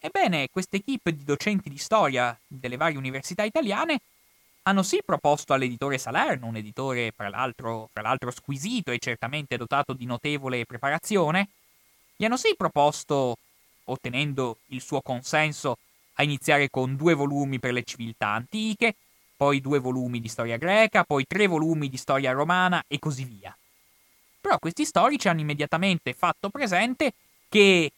ebbene 0.00 0.48
questa 0.50 0.74
equipe 0.74 1.14
di 1.14 1.22
docenti 1.22 1.70
di 1.70 1.78
storia 1.78 2.36
delle 2.44 2.76
varie 2.76 2.98
università 2.98 3.44
italiane 3.44 4.00
hanno 4.62 4.82
sì 4.82 5.00
proposto 5.06 5.52
all'editore 5.52 5.96
Salerno, 5.96 6.48
un 6.48 6.56
editore 6.56 7.12
fra 7.14 7.28
l'altro, 7.28 7.88
fra 7.92 8.02
l'altro 8.02 8.32
squisito 8.32 8.90
e 8.90 8.98
certamente 8.98 9.56
dotato 9.56 9.92
di 9.92 10.06
notevole 10.06 10.66
preparazione, 10.66 11.48
gli 12.16 12.24
hanno 12.24 12.36
sì 12.36 12.56
proposto, 12.56 13.36
ottenendo 13.84 14.58
il 14.70 14.80
suo 14.80 15.00
consenso, 15.02 15.78
a 16.14 16.24
iniziare 16.24 16.68
con 16.68 16.96
due 16.96 17.14
volumi 17.14 17.60
per 17.60 17.72
le 17.72 17.84
civiltà 17.84 18.26
antiche, 18.26 18.96
poi 19.36 19.60
due 19.60 19.78
volumi 19.78 20.18
di 20.18 20.26
storia 20.26 20.56
greca, 20.56 21.04
poi 21.04 21.24
tre 21.28 21.46
volumi 21.46 21.88
di 21.88 21.96
storia 21.96 22.32
romana 22.32 22.82
e 22.88 22.98
così 22.98 23.22
via. 23.22 23.56
Però 24.48 24.60
questi 24.60 24.86
storici 24.86 25.28
hanno 25.28 25.40
immediatamente 25.40 26.14
fatto 26.14 26.48
presente 26.48 27.12
che 27.50 27.92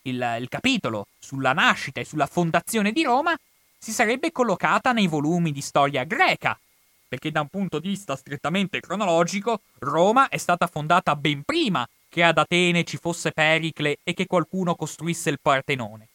il, 0.00 0.36
il 0.40 0.48
capitolo 0.48 1.08
sulla 1.18 1.52
nascita 1.52 2.00
e 2.00 2.06
sulla 2.06 2.24
fondazione 2.24 2.90
di 2.90 3.02
Roma 3.02 3.38
si 3.76 3.92
sarebbe 3.92 4.32
collocata 4.32 4.92
nei 4.92 5.08
volumi 5.08 5.52
di 5.52 5.60
storia 5.60 6.04
greca, 6.04 6.58
perché 7.06 7.30
da 7.30 7.42
un 7.42 7.48
punto 7.48 7.80
di 7.80 7.88
vista 7.88 8.16
strettamente 8.16 8.80
cronologico 8.80 9.60
Roma 9.80 10.30
è 10.30 10.38
stata 10.38 10.66
fondata 10.68 11.14
ben 11.16 11.42
prima 11.42 11.86
che 12.08 12.22
ad 12.22 12.38
Atene 12.38 12.84
ci 12.84 12.96
fosse 12.96 13.32
Pericle 13.32 13.98
e 14.02 14.14
che 14.14 14.24
qualcuno 14.24 14.74
costruisse 14.74 15.28
il 15.28 15.38
Partenone. 15.38 16.08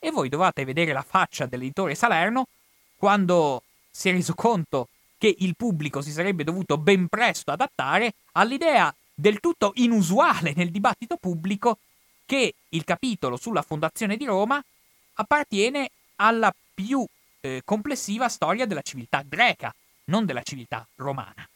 E 0.00 0.10
voi 0.10 0.28
dovete 0.28 0.64
vedere 0.64 0.92
la 0.92 1.04
faccia 1.06 1.46
dell'editore 1.46 1.94
Salerno 1.94 2.48
quando 2.96 3.62
si 3.88 4.08
è 4.08 4.12
reso 4.12 4.34
conto 4.34 4.88
che 5.18 5.34
il 5.38 5.56
pubblico 5.56 6.02
si 6.02 6.10
sarebbe 6.10 6.44
dovuto 6.44 6.78
ben 6.78 7.08
presto 7.08 7.50
adattare 7.50 8.14
all'idea 8.32 8.94
del 9.14 9.40
tutto 9.40 9.72
inusuale 9.76 10.52
nel 10.54 10.70
dibattito 10.70 11.16
pubblico 11.16 11.78
che 12.26 12.54
il 12.68 12.84
capitolo 12.84 13.36
sulla 13.36 13.62
fondazione 13.62 14.16
di 14.16 14.24
Roma 14.24 14.62
appartiene 15.14 15.90
alla 16.16 16.54
più 16.74 17.04
eh, 17.40 17.62
complessiva 17.64 18.28
storia 18.28 18.66
della 18.66 18.82
civiltà 18.82 19.22
greca, 19.22 19.74
non 20.04 20.26
della 20.26 20.42
civiltà 20.42 20.86
romana. 20.96 21.48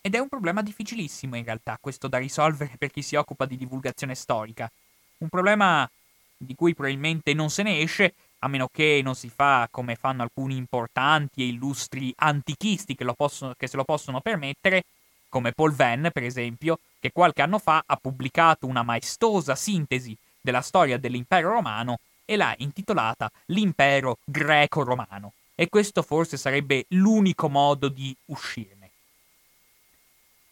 Ed 0.00 0.14
è 0.14 0.18
un 0.18 0.28
problema 0.28 0.62
difficilissimo 0.62 1.36
in 1.36 1.44
realtà 1.44 1.78
questo 1.80 2.08
da 2.08 2.18
risolvere 2.18 2.76
per 2.78 2.90
chi 2.90 3.02
si 3.02 3.16
occupa 3.16 3.46
di 3.46 3.56
divulgazione 3.56 4.14
storica. 4.14 4.70
Un 5.18 5.28
problema 5.28 5.90
di 6.36 6.54
cui 6.54 6.74
probabilmente 6.74 7.32
non 7.34 7.50
se 7.50 7.62
ne 7.62 7.80
esce 7.80 8.14
a 8.44 8.48
meno 8.48 8.68
che 8.70 9.00
non 9.02 9.14
si 9.14 9.30
fa 9.30 9.66
come 9.70 9.96
fanno 9.96 10.22
alcuni 10.22 10.56
importanti 10.56 11.42
e 11.42 11.46
illustri 11.46 12.12
antichisti 12.16 12.94
che, 12.94 13.04
possono, 13.16 13.54
che 13.56 13.66
se 13.66 13.76
lo 13.76 13.84
possono 13.84 14.20
permettere, 14.20 14.84
come 15.30 15.52
Paul 15.52 15.72
Venn, 15.72 16.08
per 16.12 16.22
esempio, 16.22 16.78
che 17.00 17.10
qualche 17.10 17.40
anno 17.40 17.58
fa 17.58 17.82
ha 17.84 17.96
pubblicato 17.96 18.66
una 18.66 18.82
maestosa 18.82 19.54
sintesi 19.54 20.16
della 20.40 20.60
storia 20.60 20.98
dell'impero 20.98 21.50
romano 21.50 21.98
e 22.26 22.36
l'ha 22.36 22.54
intitolata 22.58 23.30
L'impero 23.46 24.18
greco-romano. 24.24 25.32
E 25.54 25.68
questo 25.68 26.02
forse 26.02 26.36
sarebbe 26.36 26.84
l'unico 26.88 27.48
modo 27.48 27.88
di 27.88 28.14
uscirne. 28.26 28.90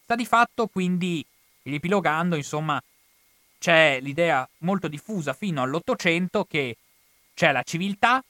Sta 0.03 0.15
di 0.15 0.25
fatto, 0.25 0.67
quindi, 0.67 1.23
riepilogando, 1.61 2.35
insomma, 2.35 2.81
c'è 3.59 3.99
l'idea 4.01 4.47
molto 4.59 4.87
diffusa 4.87 5.33
fino 5.33 5.61
all'Ottocento 5.61 6.45
che 6.45 6.75
c'è 7.33 7.51
la 7.51 7.63
civiltà, 7.63 8.23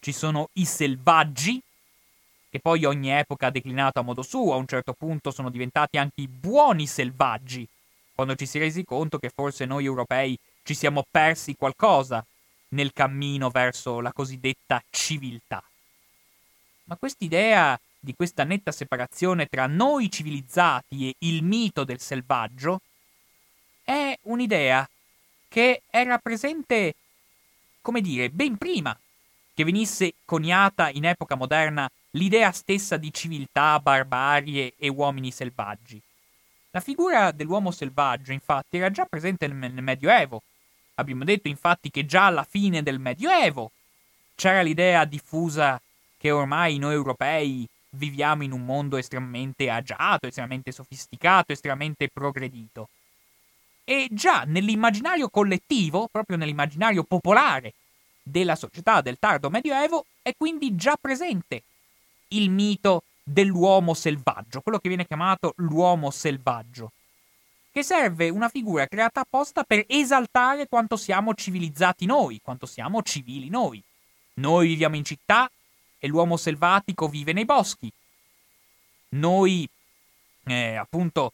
ci 0.00 0.12
sono 0.12 0.48
i 0.54 0.64
selvaggi, 0.64 1.60
che 2.50 2.60
poi 2.60 2.84
ogni 2.84 3.10
epoca 3.10 3.46
ha 3.46 3.50
declinato 3.50 3.98
a 3.98 4.02
modo 4.02 4.22
suo, 4.22 4.52
a 4.52 4.56
un 4.56 4.66
certo 4.66 4.92
punto 4.92 5.30
sono 5.30 5.50
diventati 5.50 5.96
anche 5.96 6.20
i 6.20 6.28
buoni 6.28 6.86
selvaggi, 6.86 7.66
quando 8.14 8.34
ci 8.34 8.46
si 8.46 8.58
è 8.58 8.60
resi 8.60 8.84
conto 8.84 9.18
che 9.18 9.30
forse 9.34 9.64
noi 9.64 9.84
europei 9.84 10.38
ci 10.62 10.74
siamo 10.74 11.04
persi 11.10 11.56
qualcosa 11.56 12.24
nel 12.68 12.92
cammino 12.92 13.48
verso 13.50 14.00
la 14.00 14.12
cosiddetta 14.12 14.82
civiltà. 14.90 15.62
Ma 16.84 16.96
quest'idea 16.96 17.78
di 17.98 18.14
questa 18.14 18.44
netta 18.44 18.72
separazione 18.72 19.46
tra 19.46 19.66
noi 19.66 20.10
civilizzati 20.10 21.08
e 21.08 21.14
il 21.26 21.42
mito 21.42 21.84
del 21.84 22.00
selvaggio 22.00 22.80
è 23.84 24.18
un'idea 24.22 24.88
che 25.48 25.82
era 25.88 26.18
presente 26.18 26.94
come 27.82 28.00
dire, 28.00 28.30
ben 28.30 28.56
prima 28.56 28.96
che 29.54 29.64
venisse 29.64 30.14
coniata 30.24 30.88
in 30.88 31.04
epoca 31.04 31.34
moderna 31.34 31.90
l'idea 32.12 32.50
stessa 32.52 32.96
di 32.96 33.12
civiltà, 33.12 33.78
barbarie 33.80 34.74
e 34.78 34.88
uomini 34.88 35.30
selvaggi. 35.30 36.00
La 36.70 36.80
figura 36.80 37.32
dell'uomo 37.32 37.70
selvaggio, 37.70 38.32
infatti, 38.32 38.78
era 38.78 38.90
già 38.90 39.04
presente 39.04 39.46
nel, 39.46 39.82
Medioevo. 39.82 40.42
Abbiamo 40.94 41.24
detto, 41.24 41.48
infatti, 41.48 41.90
che 41.90 42.06
già 42.06 42.26
alla 42.26 42.44
fine 42.44 42.82
del 42.82 42.98
Medioevo 42.98 43.72
c'era 44.34 44.62
l'idea 44.62 45.04
diffusa 45.04 45.80
che 46.16 46.30
ormai 46.30 46.78
noi 46.78 46.94
europei 46.94 47.68
viviamo 47.90 48.42
in 48.42 48.52
un 48.52 48.64
mondo 48.64 48.96
estremamente 48.96 49.68
agiato, 49.68 50.26
estremamente 50.26 50.72
sofisticato, 50.72 51.52
estremamente 51.52 52.08
progredito. 52.08 52.88
E 53.84 54.08
già 54.10 54.44
nell'immaginario 54.46 55.28
collettivo, 55.28 56.08
proprio 56.10 56.36
nell'immaginario 56.36 57.04
popolare 57.04 57.74
della 58.22 58.54
società 58.54 59.00
del 59.00 59.18
tardo 59.18 59.50
medioevo, 59.50 60.06
è 60.22 60.32
quindi 60.36 60.76
già 60.76 60.96
presente 61.00 61.62
il 62.28 62.50
mito 62.50 63.02
dell'uomo 63.22 63.94
selvaggio, 63.94 64.60
quello 64.60 64.78
che 64.78 64.88
viene 64.88 65.06
chiamato 65.06 65.54
l'uomo 65.56 66.10
selvaggio, 66.10 66.92
che 67.72 67.82
serve 67.82 68.28
una 68.28 68.48
figura 68.48 68.86
creata 68.86 69.20
apposta 69.20 69.64
per 69.64 69.84
esaltare 69.88 70.68
quanto 70.68 70.96
siamo 70.96 71.34
civilizzati 71.34 72.06
noi, 72.06 72.40
quanto 72.42 72.66
siamo 72.66 73.02
civili 73.02 73.48
noi. 73.48 73.82
Noi 74.34 74.68
viviamo 74.68 74.96
in 74.96 75.04
città 75.04 75.50
e 75.98 76.06
l'uomo 76.06 76.36
selvatico 76.36 77.08
vive 77.08 77.32
nei 77.32 77.44
boschi. 77.44 77.90
Noi, 79.10 79.68
eh, 80.44 80.76
appunto, 80.76 81.32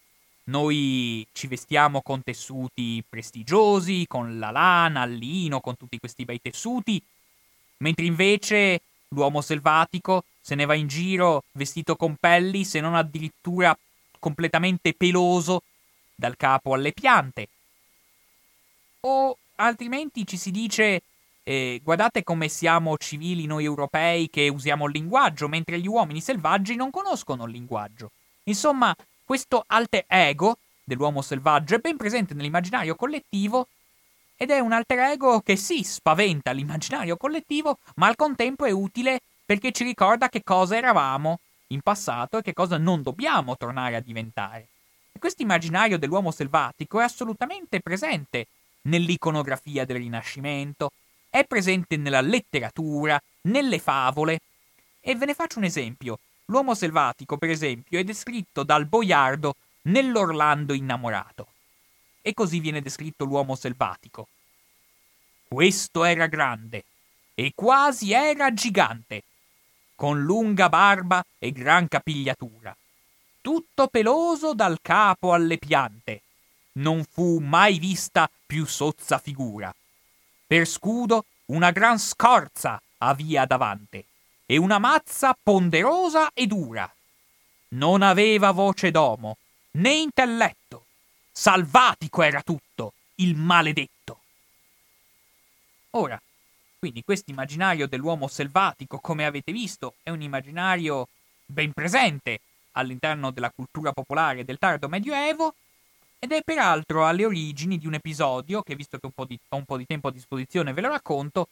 noi 0.48 1.26
ci 1.32 1.46
vestiamo 1.46 2.02
con 2.02 2.22
tessuti 2.22 3.02
prestigiosi, 3.08 4.06
con 4.06 4.38
la 4.38 4.50
lana, 4.50 5.04
il 5.04 5.14
lino, 5.14 5.60
con 5.60 5.76
tutti 5.76 5.98
questi 5.98 6.24
bei 6.24 6.40
tessuti, 6.40 7.02
mentre 7.78 8.04
invece 8.04 8.80
l'uomo 9.08 9.40
selvatico 9.40 10.24
se 10.40 10.54
ne 10.54 10.64
va 10.64 10.74
in 10.74 10.86
giro 10.86 11.44
vestito 11.52 11.96
con 11.96 12.16
pelli, 12.18 12.64
se 12.64 12.80
non 12.80 12.94
addirittura 12.94 13.76
completamente 14.18 14.94
peloso 14.94 15.62
dal 16.14 16.36
capo 16.36 16.74
alle 16.74 16.92
piante. 16.92 17.48
O 19.00 19.36
altrimenti 19.56 20.26
ci 20.26 20.36
si 20.36 20.50
dice 20.50 21.02
eh, 21.42 21.80
guardate 21.82 22.24
come 22.24 22.48
siamo 22.48 22.96
civili 22.96 23.46
noi 23.46 23.64
europei 23.64 24.28
che 24.30 24.48
usiamo 24.48 24.86
il 24.86 24.92
linguaggio, 24.92 25.48
mentre 25.48 25.78
gli 25.78 25.86
uomini 25.86 26.20
selvaggi 26.20 26.74
non 26.74 26.90
conoscono 26.90 27.44
il 27.44 27.52
linguaggio. 27.52 28.10
Insomma, 28.44 28.94
questo 29.28 29.62
alter 29.66 30.06
ego 30.06 30.56
dell'uomo 30.82 31.20
selvaggio 31.20 31.74
è 31.74 31.80
ben 31.80 31.98
presente 31.98 32.32
nell'immaginario 32.32 32.94
collettivo 32.94 33.68
ed 34.34 34.48
è 34.48 34.58
un 34.58 34.72
alter 34.72 35.00
ego 35.00 35.42
che 35.42 35.54
sì, 35.54 35.82
spaventa 35.82 36.50
l'immaginario 36.52 37.18
collettivo, 37.18 37.76
ma 37.96 38.06
al 38.06 38.16
contempo 38.16 38.64
è 38.64 38.70
utile 38.70 39.20
perché 39.44 39.70
ci 39.70 39.84
ricorda 39.84 40.30
che 40.30 40.42
cosa 40.42 40.78
eravamo 40.78 41.40
in 41.66 41.82
passato 41.82 42.38
e 42.38 42.42
che 42.42 42.54
cosa 42.54 42.78
non 42.78 43.02
dobbiamo 43.02 43.54
tornare 43.58 43.96
a 43.96 44.00
diventare. 44.00 44.68
E 45.12 45.18
questo 45.18 45.42
immaginario 45.42 45.98
dell'uomo 45.98 46.30
selvatico 46.30 46.98
è 46.98 47.04
assolutamente 47.04 47.80
presente 47.80 48.46
nell'iconografia 48.82 49.84
del 49.84 49.98
Rinascimento, 49.98 50.90
è 51.28 51.44
presente 51.44 51.98
nella 51.98 52.22
letteratura, 52.22 53.20
nelle 53.42 53.78
favole. 53.78 54.40
E 55.00 55.14
ve 55.14 55.26
ne 55.26 55.34
faccio 55.34 55.58
un 55.58 55.64
esempio. 55.64 56.18
L'uomo 56.50 56.74
selvatico, 56.74 57.36
per 57.36 57.50
esempio, 57.50 57.98
è 57.98 58.04
descritto 58.04 58.62
dal 58.62 58.86
boiardo 58.86 59.56
nell'Orlando 59.82 60.72
innamorato. 60.72 61.48
E 62.22 62.32
così 62.32 62.58
viene 62.58 62.80
descritto 62.80 63.24
l'uomo 63.24 63.54
selvatico. 63.54 64.28
Questo 65.46 66.04
era 66.04 66.26
grande 66.26 66.84
e 67.34 67.52
quasi 67.54 68.12
era 68.12 68.52
gigante, 68.54 69.22
con 69.94 70.22
lunga 70.22 70.68
barba 70.70 71.24
e 71.38 71.52
gran 71.52 71.86
capigliatura. 71.86 72.74
tutto 73.40 73.88
peloso 73.88 74.52
dal 74.52 74.78
capo 74.82 75.32
alle 75.32 75.56
piante. 75.56 76.20
Non 76.72 77.04
fu 77.04 77.38
mai 77.38 77.78
vista 77.78 78.30
più 78.46 78.66
sozza 78.66 79.18
figura. 79.18 79.74
Per 80.46 80.66
scudo 80.66 81.24
una 81.46 81.70
gran 81.70 81.98
scorza 81.98 82.80
avia 82.98 83.46
davante 83.46 84.04
e 84.50 84.56
una 84.56 84.78
mazza 84.78 85.36
ponderosa 85.40 86.30
e 86.32 86.46
dura. 86.46 86.90
Non 87.72 88.00
aveva 88.00 88.50
voce 88.50 88.90
d'omo, 88.90 89.36
né 89.72 89.92
intelletto. 89.92 90.86
Salvatico 91.30 92.22
era 92.22 92.40
tutto, 92.40 92.94
il 93.16 93.36
maledetto. 93.36 94.20
Ora, 95.90 96.18
quindi 96.78 97.04
questo 97.04 97.30
immaginario 97.30 97.86
dell'uomo 97.86 98.26
selvatico, 98.26 99.00
come 99.00 99.26
avete 99.26 99.52
visto, 99.52 99.96
è 100.02 100.08
un 100.08 100.22
immaginario 100.22 101.08
ben 101.44 101.72
presente 101.72 102.40
all'interno 102.72 103.30
della 103.30 103.50
cultura 103.50 103.92
popolare 103.92 104.46
del 104.46 104.58
tardo 104.58 104.88
medioevo 104.88 105.54
ed 106.18 106.32
è 106.32 106.40
peraltro 106.42 107.06
alle 107.06 107.26
origini 107.26 107.76
di 107.76 107.86
un 107.86 107.94
episodio 107.94 108.62
che, 108.62 108.74
visto 108.74 108.98
che 108.98 109.04
un 109.14 109.26
di, 109.26 109.38
ho 109.50 109.56
un 109.56 109.64
po' 109.66 109.76
di 109.76 109.84
tempo 109.84 110.08
a 110.08 110.12
disposizione, 110.12 110.72
ve 110.72 110.80
lo 110.80 110.88
racconto, 110.88 111.48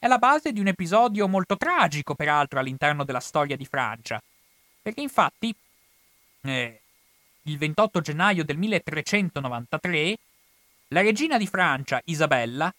è 0.00 0.06
la 0.06 0.16
base 0.16 0.50
di 0.50 0.60
un 0.60 0.66
episodio 0.66 1.28
molto 1.28 1.58
tragico, 1.58 2.14
peraltro, 2.14 2.58
all'interno 2.58 3.04
della 3.04 3.20
storia 3.20 3.54
di 3.54 3.66
Francia. 3.66 4.20
Perché 4.80 5.02
infatti, 5.02 5.54
eh, 6.40 6.80
il 7.42 7.58
28 7.58 8.00
gennaio 8.00 8.42
del 8.42 8.56
1393, 8.56 10.16
la 10.88 11.02
regina 11.02 11.36
di 11.36 11.46
Francia, 11.46 12.00
Isabella, 12.06 12.72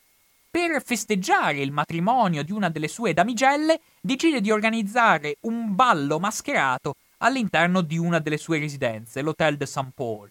per 0.49 0.83
festeggiare 0.83 1.61
il 1.61 1.71
matrimonio 1.71 2.43
di 2.43 2.51
una 2.51 2.69
delle 2.69 2.87
sue 2.87 3.13
damigelle, 3.13 3.81
decide 4.01 4.41
di 4.41 4.49
organizzare 4.49 5.37
un 5.41 5.75
ballo 5.75 6.17
mascherato 6.17 6.95
all'interno 7.19 7.81
di 7.81 7.99
una 7.99 8.17
delle 8.17 8.37
sue 8.37 8.57
residenze, 8.57 9.21
l'Hôtel 9.21 9.57
de 9.57 9.67
Saint-Paul. 9.67 10.27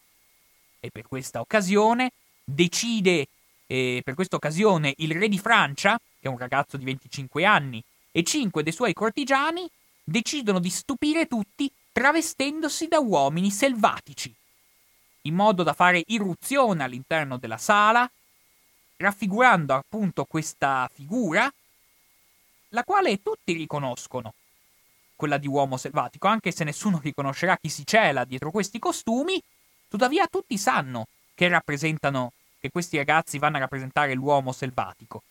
E 0.80 0.90
per 0.90 1.06
questa 1.06 1.38
occasione 1.38 2.10
decide, 2.42 3.28
eh, 3.68 4.00
per 4.04 4.14
questa 4.14 4.34
occasione, 4.34 4.92
il 4.96 5.12
re 5.12 5.28
di 5.28 5.38
Francia, 5.38 5.96
che 6.20 6.28
è 6.28 6.30
un 6.30 6.38
ragazzo 6.38 6.76
di 6.76 6.84
25 6.84 7.44
anni, 7.44 7.82
e 8.12 8.22
cinque 8.22 8.62
dei 8.62 8.72
suoi 8.72 8.92
cortigiani 8.92 9.68
decidono 10.04 10.58
di 10.58 10.70
stupire 10.70 11.26
tutti 11.26 11.72
travestendosi 11.92 12.86
da 12.86 13.00
uomini 13.00 13.50
selvatici, 13.50 14.32
in 15.22 15.34
modo 15.34 15.62
da 15.62 15.72
fare 15.72 16.04
irruzione 16.06 16.84
all'interno 16.84 17.38
della 17.38 17.58
sala 17.58 18.10
raffigurando 19.00 19.74
appunto 19.74 20.24
questa 20.24 20.88
figura, 20.92 21.50
la 22.68 22.84
quale 22.84 23.22
tutti 23.22 23.54
riconoscono, 23.54 24.34
quella 25.16 25.38
di 25.38 25.48
uomo 25.48 25.76
selvatico, 25.76 26.28
anche 26.28 26.52
se 26.52 26.64
nessuno 26.64 27.00
riconoscerà 27.02 27.56
chi 27.56 27.68
si 27.68 27.84
cela 27.86 28.24
dietro 28.24 28.50
questi 28.50 28.78
costumi, 28.78 29.42
tuttavia 29.88 30.26
tutti 30.26 30.56
sanno 30.58 31.06
che 31.34 31.48
rappresentano, 31.48 32.32
che 32.60 32.70
questi 32.70 32.98
ragazzi 32.98 33.38
vanno 33.38 33.56
a 33.56 33.60
rappresentare 33.60 34.14
l'uomo 34.14 34.52
selvatico. 34.52 35.22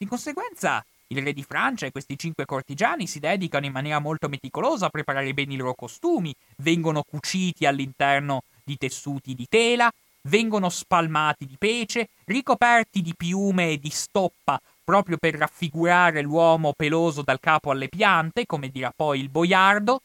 Di 0.00 0.06
conseguenza, 0.06 0.82
il 1.08 1.22
re 1.22 1.34
di 1.34 1.42
Francia 1.42 1.84
e 1.84 1.92
questi 1.92 2.16
cinque 2.16 2.46
cortigiani 2.46 3.06
si 3.06 3.18
dedicano 3.18 3.66
in 3.66 3.72
maniera 3.72 3.98
molto 3.98 4.30
meticolosa 4.30 4.86
a 4.86 4.88
preparare 4.88 5.34
bene 5.34 5.52
i 5.52 5.56
loro 5.58 5.74
costumi, 5.74 6.34
vengono 6.56 7.02
cuciti 7.02 7.66
all'interno 7.66 8.44
di 8.64 8.78
tessuti 8.78 9.34
di 9.34 9.46
tela, 9.46 9.92
vengono 10.22 10.70
spalmati 10.70 11.44
di 11.44 11.56
pece, 11.58 12.08
ricoperti 12.24 13.02
di 13.02 13.14
piume 13.14 13.72
e 13.72 13.78
di 13.78 13.90
stoppa 13.90 14.58
proprio 14.82 15.18
per 15.18 15.34
raffigurare 15.34 16.22
l'uomo 16.22 16.72
peloso 16.72 17.20
dal 17.20 17.38
capo 17.38 17.70
alle 17.70 17.90
piante, 17.90 18.46
come 18.46 18.70
dirà 18.70 18.90
poi 18.96 19.20
il 19.20 19.28
boiardo. 19.28 20.00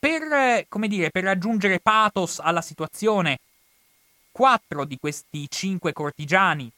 Per, 0.00 0.66
come 0.68 0.88
dire, 0.88 1.10
per 1.10 1.22
raggiungere 1.22 1.78
pathos 1.78 2.40
alla 2.40 2.60
situazione, 2.60 3.38
quattro 4.32 4.84
di 4.84 4.98
questi 4.98 5.48
cinque 5.48 5.92
cortigiani 5.92 6.68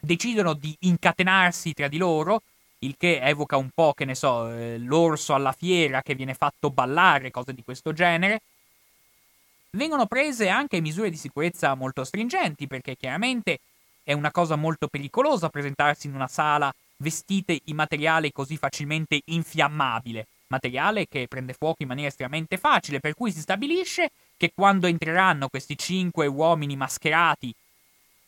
decidono 0.00 0.54
di 0.54 0.74
incatenarsi 0.80 1.74
tra 1.74 1.88
di 1.88 1.98
loro, 1.98 2.42
il 2.78 2.96
che 2.96 3.20
evoca 3.20 3.56
un 3.56 3.68
po', 3.74 3.92
che 3.94 4.04
ne 4.04 4.14
so, 4.14 4.50
eh, 4.50 4.78
l'orso 4.78 5.34
alla 5.34 5.52
fiera 5.52 6.02
che 6.02 6.14
viene 6.14 6.34
fatto 6.34 6.70
ballare, 6.70 7.30
cose 7.30 7.52
di 7.52 7.62
questo 7.62 7.92
genere. 7.92 8.40
Vengono 9.72 10.06
prese 10.06 10.48
anche 10.48 10.80
misure 10.80 11.10
di 11.10 11.16
sicurezza 11.16 11.74
molto 11.74 12.04
stringenti, 12.04 12.66
perché 12.66 12.96
chiaramente 12.96 13.60
è 14.02 14.12
una 14.14 14.30
cosa 14.30 14.56
molto 14.56 14.88
pericolosa 14.88 15.50
presentarsi 15.50 16.06
in 16.06 16.14
una 16.14 16.26
sala 16.26 16.74
vestite 16.96 17.60
in 17.64 17.76
materiale 17.76 18.32
così 18.32 18.56
facilmente 18.56 19.20
infiammabile, 19.26 20.26
materiale 20.48 21.06
che 21.06 21.26
prende 21.28 21.52
fuoco 21.52 21.82
in 21.82 21.88
maniera 21.88 22.08
estremamente 22.08 22.56
facile, 22.56 23.00
per 23.00 23.14
cui 23.14 23.30
si 23.30 23.40
stabilisce 23.40 24.10
che 24.36 24.52
quando 24.54 24.86
entreranno 24.86 25.48
questi 25.48 25.76
cinque 25.76 26.26
uomini 26.26 26.76
mascherati, 26.76 27.54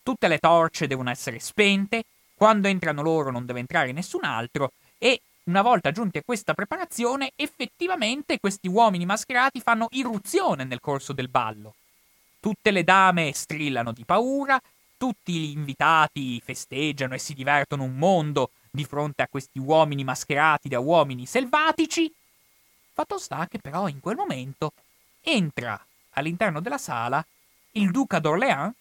tutte 0.02 0.28
le 0.28 0.38
torce 0.38 0.86
devono 0.86 1.10
essere 1.10 1.38
spente, 1.38 2.04
quando 2.34 2.68
entrano 2.68 3.02
loro 3.02 3.30
non 3.30 3.46
deve 3.46 3.60
entrare 3.60 3.92
nessun 3.92 4.24
altro 4.24 4.72
e 4.98 5.20
una 5.44 5.62
volta 5.62 5.90
giunti 5.90 6.18
a 6.18 6.22
questa 6.24 6.54
preparazione, 6.54 7.32
effettivamente 7.34 8.38
questi 8.38 8.68
uomini 8.68 9.04
mascherati 9.04 9.60
fanno 9.60 9.88
irruzione 9.90 10.64
nel 10.64 10.80
corso 10.80 11.12
del 11.12 11.28
ballo. 11.28 11.74
Tutte 12.38 12.70
le 12.70 12.84
dame 12.84 13.32
strillano 13.32 13.92
di 13.92 14.04
paura, 14.04 14.60
tutti 14.96 15.32
gli 15.32 15.50
invitati 15.50 16.40
festeggiano 16.40 17.14
e 17.14 17.18
si 17.18 17.34
divertono 17.34 17.82
un 17.82 17.96
mondo 17.96 18.50
di 18.70 18.84
fronte 18.84 19.22
a 19.22 19.28
questi 19.28 19.58
uomini 19.58 20.04
mascherati 20.04 20.68
da 20.68 20.78
uomini 20.78 21.26
selvatici. 21.26 22.12
Fatto 22.92 23.18
sta 23.18 23.48
che 23.48 23.58
però 23.58 23.88
in 23.88 23.98
quel 24.00 24.16
momento 24.16 24.72
entra 25.22 25.84
all'interno 26.10 26.60
della 26.60 26.78
sala 26.78 27.24
il 27.72 27.90
duca 27.90 28.20
d'Orléans, 28.20 28.72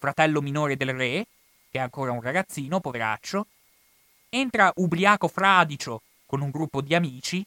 fratello 0.00 0.40
minore 0.40 0.76
del 0.76 0.94
re, 0.94 1.26
che 1.70 1.78
è 1.78 1.82
ancora 1.82 2.10
un 2.10 2.22
ragazzino, 2.22 2.80
poveraccio, 2.80 3.46
entra 4.30 4.72
ubriaco 4.76 5.28
fradicio 5.28 6.00
con 6.24 6.40
un 6.40 6.50
gruppo 6.50 6.80
di 6.80 6.94
amici, 6.94 7.44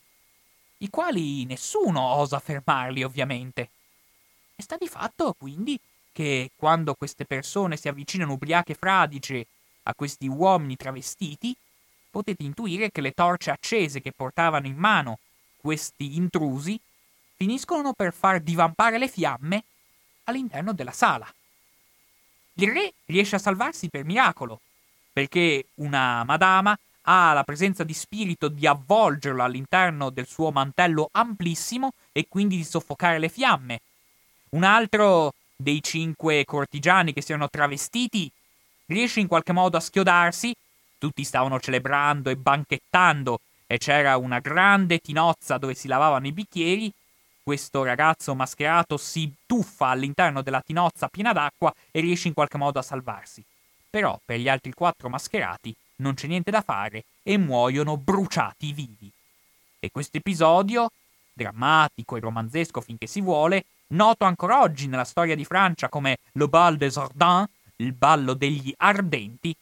i 0.77 0.89
quali 0.89 1.45
nessuno 1.45 1.99
osa 2.01 2.39
fermarli 2.39 3.03
ovviamente. 3.03 3.69
E 4.55 4.61
sta 4.61 4.77
di 4.77 4.87
fatto 4.87 5.33
quindi 5.33 5.79
che 6.11 6.51
quando 6.55 6.93
queste 6.93 7.25
persone 7.25 7.75
si 7.75 7.87
avvicinano 7.87 8.33
ubriache 8.33 8.75
fradice 8.75 9.47
a 9.83 9.95
questi 9.95 10.27
uomini 10.27 10.75
travestiti, 10.75 11.55
potete 12.11 12.43
intuire 12.43 12.91
che 12.91 13.01
le 13.01 13.13
torce 13.13 13.49
accese 13.49 13.99
che 13.99 14.11
portavano 14.11 14.67
in 14.67 14.75
mano 14.75 15.17
questi 15.57 16.17
intrusi 16.17 16.79
finiscono 17.35 17.93
per 17.93 18.13
far 18.13 18.41
divampare 18.41 18.99
le 18.99 19.07
fiamme 19.07 19.63
all'interno 20.25 20.71
della 20.73 20.91
sala. 20.91 21.33
Il 22.55 22.71
re 22.71 22.93
riesce 23.05 23.35
a 23.35 23.39
salvarsi 23.39 23.89
per 23.89 24.05
miracolo, 24.05 24.59
perché 25.11 25.65
una 25.75 26.23
madama 26.23 26.77
ha 27.05 27.33
la 27.33 27.43
presenza 27.43 27.83
di 27.83 27.93
spirito 27.93 28.47
di 28.47 28.67
avvolgerlo 28.67 29.43
all'interno 29.43 30.09
del 30.09 30.27
suo 30.27 30.51
mantello 30.51 31.09
amplissimo 31.11 31.93
e 32.11 32.27
quindi 32.29 32.55
di 32.55 32.63
soffocare 32.63 33.19
le 33.19 33.29
fiamme. 33.29 33.81
Un 34.49 34.63
altro 34.63 35.33
dei 35.55 35.81
cinque 35.81 36.45
cortigiani 36.45 37.13
che 37.13 37.21
si 37.21 37.31
erano 37.31 37.49
travestiti 37.49 38.31
riesce 38.87 39.19
in 39.19 39.27
qualche 39.27 39.51
modo 39.51 39.77
a 39.77 39.81
schiodarsi. 39.81 40.53
Tutti 40.97 41.23
stavano 41.23 41.59
celebrando 41.59 42.29
e 42.29 42.35
banchettando 42.35 43.39
e 43.65 43.77
c'era 43.77 44.17
una 44.17 44.39
grande 44.39 44.99
tinozza 44.99 45.57
dove 45.57 45.73
si 45.73 45.87
lavavano 45.87 46.27
i 46.27 46.31
bicchieri. 46.31 46.91
Questo 47.43 47.83
ragazzo 47.83 48.35
mascherato 48.35 48.95
si 48.95 49.29
tuffa 49.45 49.87
all'interno 49.87 50.41
della 50.41 50.61
tinozza 50.61 51.09
piena 51.09 51.33
d'acqua 51.33 51.73
e 51.91 51.99
riesce 51.99 52.29
in 52.29 52.33
qualche 52.33 52.57
modo 52.57 52.79
a 52.79 52.83
salvarsi. 52.83 53.43
Però 53.89 54.17
per 54.23 54.39
gli 54.39 54.47
altri 54.47 54.71
quattro 54.71 55.09
mascherati 55.09 55.75
non 55.97 56.13
c'è 56.13 56.27
niente 56.27 56.51
da 56.51 56.61
fare 56.61 57.03
e 57.21 57.37
muoiono 57.37 57.97
bruciati 57.97 58.71
vivi. 58.71 59.11
E 59.77 59.89
questo 59.91 60.15
episodio, 60.15 60.89
drammatico 61.33 62.15
e 62.15 62.21
romanzesco 62.21 62.79
finché 62.79 63.07
si 63.07 63.19
vuole, 63.19 63.65
noto 63.87 64.23
ancora 64.23 64.61
oggi 64.61 64.87
nella 64.87 65.03
storia 65.03 65.35
di 65.35 65.43
Francia 65.43 65.89
come 65.89 66.19
Le 66.31 66.47
Bal 66.47 66.77
des 66.77 66.95
Ardents, 66.95 67.51
il 67.75 67.91
ballo 67.91 68.35
degli 68.35 68.73
ardenti, 68.77 69.53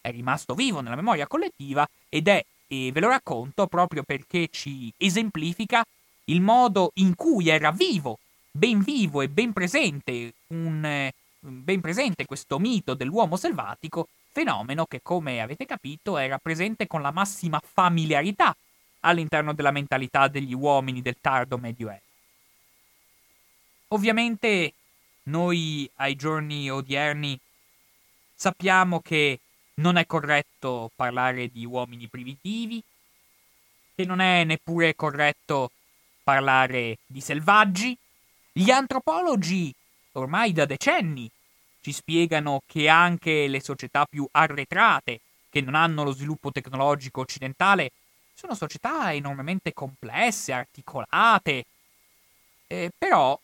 è 0.00 0.10
rimasto 0.10 0.54
vivo 0.54 0.80
nella 0.80 0.96
memoria 0.96 1.26
collettiva 1.26 1.86
ed 2.08 2.28
è, 2.28 2.42
e 2.66 2.90
ve 2.92 3.00
lo 3.00 3.08
racconto 3.08 3.66
proprio 3.66 4.04
perché 4.04 4.48
ci 4.50 4.90
esemplifica 4.96 5.84
il 6.26 6.40
modo 6.40 6.92
in 6.94 7.14
cui 7.14 7.48
era 7.48 7.70
vivo, 7.70 8.18
ben 8.50 8.80
vivo 8.82 9.20
e 9.22 9.28
ben 9.28 9.52
presente, 9.52 10.34
un, 10.48 10.84
eh, 10.84 11.12
ben 11.40 11.80
presente 11.80 12.24
questo 12.24 12.58
mito 12.58 12.94
dell'uomo 12.94 13.36
selvatico 13.36 14.08
fenomeno 14.30 14.86
che, 14.86 15.00
come 15.02 15.40
avete 15.40 15.64
capito, 15.64 16.18
era 16.18 16.38
presente 16.38 16.86
con 16.86 17.00
la 17.00 17.10
massima 17.10 17.60
familiarità 17.64 18.54
all'interno 19.00 19.54
della 19.54 19.70
mentalità 19.70 20.28
degli 20.28 20.54
uomini 20.54 21.00
del 21.00 21.16
tardo 21.20 21.58
medioevo. 21.58 22.00
Ovviamente 23.88 24.74
noi 25.24 25.88
ai 25.96 26.16
giorni 26.16 26.68
odierni 26.70 27.38
sappiamo 28.34 29.00
che 29.00 29.40
non 29.74 29.96
è 29.96 30.06
corretto 30.06 30.90
parlare 30.94 31.48
di 31.48 31.64
uomini 31.64 32.08
primitivi, 32.08 32.82
che 33.94 34.04
non 34.04 34.20
è 34.20 34.44
neppure 34.44 34.94
corretto 34.94 35.70
parlare 36.26 36.98
di 37.06 37.20
selvaggi, 37.20 37.96
Gli 38.50 38.70
antropologi, 38.70 39.72
ormai 40.12 40.50
da 40.52 40.64
decenni, 40.64 41.30
ci 41.80 41.92
spiegano 41.92 42.62
che 42.66 42.88
anche 42.88 43.46
le 43.46 43.60
società 43.60 44.06
più 44.06 44.26
arretrate, 44.32 45.20
che 45.48 45.60
non 45.60 45.76
hanno 45.76 46.02
lo 46.02 46.10
sviluppo 46.10 46.50
tecnologico 46.50 47.20
occidentale, 47.20 47.92
sono 48.34 48.56
società 48.56 49.12
enormemente 49.12 49.72
complesse, 49.72 50.52
articolate. 50.52 51.64
Eh, 52.66 52.90
però, 52.96 53.38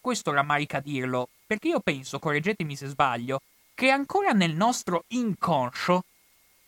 questo 0.00 0.30
rammarica 0.30 0.78
dirlo, 0.78 1.30
perché 1.44 1.68
io 1.68 1.80
penso, 1.80 2.20
correggetemi 2.20 2.76
se 2.76 2.86
sbaglio, 2.86 3.40
che 3.74 3.90
ancora 3.90 4.30
nel 4.30 4.54
nostro 4.54 5.04
inconscio 5.08 6.04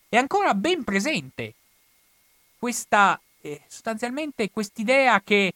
è 0.09 0.17
ancora 0.17 0.55
ben 0.55 0.83
presente 0.83 1.55
questa, 2.59 3.21
sostanzialmente 3.67 4.51
quest'idea 4.51 5.21
che 5.23 5.53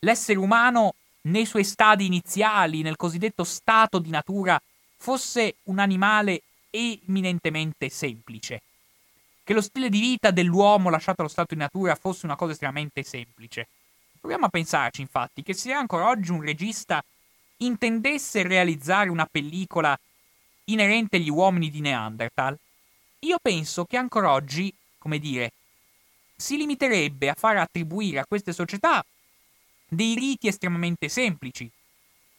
l'essere 0.00 0.38
umano 0.38 0.94
nei 1.22 1.44
suoi 1.44 1.64
stadi 1.64 2.06
iniziali, 2.06 2.82
nel 2.82 2.96
cosiddetto 2.96 3.44
stato 3.44 3.98
di 3.98 4.10
natura, 4.10 4.60
fosse 4.96 5.56
un 5.64 5.78
animale 5.78 6.42
eminentemente 6.70 7.88
semplice 7.88 8.62
che 9.50 9.56
lo 9.56 9.62
stile 9.62 9.88
di 9.88 9.98
vita 9.98 10.30
dell'uomo 10.30 10.90
lasciato 10.90 11.22
allo 11.22 11.28
stato 11.28 11.54
di 11.54 11.60
natura 11.60 11.96
fosse 11.96 12.24
una 12.24 12.36
cosa 12.36 12.52
estremamente 12.52 13.02
semplice. 13.02 13.66
Proviamo 14.20 14.46
a 14.46 14.48
pensarci, 14.48 15.00
infatti, 15.00 15.42
che 15.42 15.54
se 15.54 15.72
ancora 15.72 16.08
oggi 16.08 16.30
un 16.30 16.40
regista 16.40 17.02
intendesse 17.56 18.44
realizzare 18.44 19.10
una 19.10 19.26
pellicola 19.28 19.98
inerente 20.66 21.16
agli 21.16 21.30
uomini 21.30 21.68
di 21.68 21.80
Neanderthal, 21.80 22.56
io 23.18 23.38
penso 23.42 23.86
che 23.86 23.96
ancora 23.96 24.30
oggi, 24.30 24.72
come 24.98 25.18
dire, 25.18 25.50
si 26.40 26.56
limiterebbe 26.56 27.28
a 27.28 27.34
far 27.34 27.58
attribuire 27.58 28.18
a 28.18 28.26
queste 28.26 28.52
società 28.52 29.04
dei 29.86 30.14
riti 30.14 30.48
estremamente 30.48 31.08
semplici. 31.08 31.70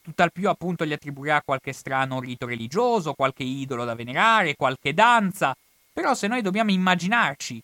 Tutt'al 0.01 0.31
più 0.31 0.49
appunto 0.49 0.85
gli 0.85 0.93
attribuirà 0.93 1.41
qualche 1.43 1.73
strano 1.73 2.19
rito 2.19 2.47
religioso, 2.47 3.13
qualche 3.13 3.43
idolo 3.43 3.85
da 3.85 3.93
venerare, 3.93 4.55
qualche 4.55 4.95
danza, 4.95 5.55
però 5.93 6.15
se 6.15 6.27
noi 6.27 6.41
dobbiamo 6.41 6.71
immaginarci 6.71 7.61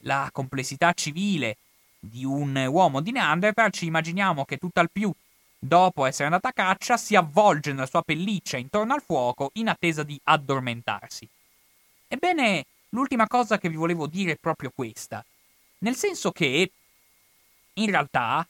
la 0.00 0.28
complessità 0.30 0.92
civile 0.92 1.56
di 1.98 2.24
un 2.24 2.54
uomo 2.68 3.00
di 3.00 3.12
Neanderthal, 3.12 3.72
ci 3.72 3.86
immaginiamo 3.86 4.44
che 4.44 4.58
tutt'al 4.58 4.90
più, 4.90 5.10
dopo 5.58 6.04
essere 6.04 6.24
andato 6.24 6.48
a 6.48 6.52
caccia, 6.52 6.98
si 6.98 7.16
avvolge 7.16 7.72
nella 7.72 7.86
sua 7.86 8.02
pelliccia 8.02 8.58
intorno 8.58 8.92
al 8.92 9.02
fuoco 9.02 9.50
in 9.54 9.68
attesa 9.68 10.02
di 10.02 10.20
addormentarsi. 10.22 11.26
Ebbene, 12.08 12.64
l'ultima 12.90 13.26
cosa 13.26 13.58
che 13.58 13.70
vi 13.70 13.76
volevo 13.76 14.06
dire 14.06 14.32
è 14.32 14.36
proprio 14.38 14.70
questa. 14.74 15.24
Nel 15.78 15.96
senso 15.96 16.32
che, 16.32 16.70
in 17.74 17.90
realtà, 17.90 18.46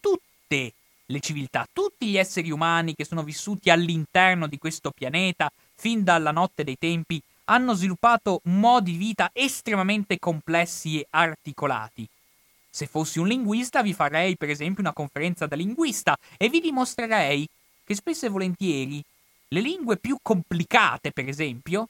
tutte 0.00 0.72
le 1.06 1.20
civiltà, 1.20 1.66
tutti 1.72 2.06
gli 2.06 2.16
esseri 2.16 2.50
umani 2.50 2.94
che 2.94 3.04
sono 3.04 3.22
vissuti 3.22 3.70
all'interno 3.70 4.46
di 4.46 4.58
questo 4.58 4.90
pianeta 4.90 5.50
fin 5.74 6.02
dalla 6.02 6.30
notte 6.30 6.64
dei 6.64 6.76
tempi 6.78 7.20
hanno 7.44 7.74
sviluppato 7.74 8.40
modi 8.44 8.92
di 8.92 8.96
vita 8.96 9.30
estremamente 9.32 10.18
complessi 10.18 11.00
e 11.00 11.06
articolati. 11.10 12.06
Se 12.70 12.86
fossi 12.86 13.18
un 13.18 13.28
linguista 13.28 13.82
vi 13.82 13.92
farei 13.92 14.36
per 14.36 14.50
esempio 14.50 14.82
una 14.82 14.92
conferenza 14.92 15.46
da 15.46 15.56
linguista 15.56 16.16
e 16.36 16.48
vi 16.48 16.60
dimostrerei 16.60 17.46
che 17.84 17.94
spesso 17.94 18.26
e 18.26 18.30
volentieri 18.30 19.02
le 19.48 19.60
lingue 19.60 19.98
più 19.98 20.16
complicate, 20.20 21.12
per 21.12 21.28
esempio, 21.28 21.88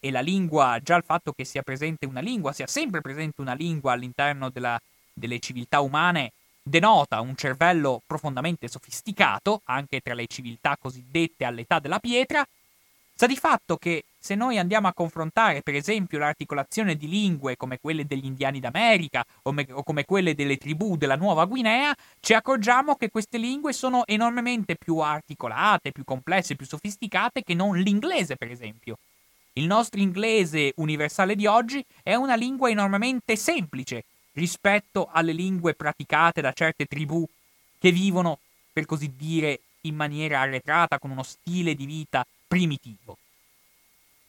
e 0.00 0.10
la 0.10 0.20
lingua, 0.20 0.78
già 0.82 0.96
il 0.96 1.04
fatto 1.04 1.32
che 1.32 1.44
sia 1.44 1.62
presente 1.62 2.06
una 2.06 2.20
lingua, 2.20 2.52
sia 2.52 2.66
sempre 2.66 3.00
presente 3.00 3.40
una 3.40 3.54
lingua 3.54 3.92
all'interno 3.92 4.50
della, 4.50 4.78
delle 5.12 5.38
civiltà 5.38 5.80
umane, 5.80 6.32
denota 6.62 7.20
un 7.20 7.36
cervello 7.36 8.02
profondamente 8.06 8.68
sofisticato, 8.68 9.62
anche 9.64 10.00
tra 10.00 10.14
le 10.14 10.26
civiltà 10.26 10.76
cosiddette 10.80 11.44
all'età 11.44 11.78
della 11.78 11.98
pietra, 11.98 12.46
Sta 13.18 13.26
di 13.26 13.34
fatto 13.34 13.76
che 13.78 14.04
se 14.16 14.36
noi 14.36 14.58
andiamo 14.58 14.86
a 14.86 14.92
confrontare, 14.92 15.62
per 15.62 15.74
esempio, 15.74 16.20
l'articolazione 16.20 16.94
di 16.94 17.08
lingue 17.08 17.56
come 17.56 17.80
quelle 17.80 18.06
degli 18.06 18.26
indiani 18.26 18.60
d'America 18.60 19.24
o, 19.42 19.50
me- 19.50 19.66
o, 19.72 19.82
come 19.82 20.04
quelle 20.04 20.36
delle 20.36 20.56
tribù 20.56 20.96
della 20.96 21.16
Nuova 21.16 21.44
Guinea, 21.44 21.92
ci 22.20 22.34
accorgiamo 22.34 22.94
che 22.94 23.10
queste 23.10 23.38
lingue 23.38 23.72
sono 23.72 24.06
enormemente 24.06 24.76
più 24.76 24.98
articolate, 24.98 25.90
più 25.90 26.04
complesse, 26.04 26.54
più 26.54 26.64
sofisticate 26.64 27.42
che 27.42 27.54
non 27.54 27.76
l'inglese, 27.76 28.36
per 28.36 28.52
esempio. 28.52 28.98
Il 29.58 29.66
nostro 29.66 29.98
inglese 29.98 30.72
universale 30.76 31.34
di 31.34 31.44
oggi 31.46 31.84
è 32.04 32.14
una 32.14 32.36
lingua 32.36 32.70
enormemente 32.70 33.34
semplice 33.34 34.04
rispetto 34.34 35.08
alle 35.10 35.32
lingue 35.32 35.74
praticate 35.74 36.40
da 36.40 36.52
certe 36.52 36.86
tribù 36.86 37.28
che 37.76 37.90
vivono, 37.90 38.38
per 38.72 38.86
così 38.86 39.16
dire, 39.16 39.62
in 39.82 39.96
maniera 39.96 40.38
arretrata, 40.38 41.00
con 41.00 41.10
uno 41.10 41.24
stile 41.24 41.74
di 41.74 41.86
vita 41.86 42.24
primitivo. 42.46 43.18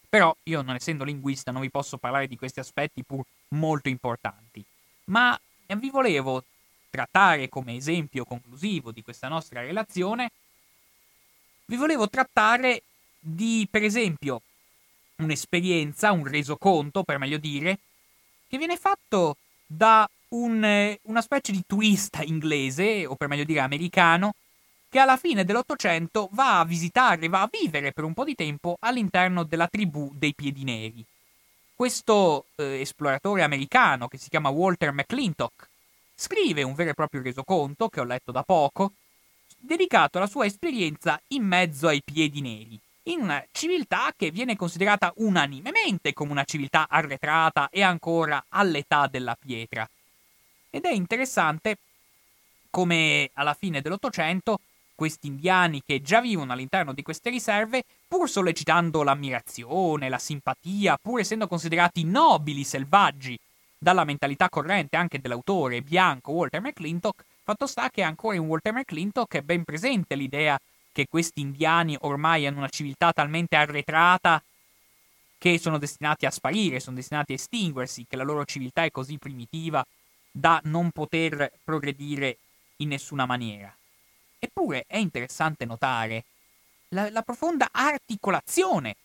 Però 0.09 0.35
io, 0.45 0.63
non 0.63 0.73
essendo 0.73 1.03
linguista, 1.03 1.51
non 1.51 1.61
vi 1.61 1.69
posso 1.69 1.99
parlare 1.99 2.25
di 2.25 2.35
questi 2.35 2.59
aspetti 2.59 3.03
pur 3.03 3.23
molto 3.49 3.87
importanti. 3.87 4.65
Ma 5.05 5.39
vi 5.77 5.91
volevo 5.91 6.43
trattare 6.89 7.49
come 7.49 7.75
esempio 7.75 8.25
conclusivo 8.25 8.91
di 8.91 9.03
questa 9.03 9.27
nostra 9.27 9.61
relazione, 9.61 10.31
vi 11.65 11.75
volevo 11.75 12.09
trattare 12.09 12.81
di, 13.19 13.67
per 13.69 13.83
esempio, 13.83 14.41
un'esperienza, 15.19 16.11
un 16.11 16.25
resoconto, 16.25 17.03
per 17.03 17.17
meglio 17.17 17.37
dire, 17.37 17.79
che 18.47 18.57
viene 18.57 18.77
fatto 18.77 19.37
da 19.65 20.09
un, 20.29 20.97
una 21.03 21.21
specie 21.21 21.51
di 21.51 21.63
turista 21.65 22.23
inglese, 22.23 23.05
o 23.05 23.15
per 23.15 23.27
meglio 23.27 23.43
dire 23.43 23.59
americano, 23.59 24.33
che 24.89 24.99
alla 24.99 25.17
fine 25.17 25.45
dell'Ottocento 25.45 26.29
va 26.31 26.59
a 26.59 26.65
visitare, 26.65 27.27
va 27.27 27.41
a 27.41 27.49
vivere 27.51 27.91
per 27.91 28.03
un 28.03 28.13
po' 28.13 28.23
di 28.23 28.35
tempo 28.35 28.77
all'interno 28.79 29.43
della 29.43 29.67
tribù 29.67 30.11
dei 30.15 30.33
Piedi 30.33 30.63
Neri. 30.63 31.05
Questo 31.75 32.47
eh, 32.55 32.81
esploratore 32.81 33.43
americano, 33.43 34.07
che 34.07 34.17
si 34.17 34.29
chiama 34.29 34.49
Walter 34.49 34.91
McClintock, 34.91 35.69
scrive 36.15 36.63
un 36.63 36.73
vero 36.73 36.89
e 36.89 36.93
proprio 36.95 37.21
resoconto, 37.21 37.87
che 37.87 37.99
ho 37.99 38.03
letto 38.03 38.31
da 38.31 38.43
poco, 38.43 38.93
dedicato 39.57 40.17
alla 40.17 40.27
sua 40.27 40.45
esperienza 40.45 41.21
in 41.27 41.45
mezzo 41.45 41.87
ai 41.87 42.01
Piedi 42.03 42.41
Neri, 42.41 42.79
in 43.03 43.21
una 43.21 43.43
civiltà 43.51 44.13
che 44.15 44.31
viene 44.31 44.55
considerata 44.55 45.13
unanimemente 45.17 46.13
come 46.13 46.31
una 46.31 46.43
civiltà 46.43 46.87
arretrata 46.89 47.69
e 47.69 47.81
ancora 47.81 48.45
all'età 48.49 49.07
della 49.07 49.37
pietra. 49.39 49.89
Ed 50.69 50.83
è 50.83 50.91
interessante 50.91 51.77
come 52.69 53.31
alla 53.33 53.53
fine 53.53 53.81
dell'Ottocento 53.81 54.59
questi 54.99 55.27
indiani 55.27 55.81
che 55.85 56.01
già 56.01 56.19
vivono 56.19 56.51
all'interno 56.51 56.91
di 56.91 57.01
queste 57.03 57.29
riserve, 57.29 57.85
pur 58.05 58.29
sollecitando 58.29 59.01
l'ammirazione, 59.01 60.09
la 60.09 60.17
simpatia, 60.17 60.99
pur 61.01 61.21
essendo 61.21 61.47
considerati 61.47 62.03
nobili 62.03 62.65
selvaggi 62.65 63.39
dalla 63.77 64.03
mentalità 64.03 64.49
corrente 64.49 64.97
anche 64.97 65.21
dell'autore 65.21 65.81
bianco 65.81 66.33
Walter 66.33 66.59
McClintock, 66.59 67.23
fatto 67.43 67.65
sta 67.65 67.89
che 67.89 68.01
ancora 68.03 68.35
in 68.35 68.41
Walter 68.41 68.73
McClintock 68.73 69.35
è 69.35 69.41
ben 69.41 69.63
presente 69.63 70.15
l'idea 70.15 70.59
che 70.91 71.07
questi 71.07 71.41
indiani 71.41 71.97
ormai 72.01 72.45
hanno 72.45 72.57
una 72.57 72.69
civiltà 72.69 73.11
talmente 73.13 73.55
arretrata 73.55 74.41
che 75.37 75.57
sono 75.57 75.77
destinati 75.77 76.25
a 76.25 76.31
sparire, 76.31 76.79
sono 76.79 76.97
destinati 76.97 77.31
a 77.31 77.35
estinguersi, 77.35 78.05
che 78.07 78.17
la 78.17 78.23
loro 78.23 78.43
civiltà 78.45 78.83
è 78.83 78.91
così 78.91 79.17
primitiva 79.17 79.85
da 80.29 80.59
non 80.65 80.91
poter 80.91 81.51
progredire 81.63 82.37
in 82.77 82.89
nessuna 82.89 83.25
maniera. 83.25 83.73
Eppure 84.37 84.85
è 84.87 84.97
interessante 84.97 85.65
notare 85.65 86.25
la, 86.89 87.09
la 87.09 87.21
profonda 87.21 87.69
articolazione 87.71 88.95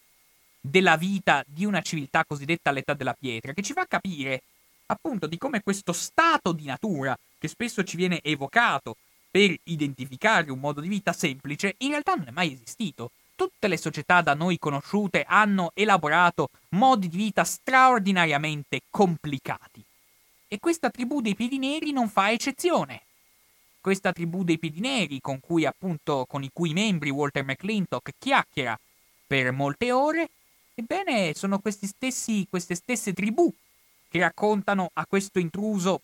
della 0.61 0.97
vita 0.97 1.45
di 1.47 1.64
una 1.64 1.82
civiltà 1.82 2.24
cosiddetta 2.24 2.70
all'età 2.70 2.95
della 2.95 3.14
pietra, 3.14 3.53
che 3.53 3.62
ci 3.62 3.72
fa 3.72 3.87
capire 3.87 4.43
appunto 4.87 5.26
di 5.26 5.39
come 5.39 5.62
questo 5.62 5.93
stato 5.93 6.53
di 6.53 6.64
natura, 6.64 7.16
che 7.39 7.49
spesso 7.49 7.85
ci 7.85 7.97
viene 7.97 8.20
evocato 8.22 8.97
per 9.35 9.53
identificare 9.64 10.53
un 10.53 10.61
modo 10.61 10.80
di 10.80 10.87
vita 10.87 11.12
semplice, 11.12 11.74
in 11.78 11.89
realtà 11.89 12.14
non 12.14 12.28
è 12.28 12.30
mai 12.30 12.53
esistito. 12.53 13.11
Tutte 13.35 13.66
le 13.66 13.76
società 13.76 14.22
da 14.22 14.32
noi 14.35 14.61
conosciute 14.61 15.24
hanno 15.26 15.72
elaborato 15.74 16.51
modi 16.68 17.09
di 17.09 17.16
vita 17.16 17.43
straordinariamente 17.43 18.82
complicati. 18.89 19.82
E 20.47 20.61
questa 20.61 20.89
tribù 20.89 21.20
dei 21.20 21.35
piedi 21.35 21.59
neri 21.59 21.91
non 21.91 22.09
fa 22.09 22.30
eccezione 22.30 23.03
questa 23.80 24.12
tribù 24.12 24.45
dei 24.45 24.57
piedi 24.57 24.78
neri 24.78 25.20
con 25.20 25.41
cui 25.41 25.66
appunto 25.66 26.24
con 26.26 26.43
i 26.45 26.51
cui 26.53 26.72
membri 26.72 27.11
Walter 27.11 27.45
McClintock 27.45 28.12
chiacchiera 28.16 28.78
per 29.26 29.51
molte 29.51 29.91
ore, 29.91 30.30
ebbene 30.74 31.35
sono 31.35 31.61
stessi, 31.68 32.47
queste 32.49 32.76
stesse 32.76 33.12
tribù 33.12 33.53
che 34.09 34.20
raccontano 34.20 34.91
a 34.95 35.05
questo 35.07 35.39
intruso 35.41 36.01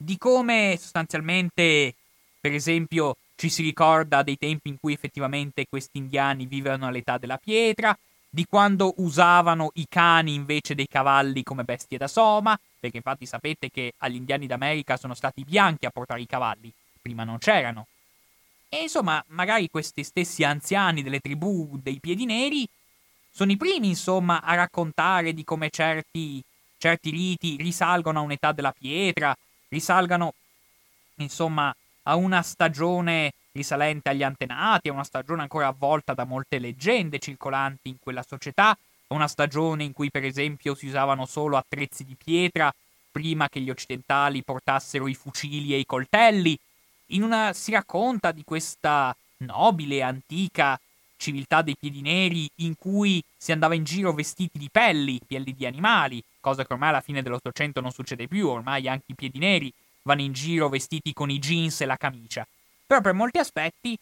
di 0.00 0.16
come 0.16 0.76
sostanzialmente, 0.78 1.94
per 2.40 2.54
esempio, 2.54 3.16
ci 3.34 3.50
si 3.50 3.62
ricorda 3.62 4.22
dei 4.22 4.38
tempi 4.38 4.68
in 4.68 4.78
cui 4.80 4.92
effettivamente 4.92 5.66
questi 5.68 5.98
indiani 5.98 6.46
vivevano 6.46 6.86
all'età 6.86 7.18
della 7.18 7.36
pietra, 7.36 7.96
di 8.30 8.46
quando 8.46 8.94
usavano 8.98 9.70
i 9.74 9.86
cani 9.88 10.34
invece 10.34 10.74
dei 10.74 10.86
cavalli 10.86 11.42
come 11.42 11.64
bestie 11.64 11.98
da 11.98 12.06
soma, 12.08 12.58
perché 12.78 12.98
infatti 12.98 13.26
sapete 13.26 13.70
che 13.70 13.94
agli 13.98 14.16
indiani 14.16 14.46
d'America 14.46 14.96
sono 14.96 15.14
stati 15.14 15.40
i 15.40 15.44
bianchi 15.44 15.86
a 15.86 15.90
portare 15.90 16.20
i 16.20 16.26
cavalli, 16.26 16.72
prima 17.00 17.24
non 17.24 17.38
c'erano. 17.38 17.86
E 18.68 18.82
insomma, 18.82 19.22
magari 19.28 19.68
questi 19.70 20.04
stessi 20.04 20.44
anziani 20.44 21.02
delle 21.02 21.20
tribù 21.20 21.78
dei 21.82 21.98
piedi 22.00 22.26
neri 22.26 22.68
sono 23.30 23.50
i 23.50 23.56
primi, 23.56 23.88
insomma, 23.88 24.42
a 24.42 24.54
raccontare 24.54 25.32
di 25.32 25.42
come 25.42 25.70
certi, 25.70 26.42
certi 26.76 27.10
riti 27.10 27.56
risalgono 27.56 28.18
a 28.18 28.22
un'età 28.22 28.52
della 28.52 28.72
pietra, 28.72 29.36
risalgano, 29.68 30.34
insomma, 31.16 31.74
a 32.04 32.16
una 32.16 32.42
stagione 32.42 33.32
risalente 33.52 34.08
agli 34.08 34.22
antenati, 34.22 34.88
a 34.88 34.92
una 34.92 35.04
stagione 35.04 35.42
ancora 35.42 35.66
avvolta 35.66 36.14
da 36.14 36.24
molte 36.24 36.58
leggende 36.58 37.18
circolanti 37.18 37.88
in 37.88 37.96
quella 37.98 38.22
società, 38.22 38.70
a 38.70 39.14
una 39.14 39.28
stagione 39.28 39.84
in 39.84 39.92
cui 39.92 40.10
per 40.10 40.24
esempio 40.24 40.74
si 40.74 40.86
usavano 40.86 41.26
solo 41.26 41.56
attrezzi 41.56 42.04
di 42.04 42.16
pietra 42.22 42.72
prima 43.10 43.48
che 43.48 43.60
gli 43.60 43.70
occidentali 43.70 44.42
portassero 44.42 45.08
i 45.08 45.14
fucili 45.14 45.72
e 45.74 45.78
i 45.78 45.86
coltelli. 45.86 46.58
In 47.12 47.22
una 47.22 47.52
si 47.52 47.72
racconta 47.72 48.32
di 48.32 48.44
questa 48.44 49.16
nobile 49.38 50.02
antica 50.02 50.78
civiltà 51.18 51.60
dei 51.60 51.76
piedi 51.78 52.00
neri 52.00 52.48
in 52.56 52.76
cui 52.76 53.22
si 53.36 53.52
andava 53.52 53.74
in 53.74 53.84
giro 53.84 54.12
vestiti 54.14 54.58
di 54.58 54.70
pelli, 54.70 55.20
pelli 55.26 55.54
di 55.54 55.66
animali, 55.66 56.22
cosa 56.40 56.64
che 56.64 56.72
ormai 56.72 56.88
alla 56.88 57.02
fine 57.02 57.20
dell'Ottocento 57.20 57.82
non 57.82 57.90
succede 57.90 58.26
più, 58.26 58.48
ormai 58.48 58.88
anche 58.88 59.04
i 59.08 59.14
piedi 59.14 59.38
neri 59.38 59.70
vanno 60.02 60.22
in 60.22 60.32
giro 60.32 60.68
vestiti 60.68 61.12
con 61.12 61.28
i 61.28 61.38
jeans 61.38 61.82
e 61.82 61.86
la 61.86 61.96
camicia. 61.96 62.46
Però 62.86 63.02
per 63.02 63.12
molti 63.12 63.38
aspetti 63.38 63.98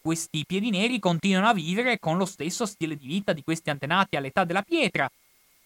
questi 0.00 0.44
piedi 0.46 0.70
neri 0.70 0.98
continuano 0.98 1.48
a 1.48 1.54
vivere 1.54 1.98
con 1.98 2.16
lo 2.16 2.24
stesso 2.24 2.66
stile 2.66 2.96
di 2.96 3.06
vita 3.06 3.32
di 3.32 3.44
questi 3.44 3.70
antenati 3.70 4.16
all'età 4.16 4.44
della 4.44 4.62
pietra. 4.62 5.08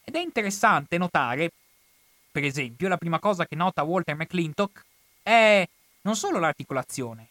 Ed 0.04 0.14
è 0.14 0.20
interessante 0.20 0.98
notare, 0.98 1.50
per 2.30 2.44
esempio, 2.44 2.88
la 2.88 2.98
prima 2.98 3.18
cosa 3.18 3.46
che 3.46 3.54
nota 3.54 3.84
Walter 3.84 4.16
McClintock 4.16 4.84
è 5.22 5.66
non 6.02 6.16
solo 6.16 6.38
l'articolazione, 6.38 7.28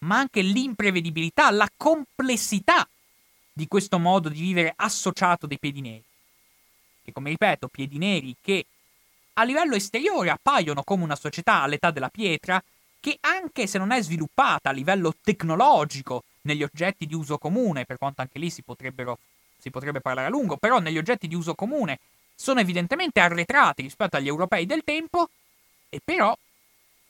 ma 0.00 0.18
anche 0.18 0.42
l'imprevedibilità, 0.42 1.50
la 1.50 1.68
complessità 1.76 2.88
di 3.52 3.66
questo 3.66 3.98
modo 3.98 4.28
di 4.28 4.40
vivere 4.40 4.72
associato 4.76 5.46
dei 5.46 5.58
piedi 5.58 5.80
neri. 5.80 6.04
Che 7.02 7.12
come 7.12 7.30
ripeto, 7.30 7.68
piedi 7.68 7.98
neri 7.98 8.36
che 8.40 8.64
a 9.34 9.44
livello 9.44 9.74
esteriore 9.74 10.30
appaiono 10.30 10.82
come 10.82 11.04
una 11.04 11.16
società 11.16 11.62
all'età 11.62 11.90
della 11.90 12.08
pietra, 12.08 12.62
che 13.00 13.16
anche 13.20 13.66
se 13.66 13.78
non 13.78 13.90
è 13.90 14.02
sviluppata 14.02 14.70
a 14.70 14.72
livello 14.72 15.14
tecnologico 15.22 16.24
negli 16.42 16.62
oggetti 16.62 17.06
di 17.06 17.14
uso 17.14 17.38
comune, 17.38 17.86
per 17.86 17.96
quanto 17.96 18.20
anche 18.20 18.38
lì 18.38 18.50
si, 18.50 18.62
si 19.58 19.70
potrebbe 19.70 20.00
parlare 20.00 20.26
a 20.26 20.30
lungo, 20.30 20.56
però 20.56 20.78
negli 20.78 20.98
oggetti 20.98 21.26
di 21.26 21.34
uso 21.34 21.54
comune 21.54 21.98
sono 22.34 22.60
evidentemente 22.60 23.20
arretrati 23.20 23.82
rispetto 23.82 24.16
agli 24.16 24.26
europei 24.26 24.66
del 24.66 24.82
tempo, 24.84 25.28
e 25.88 26.00
però 26.02 26.36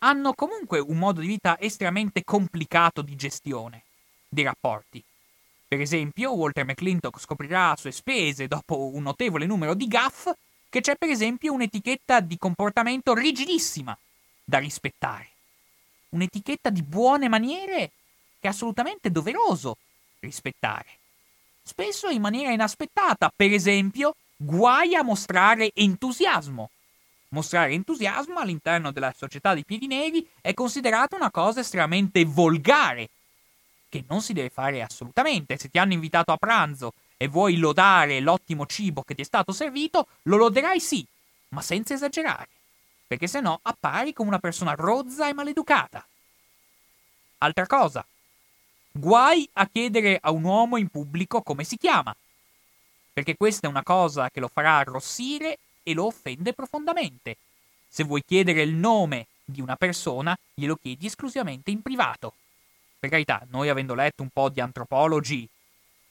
hanno 0.02 0.34
comunque 0.34 0.78
un 0.78 0.98
modo 0.98 1.20
di 1.20 1.26
vita 1.26 1.58
estremamente 1.58 2.24
complicato 2.24 3.02
di 3.02 3.16
gestione 3.16 3.84
dei 4.28 4.44
rapporti. 4.44 5.02
Per 5.66 5.80
esempio, 5.80 6.34
Walter 6.34 6.64
McClintock 6.64 7.20
scoprirà 7.20 7.70
a 7.70 7.76
sue 7.76 7.92
spese, 7.92 8.48
dopo 8.48 8.90
un 8.92 9.02
notevole 9.02 9.46
numero 9.46 9.74
di 9.74 9.86
gaff, 9.86 10.28
che 10.68 10.80
c'è 10.80 10.96
per 10.96 11.10
esempio 11.10 11.52
un'etichetta 11.52 12.20
di 12.20 12.38
comportamento 12.38 13.14
rigidissima 13.14 13.96
da 14.44 14.58
rispettare. 14.58 15.28
Un'etichetta 16.10 16.70
di 16.70 16.82
buone 16.82 17.28
maniere 17.28 17.90
che 18.40 18.48
è 18.48 18.50
assolutamente 18.50 19.10
doveroso 19.10 19.76
rispettare. 20.20 20.86
Spesso 21.62 22.08
in 22.08 22.20
maniera 22.20 22.52
inaspettata, 22.52 23.30
per 23.34 23.52
esempio, 23.52 24.16
guai 24.36 24.94
a 24.94 25.02
mostrare 25.02 25.70
entusiasmo 25.74 26.70
Mostrare 27.32 27.72
entusiasmo 27.72 28.40
all'interno 28.40 28.90
della 28.90 29.14
società 29.16 29.54
dei 29.54 29.64
piedi 29.64 29.86
neri 29.86 30.28
è 30.40 30.52
considerata 30.52 31.14
una 31.14 31.30
cosa 31.30 31.60
estremamente 31.60 32.24
volgare, 32.24 33.08
che 33.88 34.04
non 34.08 34.20
si 34.20 34.32
deve 34.32 34.50
fare 34.50 34.82
assolutamente. 34.82 35.56
Se 35.56 35.68
ti 35.68 35.78
hanno 35.78 35.92
invitato 35.92 36.32
a 36.32 36.36
pranzo 36.36 36.94
e 37.16 37.28
vuoi 37.28 37.56
lodare 37.56 38.18
l'ottimo 38.18 38.66
cibo 38.66 39.02
che 39.02 39.14
ti 39.14 39.22
è 39.22 39.24
stato 39.24 39.52
servito, 39.52 40.08
lo 40.22 40.36
loderai 40.38 40.80
sì, 40.80 41.06
ma 41.50 41.62
senza 41.62 41.94
esagerare, 41.94 42.48
perché 43.06 43.28
se 43.28 43.40
no 43.40 43.60
appari 43.62 44.12
come 44.12 44.28
una 44.28 44.40
persona 44.40 44.74
rozza 44.74 45.28
e 45.28 45.32
maleducata. 45.32 46.04
Altra 47.38 47.66
cosa, 47.66 48.04
guai 48.90 49.48
a 49.52 49.68
chiedere 49.68 50.18
a 50.20 50.32
un 50.32 50.42
uomo 50.42 50.78
in 50.78 50.88
pubblico 50.88 51.42
come 51.42 51.62
si 51.62 51.76
chiama, 51.76 52.14
perché 53.12 53.36
questa 53.36 53.68
è 53.68 53.70
una 53.70 53.84
cosa 53.84 54.30
che 54.30 54.40
lo 54.40 54.48
farà 54.48 54.78
arrossire 54.78 55.58
e 55.82 55.94
lo 55.94 56.06
offende 56.06 56.52
profondamente. 56.52 57.36
Se 57.88 58.04
vuoi 58.04 58.22
chiedere 58.24 58.62
il 58.62 58.74
nome 58.74 59.26
di 59.44 59.60
una 59.60 59.76
persona, 59.76 60.36
glielo 60.54 60.76
chiedi 60.76 61.06
esclusivamente 61.06 61.70
in 61.70 61.82
privato. 61.82 62.34
Per 62.98 63.10
carità, 63.10 63.44
noi 63.50 63.68
avendo 63.68 63.94
letto 63.94 64.22
un 64.22 64.28
po' 64.32 64.48
di 64.48 64.60
antropologi, 64.60 65.48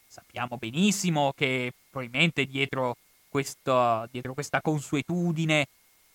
sappiamo 0.06 0.56
benissimo 0.56 1.32
che 1.34 1.72
probabilmente 1.88 2.44
dietro, 2.44 2.96
questo, 3.28 4.06
dietro 4.10 4.34
questa 4.34 4.60
consuetudine 4.60 5.68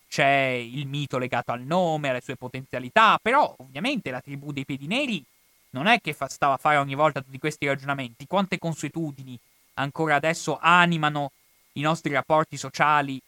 c'è 0.08 0.50
il 0.50 0.86
mito 0.86 1.18
legato 1.18 1.52
al 1.52 1.62
nome, 1.62 2.10
alle 2.10 2.22
sue 2.22 2.36
potenzialità, 2.36 3.18
però 3.22 3.56
ovviamente 3.58 4.12
la 4.12 4.22
tribù 4.22 4.52
dei 4.52 4.66
piedi 4.66 4.88
neri 4.88 5.24
non 5.72 5.88
è 5.88 6.00
che 6.00 6.14
fa, 6.14 6.28
stava 6.28 6.54
a 6.54 6.58
fare 6.58 6.78
ogni 6.78 6.96
volta 6.96 7.22
tutti 7.22 7.38
questi 7.38 7.66
ragionamenti. 7.66 8.28
Quante 8.28 8.58
consuetudini 8.58 9.38
ancora 9.76 10.16
adesso 10.16 10.58
animano 10.60 11.32
i 11.74 11.82
nostri 11.82 12.14
rapporti 12.14 12.56
sociali 12.56 13.20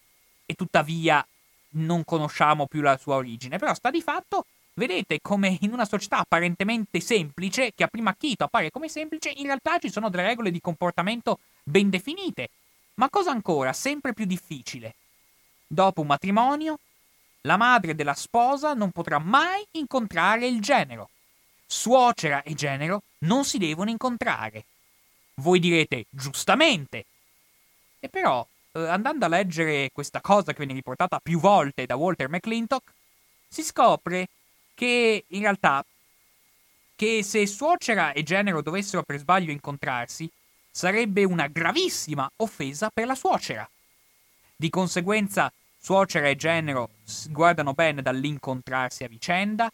e 0.48 0.56
tuttavia 0.56 1.24
non 1.72 2.04
conosciamo 2.04 2.66
più 2.66 2.82
la 2.82 2.98
sua 2.98 3.16
origine. 3.16 3.60
Però 3.60 3.74
sta 3.76 3.92
di 3.92 4.02
fatto, 4.02 4.46
vedete 4.74 5.20
come 5.22 5.58
in 5.62 5.74
una 5.74 5.86
società 5.86 6.18
apparentemente 6.20 7.00
semplice, 7.02 7.74
che 7.76 7.84
a 7.84 7.88
prima 7.88 8.12
acchito 8.12 8.46
appare 8.46 8.72
come 8.72 8.90
semplice, 8.90 9.30
in 9.36 9.46
realtà 9.46 9.78
ci 9.78 9.92
sono 9.92 10.10
delle 10.10 10.24
regole 10.24 10.50
di 10.50 10.62
comportamento 10.62 11.40
ben 11.64 11.92
definite. 11.92 12.50
Ma 12.96 13.10
cosa 13.10 13.30
ancora, 13.30 13.74
sempre 13.74 14.14
più 14.14 14.26
difficile? 14.26 14.96
Dopo 15.68 16.02
un 16.02 16.08
matrimonio, 16.08 16.80
la 17.42 17.58
madre 17.58 17.94
della 17.94 18.16
sposa 18.16 18.74
non 18.74 18.92
potrà 18.92 19.20
mai 19.20 19.64
incontrare 19.72 20.48
il 20.48 20.62
genero. 20.62 21.10
Suocera 21.68 22.42
e 22.44 22.54
genero 22.54 23.04
non 23.20 23.44
si 23.44 23.58
devono 23.58 23.90
incontrare. 23.90 24.64
Voi 25.36 25.60
direte, 25.60 26.06
giustamente. 26.10 27.06
E 28.00 28.10
però 28.10 28.48
andando 28.72 29.26
a 29.26 29.30
leggere 29.30 29.90
questa 29.92 30.22
cosa 30.22 30.52
che 30.52 30.60
viene 30.60 30.74
riportata 30.74 31.20
più 31.20 31.40
volte 31.40 31.86
da 31.86 31.96
Walter 31.96 32.30
McClintock, 32.30 32.92
si 33.48 33.64
scopre 33.64 34.28
che 34.74 35.26
in 35.28 35.42
realtà 35.42 35.84
che 36.96 37.24
se 37.24 37.46
suocera 37.46 38.12
e 38.12 38.24
genero 38.24 38.62
dovessero 38.62 39.04
per 39.04 39.20
sbaglio 39.20 39.52
incontrarsi, 39.52 40.30
sarebbe 40.72 41.24
una 41.24 41.48
gravissima 41.48 42.30
offesa 42.38 42.90
per 42.90 43.06
la 43.06 43.16
suocera. 43.16 43.68
Di 44.56 44.70
conseguenza, 44.70 45.52
suocera 45.80 46.28
e 46.28 46.36
genero 46.36 46.90
guardano 47.30 47.74
bene 47.74 48.02
dall'incontrarsi 48.02 49.04
a 49.04 49.08
vicenda. 49.08 49.72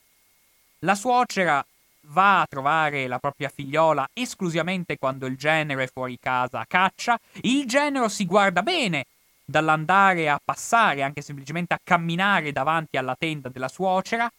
La 0.80 0.96
suocera 0.96 1.66
va 2.08 2.42
a 2.42 2.48
trovare 2.48 3.08
la 3.08 3.20
propria 3.20 3.50
figliola 3.50 4.08
esclusivamente 4.14 4.98
quando 4.98 5.26
il 5.26 5.38
genero 5.38 5.82
è 5.82 5.90
fuori 5.92 6.18
casa 6.20 6.60
a 6.60 6.66
caccia, 6.66 7.20
il 7.42 7.66
genero 7.66 8.10
si 8.10 8.26
guarda 8.26 8.62
bene 8.62 9.06
dall'andare 9.46 10.30
a 10.30 10.40
passare, 10.44 11.04
anche 11.04 11.22
semplicemente 11.22 11.74
a 11.74 11.80
camminare 11.84 12.52
davanti 12.52 12.98
alla 12.98 13.16
tenda 13.16 13.50
della 13.50 13.68
suocera, 13.68 14.32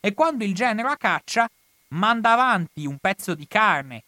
e 0.00 0.14
quando 0.14 0.44
il 0.44 0.54
genero 0.54 0.88
a 0.88 0.96
caccia 0.96 1.48
manda 1.88 2.32
avanti 2.32 2.86
un 2.86 2.98
pezzo 2.98 3.34
di 3.34 3.46
carne 3.46 4.02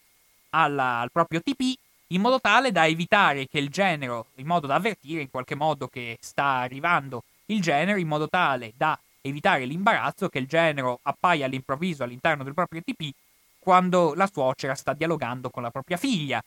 alla, 0.50 1.00
al 1.00 1.10
proprio 1.10 1.40
TP 1.40 1.74
in 2.08 2.20
modo 2.20 2.40
tale 2.40 2.70
da 2.70 2.86
evitare 2.86 3.46
che 3.48 3.58
il 3.58 3.68
genero, 3.68 4.26
in 4.36 4.46
modo 4.46 4.66
da 4.66 4.76
avvertire 4.76 5.22
in 5.22 5.30
qualche 5.30 5.54
modo 5.54 5.88
che 5.88 6.18
sta 6.20 6.58
arrivando 6.58 7.24
il 7.46 7.60
genero, 7.60 7.98
in 7.98 8.06
modo 8.06 8.28
tale 8.28 8.72
da 8.76 8.98
evitare 9.26 9.64
l'imbarazzo 9.64 10.28
che 10.28 10.38
il 10.38 10.46
genero 10.46 11.00
appaia 11.02 11.46
all'improvviso 11.46 12.02
all'interno 12.02 12.44
del 12.44 12.52
proprio 12.52 12.82
TP 12.82 13.10
quando 13.58 14.12
la 14.12 14.28
suocera 14.30 14.74
sta 14.74 14.92
dialogando 14.92 15.48
con 15.48 15.62
la 15.62 15.70
propria 15.70 15.96
figlia. 15.96 16.44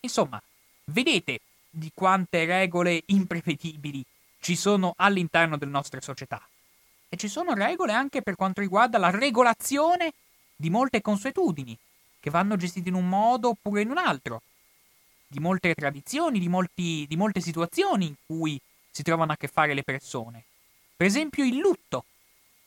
Insomma, 0.00 0.42
vedete 0.86 1.40
di 1.70 1.92
quante 1.94 2.44
regole 2.44 3.02
imprevedibili 3.06 4.04
ci 4.40 4.56
sono 4.56 4.94
all'interno 4.96 5.56
delle 5.56 5.70
nostre 5.70 6.00
società. 6.00 6.42
E 7.08 7.16
ci 7.16 7.28
sono 7.28 7.54
regole 7.54 7.92
anche 7.92 8.22
per 8.22 8.34
quanto 8.34 8.60
riguarda 8.60 8.98
la 8.98 9.10
regolazione 9.10 10.12
di 10.56 10.70
molte 10.70 11.00
consuetudini, 11.00 11.78
che 12.18 12.30
vanno 12.30 12.56
gestite 12.56 12.88
in 12.88 12.96
un 12.96 13.08
modo 13.08 13.50
oppure 13.50 13.82
in 13.82 13.90
un 13.90 13.98
altro, 13.98 14.42
di 15.28 15.38
molte 15.38 15.74
tradizioni, 15.74 16.40
di, 16.40 16.48
molti, 16.48 17.04
di 17.08 17.16
molte 17.16 17.40
situazioni 17.40 18.06
in 18.06 18.14
cui 18.26 18.60
si 18.90 19.04
trovano 19.04 19.32
a 19.32 19.36
che 19.36 19.46
fare 19.46 19.74
le 19.74 19.84
persone. 19.84 20.44
Per 20.96 21.06
esempio 21.06 21.44
il 21.44 21.58
lutto. 21.58 22.06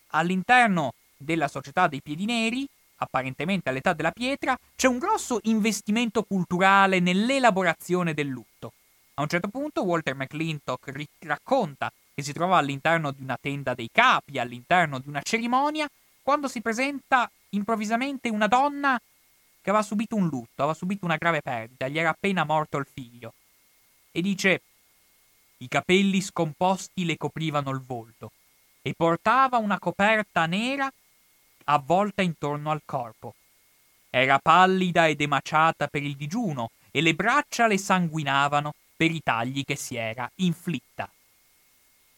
All'interno 0.10 0.94
della 1.18 1.48
società 1.48 1.88
dei 1.88 2.02
piedi 2.02 2.26
neri, 2.26 2.68
apparentemente 2.98 3.70
all'età 3.70 3.94
della 3.94 4.12
pietra, 4.12 4.56
c'è 4.76 4.88
un 4.88 5.00
grosso 5.00 5.40
investimento 5.44 6.22
culturale 6.24 7.00
nell'elaborazione 7.00 8.14
del 8.14 8.28
lutto. 8.28 8.74
A 9.16 9.24
un 9.24 9.28
certo 9.28 9.48
punto 9.48 9.84
Walter 9.84 10.14
McClintock 10.14 10.90
ri- 10.90 11.10
racconta 11.20 11.92
che 12.14 12.22
si 12.22 12.32
trova 12.32 12.58
all'interno 12.58 13.12
di 13.12 13.24
una 13.24 13.38
tenda 13.42 13.74
dei 13.74 13.90
capi, 13.92 14.38
all'interno 14.38 15.00
di 15.00 15.10
una 15.10 15.22
cerimonia, 15.24 15.90
quando 16.22 16.48
si 16.48 16.62
presenta 16.62 17.30
improvvisamente 17.50 18.30
una 18.30 18.48
donna 18.48 19.00
che 19.62 19.70
aveva 19.72 19.84
subito 19.84 20.16
un 20.16 20.28
lutto, 20.28 20.62
aveva 20.62 20.74
subito 20.74 21.04
una 21.06 21.18
grave 21.18 21.42
perdita, 21.42 21.88
gli 21.88 21.98
era 21.98 22.10
appena 22.10 22.44
morto 22.44 22.78
il 22.78 22.88
figlio. 22.92 23.34
E 24.12 24.22
dice, 24.22 24.62
i 25.62 25.68
capelli 25.68 26.22
scomposti 26.22 27.06
le 27.06 27.18
coprivano 27.18 27.70
il 27.72 27.84
volto 27.86 28.32
e 28.82 28.94
portava 28.96 29.58
una 29.58 29.80
coperta 29.80 30.46
nera 30.46 30.92
avvolta 31.66 32.22
intorno 32.22 32.72
al 32.72 32.82
corpo. 32.86 33.36
Era 34.10 34.40
pallida 34.40 35.08
ed 35.08 35.22
emaciata 35.22 35.88
per 35.88 36.04
il 36.04 36.16
digiuno 36.16 36.72
e 36.92 37.02
le 37.02 37.14
braccia 37.14 37.68
le 37.68 37.78
sanguinavano 37.78 38.74
per 38.96 39.12
i 39.12 39.22
tagli 39.22 39.64
che 39.64 39.76
si 39.76 39.96
era 39.96 40.30
inflitta. 40.36 41.10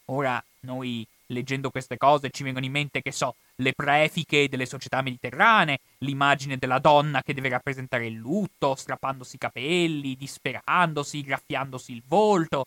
Ora 0.06 0.44
noi 0.62 1.06
leggendo 1.28 1.70
queste 1.70 1.98
cose 1.98 2.30
ci 2.30 2.44
vengono 2.44 2.66
in 2.66 2.72
mente, 2.72 3.02
che 3.02 3.12
so, 3.12 3.36
le 3.56 3.74
prefiche 3.74 4.50
delle 4.50 4.66
società 4.66 5.02
mediterranee, 5.02 5.80
l'immagine 6.00 6.58
della 6.58 6.80
donna 6.80 7.22
che 7.24 7.34
deve 7.34 7.50
rappresentare 7.50 8.08
il 8.08 8.16
lutto, 8.16 8.76
strappandosi 8.76 9.36
i 9.36 9.40
capelli, 9.40 10.16
disperandosi, 10.16 11.22
graffiandosi 11.22 11.92
il 11.94 12.04
volto. 12.06 12.66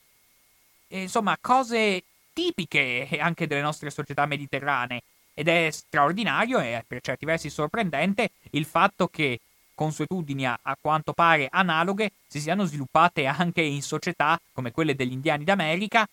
E, 0.95 1.03
insomma, 1.03 1.37
cose 1.41 2.05
tipiche 2.33 3.09
anche 3.21 3.49
delle 3.49 3.61
nostre 3.61 3.91
società 3.91 4.27
mediterranee. 4.27 5.03
Ed 5.35 5.49
è 5.49 5.69
straordinario 5.73 6.61
e 6.61 6.85
per 6.87 7.01
certi 7.01 7.25
versi 7.25 7.51
sorprendente 7.51 8.31
il 8.51 8.65
fatto 8.65 9.09
che 9.09 9.41
consuetudini 9.75 10.47
a, 10.47 10.59
quanto 10.81 11.13
pare 11.13 11.49
analoghe 11.51 12.13
si 12.29 12.39
siano 12.39 12.65
sviluppate 12.65 13.27
anche 13.27 13.61
in 13.61 13.83
società 13.83 14.41
come 14.53 14.71
quelle 14.71 14.95
degli 14.95 15.11
indiani 15.11 15.43
d'America, 15.43 16.09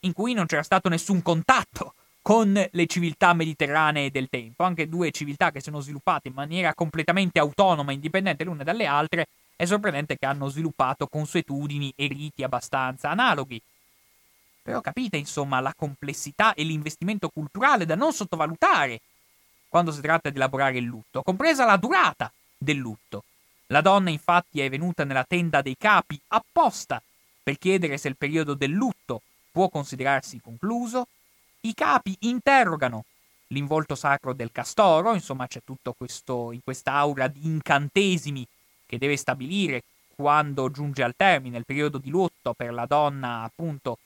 in 0.00 0.12
cui 0.12 0.32
non 0.32 0.46
c'era 0.46 0.64
stato 0.64 0.88
nessun 0.88 1.22
contatto 1.22 1.94
con 2.20 2.52
le 2.68 2.86
civiltà 2.86 3.32
mediterranee 3.32 4.10
del 4.10 4.28
tempo, 4.28 4.64
anche 4.64 4.88
due 4.88 5.12
civiltà 5.12 5.52
che 5.52 5.60
sono 5.60 5.78
sviluppate 5.78 6.26
in 6.26 6.34
maniera 6.34 6.74
completamente 6.74 7.38
autonoma 7.38 7.92
e 7.92 7.94
indipendente 7.94 8.42
l'una 8.42 8.64
dalle 8.64 8.86
altre, 8.86 9.28
è 9.54 9.64
sorprendente 9.64 10.16
che 10.18 10.26
hanno 10.26 10.48
sviluppato 10.48 11.06
consuetudini 11.06 11.92
e 11.94 12.08
riti 12.08 12.42
abbastanza 12.42 13.10
analoghi. 13.10 13.62
Però 14.70 14.80
capite, 14.80 15.16
insomma, 15.16 15.60
la 15.60 15.74
complessità 15.76 16.54
e 16.54 16.62
l'investimento 16.62 17.28
culturale 17.28 17.84
da 17.84 17.94
non 17.94 18.12
sottovalutare 18.12 19.00
quando 19.68 19.92
si 19.92 20.00
tratta 20.00 20.30
di 20.30 20.36
elaborare 20.36 20.78
il 20.78 20.84
lutto, 20.84 21.22
compresa 21.22 21.64
la 21.64 21.76
durata 21.76 22.32
del 22.56 22.76
lutto. 22.76 23.24
La 23.66 23.80
donna 23.80 24.10
infatti 24.10 24.60
è 24.60 24.68
venuta 24.68 25.04
nella 25.04 25.24
tenda 25.24 25.62
dei 25.62 25.76
capi 25.78 26.20
apposta 26.28 27.00
per 27.42 27.56
chiedere 27.56 27.96
se 27.98 28.08
il 28.08 28.16
periodo 28.16 28.54
del 28.54 28.70
lutto 28.70 29.22
può 29.50 29.68
considerarsi 29.68 30.40
concluso 30.40 31.06
i 31.62 31.74
capi 31.74 32.16
interrogano 32.20 33.04
l'involto 33.48 33.94
sacro 33.94 34.32
del 34.32 34.50
castoro, 34.52 35.14
insomma 35.14 35.46
c'è 35.46 35.60
tutto 35.64 35.92
questo, 35.92 36.52
in 36.52 36.62
quest'aura 36.62 37.28
di 37.28 37.46
incantesimi 37.46 38.46
che 38.86 38.98
deve 38.98 39.16
stabilire 39.16 39.82
quando 40.14 40.70
giunge 40.70 41.02
al 41.02 41.14
termine 41.16 41.58
il 41.58 41.64
periodo 41.64 41.98
di 41.98 42.10
lutto 42.10 42.54
per 42.54 42.72
la 42.72 42.86
donna 42.86 43.42
appunto 43.42 43.98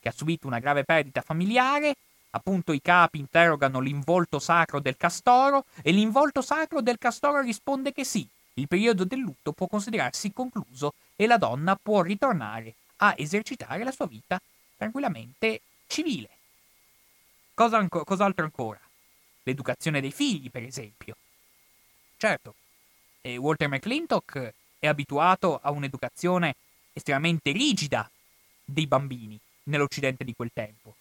che 0.00 0.08
ha 0.08 0.12
subito 0.12 0.46
una 0.46 0.58
grave 0.58 0.84
perdita 0.84 1.20
familiare, 1.20 1.94
appunto 2.30 2.72
i 2.72 2.80
capi 2.80 3.18
interrogano 3.18 3.80
l'involto 3.80 4.38
sacro 4.38 4.80
del 4.80 4.96
castoro 4.96 5.64
e 5.82 5.92
l'involto 5.92 6.42
sacro 6.42 6.80
del 6.80 6.98
castoro 6.98 7.40
risponde 7.40 7.92
che 7.92 8.04
sì, 8.04 8.26
il 8.54 8.68
periodo 8.68 9.04
del 9.04 9.20
lutto 9.20 9.52
può 9.52 9.66
considerarsi 9.66 10.32
concluso 10.32 10.94
e 11.16 11.26
la 11.26 11.36
donna 11.36 11.78
può 11.80 12.02
ritornare 12.02 12.74
a 12.96 13.14
esercitare 13.16 13.84
la 13.84 13.92
sua 13.92 14.06
vita 14.06 14.40
tranquillamente 14.76 15.60
civile. 15.86 16.28
Cosa 17.54 17.78
anco- 17.78 18.04
cos'altro 18.04 18.44
ancora? 18.44 18.80
L'educazione 19.42 20.00
dei 20.00 20.12
figli, 20.12 20.50
per 20.50 20.62
esempio. 20.62 21.16
Certo, 22.16 22.54
e 23.20 23.36
Walter 23.36 23.68
McClintock 23.68 24.54
è 24.78 24.86
abituato 24.86 25.58
a 25.62 25.70
un'educazione 25.70 26.54
estremamente 26.92 27.52
rigida 27.52 28.08
dei 28.64 28.86
bambini 28.86 29.38
nell'Occidente 29.68 30.24
di 30.24 30.34
quel 30.34 30.50
tempo. 30.52 30.94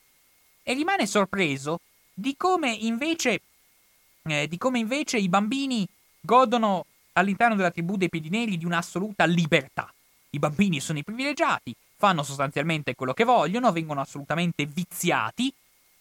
E 0.64 0.74
rimane 0.74 1.08
sorpreso 1.08 1.80
di 2.14 2.36
come 2.38 2.72
invece, 2.72 3.42
eh, 4.24 4.48
di 4.48 4.58
come 4.58 4.80
invece 4.80 5.18
i 5.18 5.30
bambini 5.30 5.88
godono 6.20 6.86
all'interno 7.14 7.56
della 7.56 7.72
tribù 7.72 7.98
dei 7.98 8.10
piedi 8.10 8.30
neri 8.30 8.58
di 8.58 8.66
un'assoluta 8.66 9.26
libertà. 9.26 9.92
I 10.32 10.40
bambini 10.40 10.80
sono 10.80 11.00
i 11.00 11.04
privilegiati, 11.04 11.76
fanno 11.96 12.24
sostanzialmente 12.24 12.96
quello 12.96 13.14
che 13.14 13.24
vogliono, 13.24 13.72
vengono 13.72 14.02
assolutamente 14.02 14.66
viziati 14.66 15.54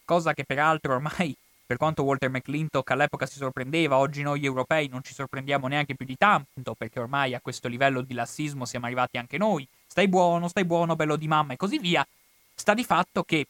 cosa 0.07 0.33
che 0.33 0.45
peraltro 0.45 0.95
ormai, 0.95 1.37
per 1.67 1.77
quanto 1.77 2.05
Walter 2.05 2.31
McClintock 2.31 2.89
all'epoca 2.93 3.27
si 3.27 3.37
sorprendeva, 3.39 3.99
oggi 3.99 4.23
noi 4.23 4.45
europei 4.45 4.89
non 4.89 5.03
ci 5.03 5.12
sorprendiamo 5.12 5.67
neanche 5.67 5.97
più 5.97 6.07
di 6.07 6.17
tanto, 6.17 6.75
perché 6.75 7.01
ormai 7.01 7.35
a 7.35 7.41
questo 7.41 7.67
livello 7.67 8.01
di 8.01 8.14
lassismo 8.14 8.64
siamo 8.64 8.87
arrivati 8.87 9.19
anche 9.19 9.37
noi. 9.37 9.67
Stai 9.85 10.07
buono, 10.09 10.47
stai 10.49 10.64
buono, 10.64 10.95
bello 10.95 11.17
di 11.17 11.27
mamma 11.27 11.55
e 11.55 11.57
così 11.57 11.79
via. 11.79 12.07
Sta 12.59 12.72
di 12.72 12.84
fatto 12.84 13.22
che 13.22 13.46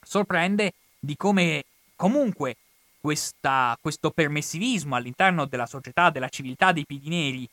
sorprende 0.00 0.74
di 0.98 1.16
come 1.16 1.64
comunque 1.96 2.56
questa, 3.00 3.76
questo 3.80 4.10
permissivismo 4.10 4.94
all'interno 4.94 5.44
della 5.44 5.66
società, 5.66 6.08
della 6.08 6.28
civiltà 6.28 6.70
dei 6.70 6.86
piedi 6.86 7.48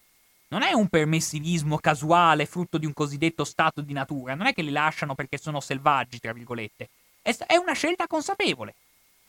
non 0.50 0.62
è 0.62 0.72
un 0.74 0.88
permissivismo 0.88 1.78
casuale, 1.80 2.46
frutto 2.46 2.78
di 2.78 2.86
un 2.86 2.94
cosiddetto 2.94 3.44
stato 3.44 3.82
di 3.82 3.94
natura, 3.94 4.36
non 4.36 4.46
è 4.46 4.54
che 4.54 4.62
li 4.62 4.72
lasciano 4.72 5.16
perché 5.16 5.38
sono 5.38 5.60
selvaggi, 5.60 6.20
tra 6.20 6.34
virgolette. 6.34 6.90
È 7.22 7.56
una 7.56 7.74
scelta 7.74 8.08
consapevole. 8.08 8.74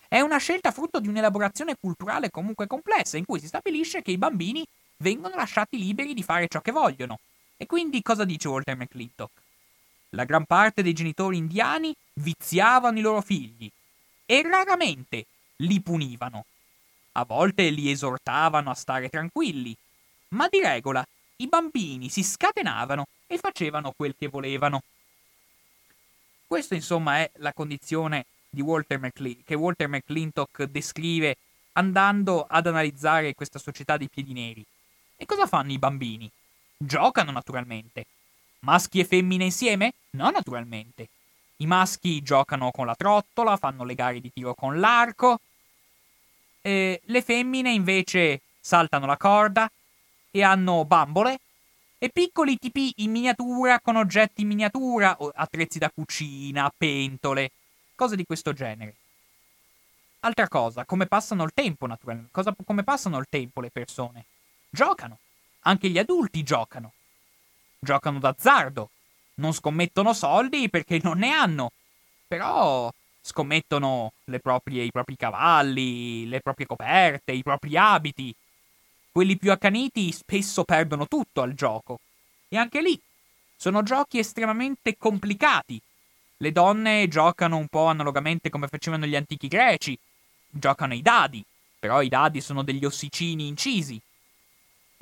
È 0.09 0.21
una 0.21 0.39
scelta 0.39 0.73
frutto 0.73 1.01
di 1.01 1.09
un'elaborazione 1.09 1.77
culturale 1.79 2.31
comunque 2.31 2.67
complessa, 2.67 3.17
in 3.17 3.25
cui 3.25 3.41
si 3.41 3.47
stabilisce 3.47 4.03
che 4.03 4.11
i 4.11 4.19
bambini 4.19 4.65
vengono 4.99 5.35
lasciati 5.37 5.79
liberi 5.79 6.15
di 6.15 6.23
fare 6.23 6.49
ciò 6.49 6.61
che 6.61 6.73
vogliono. 6.73 7.19
E 7.57 7.67
quindi 7.67 8.03
cosa 8.03 8.25
dice 8.25 8.49
Walter 8.49 8.77
McClintock? 8.77 9.40
La 10.11 10.25
gran 10.25 10.45
parte 10.45 10.83
dei 10.83 10.93
genitori 10.93 11.37
indiani 11.37 11.95
viziavano 12.15 12.99
i 12.99 13.03
loro 13.03 13.21
figli 13.21 13.71
e 14.27 14.43
raramente 14.43 15.27
li 15.57 15.81
punivano. 15.81 16.45
A 17.13 17.25
volte 17.25 17.69
li 17.71 17.91
esortavano 17.91 18.71
a 18.71 18.75
stare 18.75 19.09
tranquilli, 19.09 19.77
ma 20.29 20.49
di 20.49 20.61
regola 20.61 21.05
i 21.37 21.47
bambini 21.47 22.09
si 22.09 22.23
scatenavano 22.23 23.07
e 23.27 23.39
facevano 23.39 23.93
quel 23.97 24.15
che 24.17 24.29
volevano. 24.29 24.83
Questa 26.47 26.75
insomma 26.75 27.19
è 27.19 27.31
la 27.37 27.53
condizione 27.53 28.27
Walter 28.59 28.99
McLe- 28.99 29.43
che 29.45 29.55
Walter 29.55 29.89
McClintock 29.89 30.65
descrive 30.65 31.37
andando 31.73 32.45
ad 32.49 32.67
analizzare 32.67 33.35
questa 33.35 33.59
società 33.59 33.97
dei 33.97 34.09
piedi 34.09 34.33
neri. 34.33 34.65
E 35.17 35.25
cosa 35.27 35.47
fanno 35.47 35.73
i 35.73 35.79
bambini? 35.79 36.31
Giocano 36.77 37.31
naturalmente. 37.31 38.07
Maschi 38.61 39.01
e 39.01 39.05
femmine 39.05 39.45
insieme? 39.45 39.95
No, 40.11 40.31
naturalmente. 40.31 41.09
I 41.57 41.67
maschi 41.67 42.23
giocano 42.23 42.71
con 42.71 42.87
la 42.87 42.95
trottola, 42.95 43.57
fanno 43.57 43.85
le 43.85 43.95
gare 43.95 44.21
di 44.21 44.33
tiro 44.33 44.55
con 44.55 44.79
l'arco. 44.81 45.41
E 46.63 47.01
le 47.03 47.23
femmine 47.23 47.73
invece 47.73 48.43
saltano 48.61 49.07
la 49.07 49.17
corda 49.17 49.71
e 50.31 50.43
hanno 50.43 50.85
bambole 50.85 51.41
e 51.99 52.09
piccoli 52.11 52.59
tipi 52.59 52.93
in 52.97 53.11
miniatura 53.11 53.81
con 53.81 53.97
oggetti 53.97 54.43
in 54.43 54.49
miniatura, 54.49 55.17
attrezzi 55.35 55.79
da 55.79 55.91
cucina, 55.91 56.73
pentole, 56.75 57.53
cose 57.95 58.17
di 58.17 58.25
questo 58.25 58.53
genere. 58.53 58.97
Altra 60.21 60.49
cosa, 60.49 60.85
come 60.85 61.07
passano 61.07 61.45
il 61.45 61.53
tempo, 61.55 61.87
naturalmente. 61.87 62.31
Cosa, 62.31 62.55
come 62.65 62.85
passano 62.85 63.19
il 63.19 63.27
tempo 63.29 63.61
le 63.61 63.71
persone? 63.71 64.27
Giocano. 64.69 65.19
Anche 65.61 65.89
gli 65.89 65.99
adulti 65.99 66.43
giocano. 66.43 66.93
Giocano 67.83 68.19
d'azzardo. 68.19 68.91
Non 69.37 69.55
scommettono 69.55 70.13
soldi 70.13 70.69
perché 70.69 71.01
non 71.03 71.19
ne 71.19 71.31
hanno. 71.31 71.73
Però 72.29 72.93
scommettono 73.23 74.13
proprie, 74.41 74.85
i 74.85 74.91
propri 74.91 75.17
cavalli, 75.17 76.29
le 76.29 76.41
proprie 76.41 76.67
coperte, 76.67 77.33
i 77.33 77.43
propri 77.43 77.77
abiti, 77.77 78.35
quelli 79.11 79.37
più 79.37 79.51
accaniti 79.51 80.13
spesso 80.13 80.65
perdono 80.65 81.09
tutto 81.09 81.43
al 81.43 81.55
gioco. 81.55 82.01
E 82.49 82.57
anche 82.57 82.81
lì 82.81 83.01
sono 83.57 83.83
giochi 83.83 84.19
estremamente 84.19 84.97
complicati. 84.97 85.81
Le 86.37 86.53
donne 86.53 87.09
giocano 87.09 87.57
un 87.57 87.67
po' 87.69 87.87
analogamente 87.87 88.51
come 88.51 88.69
facevano 88.69 89.07
gli 89.07 89.17
antichi 89.17 89.49
greci. 89.49 89.99
Giocano 90.49 90.95
i 90.95 91.03
dadi, 91.03 91.45
però 91.79 92.03
i 92.03 92.09
dadi 92.09 92.41
sono 92.41 92.63
degli 92.63 92.85
ossicini 92.85 93.47
incisi. 93.49 94.01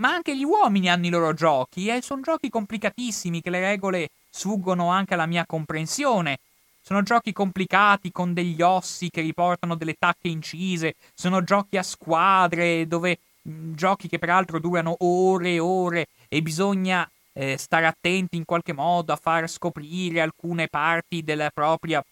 Ma 0.01 0.11
anche 0.13 0.37
gli 0.37 0.45
uomini 0.45 0.89
hanno 0.89 1.07
i 1.07 1.11
loro 1.11 1.35
giochi 1.35 1.89
e 1.89 2.01
sono 2.03 2.23
giochi 2.23 2.51
complicatissimi 2.51 3.41
che 3.41 3.51
le 3.51 3.59
regole 3.59 4.11
sfuggono 4.31 4.91
anche 4.91 5.15
alla 5.15 5.27
mia 5.27 5.45
comprensione. 5.45 6.39
Sono 6.81 7.03
giochi 7.03 7.33
complicati 7.33 8.13
con 8.13 8.33
degli 8.33 8.63
ossi 8.63 9.11
che 9.11 9.21
riportano 9.21 9.75
delle 9.75 9.97
tacche 9.99 10.29
incise, 10.29 10.95
sono 11.15 11.43
giochi 11.43 11.77
a 11.77 11.83
squadre 11.83 12.87
dove 12.87 13.19
giochi 13.43 14.09
che 14.09 14.19
peraltro 14.19 14.61
durano 14.61 14.95
ore 15.01 15.55
e 15.55 15.59
ore 15.59 16.07
e 16.29 16.43
bisogna 16.43 17.09
eh, 17.33 17.57
stare 17.57 17.87
attenti 17.87 18.37
in 18.37 18.45
qualche 18.45 18.73
modo 18.73 19.13
a 19.13 19.17
far 19.17 19.49
scoprire 19.49 20.21
alcune 20.21 20.69
parti 20.69 21.25
della 21.25 21.51
propria 21.51 22.03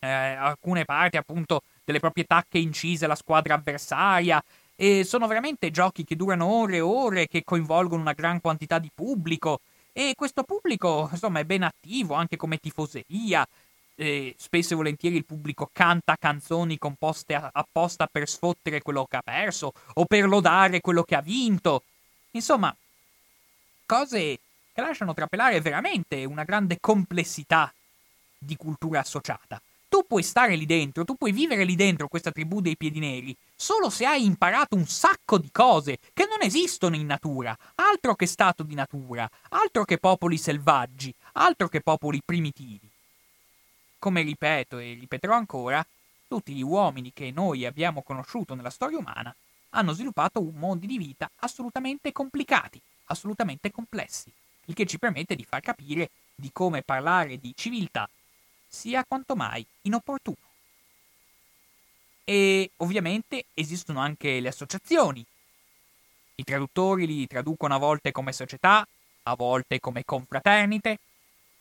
eh, 0.00 0.08
alcune 0.08 0.84
parti 0.84 1.16
appunto 1.16 1.62
delle 1.84 2.00
proprie 2.00 2.24
tacche 2.24 2.58
incise 2.58 3.06
alla 3.06 3.14
squadra 3.14 3.54
avversaria 3.54 4.42
E 4.80 5.02
sono 5.02 5.26
veramente 5.26 5.72
giochi 5.72 6.04
che 6.04 6.14
durano 6.14 6.46
ore 6.46 6.76
e 6.76 6.80
ore, 6.80 7.26
che 7.26 7.42
coinvolgono 7.42 8.00
una 8.00 8.12
gran 8.12 8.40
quantità 8.40 8.78
di 8.78 8.92
pubblico. 8.94 9.60
E 9.92 10.12
questo 10.14 10.44
pubblico, 10.44 11.08
insomma, 11.10 11.40
è 11.40 11.44
ben 11.44 11.64
attivo 11.64 12.14
anche 12.14 12.36
come 12.36 12.58
tifoseria. 12.58 13.44
E 13.96 14.36
spesso 14.38 14.74
e 14.74 14.76
volentieri 14.76 15.16
il 15.16 15.24
pubblico 15.24 15.68
canta 15.72 16.14
canzoni 16.16 16.78
composte 16.78 17.34
a- 17.34 17.50
apposta 17.52 18.06
per 18.06 18.28
sfottere 18.28 18.80
quello 18.80 19.04
che 19.06 19.16
ha 19.16 19.22
perso 19.22 19.72
o 19.94 20.04
per 20.04 20.28
lodare 20.28 20.80
quello 20.80 21.02
che 21.02 21.16
ha 21.16 21.22
vinto. 21.22 21.82
Insomma, 22.30 22.72
cose 23.84 24.38
che 24.72 24.80
lasciano 24.80 25.12
trapelare 25.12 25.60
veramente 25.60 26.24
una 26.24 26.44
grande 26.44 26.78
complessità 26.78 27.74
di 28.38 28.54
cultura 28.54 29.00
associata. 29.00 29.60
Tu 29.98 30.06
puoi 30.06 30.22
stare 30.22 30.54
lì 30.54 30.64
dentro, 30.64 31.04
tu 31.04 31.16
puoi 31.16 31.32
vivere 31.32 31.64
lì 31.64 31.74
dentro 31.74 32.06
questa 32.06 32.30
tribù 32.30 32.60
dei 32.60 32.76
piedi 32.76 33.00
neri, 33.00 33.36
solo 33.56 33.90
se 33.90 34.06
hai 34.06 34.24
imparato 34.24 34.76
un 34.76 34.86
sacco 34.86 35.38
di 35.38 35.50
cose 35.50 35.98
che 36.14 36.24
non 36.24 36.40
esistono 36.40 36.94
in 36.94 37.04
natura, 37.04 37.58
altro 37.74 38.14
che 38.14 38.26
stato 38.26 38.62
di 38.62 38.76
natura, 38.76 39.28
altro 39.48 39.84
che 39.84 39.98
popoli 39.98 40.38
selvaggi, 40.38 41.12
altro 41.32 41.66
che 41.66 41.80
popoli 41.80 42.22
primitivi. 42.24 42.88
Come 43.98 44.22
ripeto 44.22 44.78
e 44.78 44.96
ripeterò 45.00 45.34
ancora, 45.34 45.84
tutti 46.28 46.52
gli 46.52 46.62
uomini 46.62 47.10
che 47.12 47.32
noi 47.32 47.66
abbiamo 47.66 48.02
conosciuto 48.02 48.54
nella 48.54 48.70
storia 48.70 48.98
umana 48.98 49.34
hanno 49.70 49.92
sviluppato 49.94 50.40
mondi 50.54 50.86
di 50.86 50.96
vita 50.96 51.28
assolutamente 51.40 52.12
complicati, 52.12 52.80
assolutamente 53.06 53.72
complessi, 53.72 54.30
il 54.66 54.74
che 54.74 54.86
ci 54.86 55.00
permette 55.00 55.34
di 55.34 55.44
far 55.44 55.60
capire 55.60 56.10
di 56.36 56.50
come 56.52 56.82
parlare 56.82 57.40
di 57.40 57.52
civiltà 57.56 58.08
sia 58.78 59.04
quanto 59.04 59.34
mai 59.34 59.66
inopportuno. 59.82 60.36
E 62.22 62.70
ovviamente 62.76 63.46
esistono 63.54 63.98
anche 63.98 64.38
le 64.38 64.48
associazioni. 64.48 65.24
I 66.36 66.44
traduttori 66.44 67.06
li 67.06 67.26
traducono 67.26 67.74
a 67.74 67.78
volte 67.78 68.12
come 68.12 68.32
società, 68.32 68.86
a 69.24 69.34
volte 69.34 69.80
come 69.80 70.04
confraternite. 70.04 70.98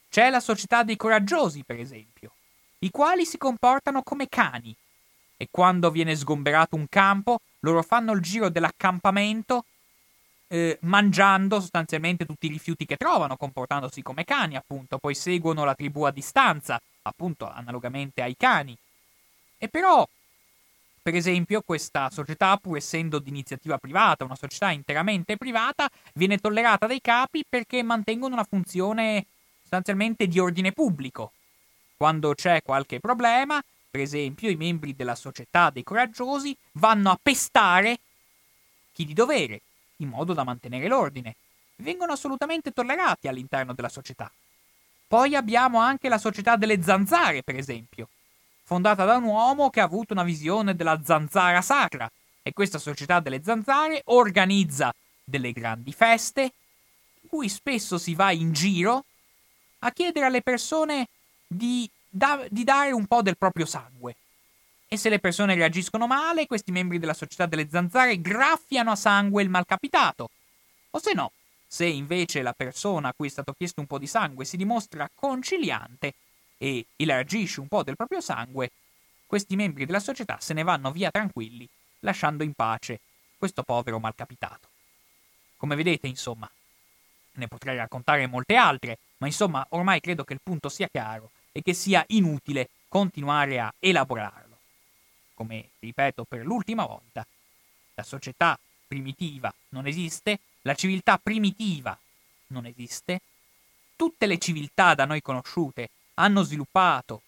C'è 0.09 0.29
la 0.29 0.39
società 0.39 0.83
dei 0.83 0.95
coraggiosi, 0.95 1.63
per 1.63 1.79
esempio, 1.79 2.31
i 2.79 2.91
quali 2.91 3.25
si 3.25 3.37
comportano 3.37 4.03
come 4.03 4.27
cani 4.29 4.75
e 5.37 5.47
quando 5.49 5.89
viene 5.89 6.15
sgomberato 6.15 6.75
un 6.75 6.87
campo, 6.87 7.39
loro 7.61 7.81
fanno 7.81 8.11
il 8.13 8.21
giro 8.21 8.49
dell'accampamento 8.49 9.65
eh, 10.47 10.77
mangiando 10.81 11.59
sostanzialmente 11.59 12.25
tutti 12.25 12.45
i 12.45 12.49
rifiuti 12.49 12.85
che 12.85 12.97
trovano, 12.97 13.37
comportandosi 13.37 14.01
come 14.01 14.23
cani, 14.23 14.55
appunto, 14.55 14.97
poi 14.97 15.13
seguono 15.13 15.65
la 15.65 15.75
tribù 15.75 16.03
a 16.03 16.11
distanza, 16.11 16.81
appunto 17.07 17.49
analogamente 17.49 18.21
ai 18.21 18.35
cani. 18.37 18.77
E 19.57 19.67
però, 19.67 20.07
per 21.01 21.15
esempio, 21.15 21.61
questa 21.61 22.09
società, 22.09 22.57
pur 22.57 22.77
essendo 22.77 23.19
di 23.19 23.29
iniziativa 23.29 23.77
privata, 23.77 24.23
una 24.23 24.35
società 24.35 24.71
interamente 24.71 25.37
privata, 25.37 25.89
viene 26.13 26.37
tollerata 26.37 26.85
dai 26.85 27.01
capi 27.01 27.43
perché 27.47 27.81
mantengono 27.81 28.33
una 28.33 28.43
funzione 28.43 29.25
sostanzialmente 29.61 30.27
di 30.27 30.39
ordine 30.39 30.71
pubblico. 30.71 31.31
Quando 31.97 32.33
c'è 32.35 32.61
qualche 32.61 32.99
problema, 32.99 33.61
per 33.89 34.01
esempio, 34.01 34.49
i 34.49 34.55
membri 34.55 34.95
della 34.95 35.15
società 35.15 35.69
dei 35.71 35.83
coraggiosi 35.83 36.55
vanno 36.73 37.09
a 37.09 37.19
pestare 37.21 37.99
chi 38.93 39.05
di 39.05 39.13
dovere, 39.13 39.61
in 39.97 40.09
modo 40.09 40.33
da 40.33 40.43
mantenere 40.43 40.87
l'ordine. 40.87 41.35
Vengono 41.77 42.11
assolutamente 42.11 42.71
tollerati 42.71 43.27
all'interno 43.27 43.73
della 43.73 43.89
società. 43.89 44.31
Poi 45.07 45.35
abbiamo 45.35 45.79
anche 45.79 46.09
la 46.09 46.17
società 46.17 46.57
delle 46.57 46.83
zanzare, 46.83 47.41
per 47.41 47.55
esempio, 47.55 48.09
fondata 48.63 49.05
da 49.05 49.15
un 49.15 49.23
uomo 49.23 49.69
che 49.69 49.79
ha 49.79 49.85
avuto 49.85 50.13
una 50.13 50.23
visione 50.23 50.75
della 50.75 50.99
zanzara 51.03 51.61
sacra. 51.61 52.11
E 52.41 52.53
questa 52.53 52.77
società 52.77 53.19
delle 53.19 53.41
zanzare 53.43 54.01
organizza 54.05 54.93
delle 55.23 55.51
grandi 55.51 55.91
feste, 55.91 56.41
in 57.21 57.29
cui 57.29 57.49
spesso 57.49 57.97
si 57.97 58.15
va 58.15 58.31
in 58.31 58.53
giro 58.53 59.05
a 59.79 59.91
chiedere 59.91 60.25
alle 60.25 60.41
persone 60.41 61.07
di, 61.45 61.89
da, 62.09 62.45
di 62.49 62.63
dare 62.63 62.91
un 62.91 63.05
po' 63.05 63.21
del 63.21 63.37
proprio 63.37 63.65
sangue. 63.65 64.15
E 64.87 64.97
se 64.97 65.09
le 65.09 65.19
persone 65.19 65.55
reagiscono 65.55 66.07
male, 66.07 66.47
questi 66.47 66.71
membri 66.71 66.99
della 66.99 67.13
società 67.13 67.45
delle 67.45 67.67
zanzare 67.69 68.21
graffiano 68.21 68.91
a 68.91 68.95
sangue 68.95 69.43
il 69.43 69.49
malcapitato. 69.49 70.29
O 70.91 70.99
se 70.99 71.13
no, 71.13 71.31
se 71.67 71.85
invece 71.85 72.41
la 72.41 72.53
persona 72.53 73.09
a 73.09 73.13
cui 73.13 73.27
è 73.27 73.31
stato 73.31 73.53
chiesto 73.53 73.81
un 73.81 73.87
po' 73.87 73.99
di 73.99 74.07
sangue 74.07 74.45
si 74.45 74.55
dimostra 74.55 75.09
conciliante 75.13 76.13
e 76.57 76.85
elargisce 76.95 77.59
un 77.59 77.67
po' 77.67 77.83
del 77.83 77.97
proprio 77.97 78.21
sangue, 78.21 78.71
questi 79.25 79.55
membri 79.55 79.85
della 79.85 79.99
società 79.99 80.37
se 80.39 80.53
ne 80.53 80.63
vanno 80.63 80.91
via 80.91 81.11
tranquilli, 81.11 81.67
lasciando 81.99 82.43
in 82.43 82.53
pace 82.53 83.01
questo 83.37 83.63
povero 83.63 83.99
malcapitato. 83.99 84.67
Come 85.57 85.75
vedete, 85.75 86.07
insomma, 86.07 86.49
ne 87.33 87.47
potrei 87.47 87.75
raccontare 87.77 88.25
molte 88.27 88.55
altre, 88.55 88.97
ma 89.17 89.27
insomma 89.27 89.65
ormai 89.71 89.99
credo 89.99 90.23
che 90.23 90.33
il 90.33 90.39
punto 90.41 90.69
sia 90.69 90.87
chiaro 90.87 91.31
e 91.51 91.61
che 91.61 91.73
sia 91.73 92.03
inutile 92.07 92.69
continuare 92.87 93.59
a 93.59 93.73
elaborarlo. 93.79 94.57
Come 95.33 95.69
ripeto 95.79 96.23
per 96.23 96.45
l'ultima 96.45 96.85
volta, 96.85 97.25
la 97.93 98.03
società 98.03 98.57
primitiva 98.87 99.53
non 99.69 99.85
esiste 99.85 100.39
la 100.67 100.75
civiltà 100.75 101.17
primitiva 101.17 101.97
non 102.47 102.65
esiste. 102.65 103.21
Tutte 103.95 104.25
le 104.25 104.37
civiltà 104.37 104.95
da 104.95 105.05
noi 105.05 105.21
conosciute 105.21 105.89
hanno 106.15 106.43
sviluppato 106.43 107.21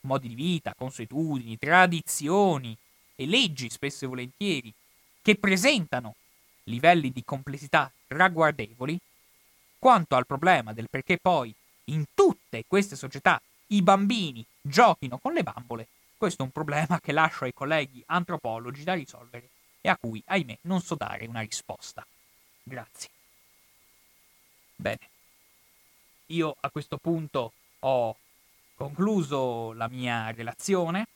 modi 0.00 0.28
di 0.28 0.34
vita, 0.34 0.74
consuetudini, 0.76 1.56
tradizioni 1.56 2.76
e 3.16 3.26
leggi 3.26 3.70
spesso 3.70 4.04
e 4.04 4.08
volentieri 4.08 4.72
che 5.22 5.36
presentano 5.36 6.14
livelli 6.64 7.10
di 7.10 7.24
complessità 7.24 7.90
ragguardevoli, 8.08 9.00
quanto 9.78 10.14
al 10.14 10.26
problema 10.26 10.74
del 10.74 10.90
perché 10.90 11.16
poi 11.16 11.54
in 11.84 12.04
tutte 12.14 12.64
queste 12.66 12.96
società 12.96 13.40
i 13.68 13.80
bambini 13.80 14.44
giochino 14.60 15.16
con 15.16 15.32
le 15.32 15.42
bambole, 15.42 15.88
questo 16.18 16.42
è 16.42 16.44
un 16.44 16.52
problema 16.52 17.00
che 17.00 17.12
lascio 17.12 17.44
ai 17.44 17.54
colleghi 17.54 18.02
antropologi 18.06 18.84
da 18.84 18.92
risolvere 18.92 19.48
e 19.80 19.88
a 19.88 19.96
cui, 19.96 20.22
ahimè, 20.26 20.58
non 20.62 20.82
so 20.82 20.96
dare 20.96 21.26
una 21.26 21.40
risposta. 21.40 22.06
Grazie. 22.62 23.10
Bene, 24.76 25.08
io 26.26 26.56
a 26.60 26.70
questo 26.70 26.96
punto 26.96 27.52
ho 27.80 28.16
concluso 28.74 29.72
la 29.72 29.88
mia 29.88 30.30
relazione. 30.30 31.06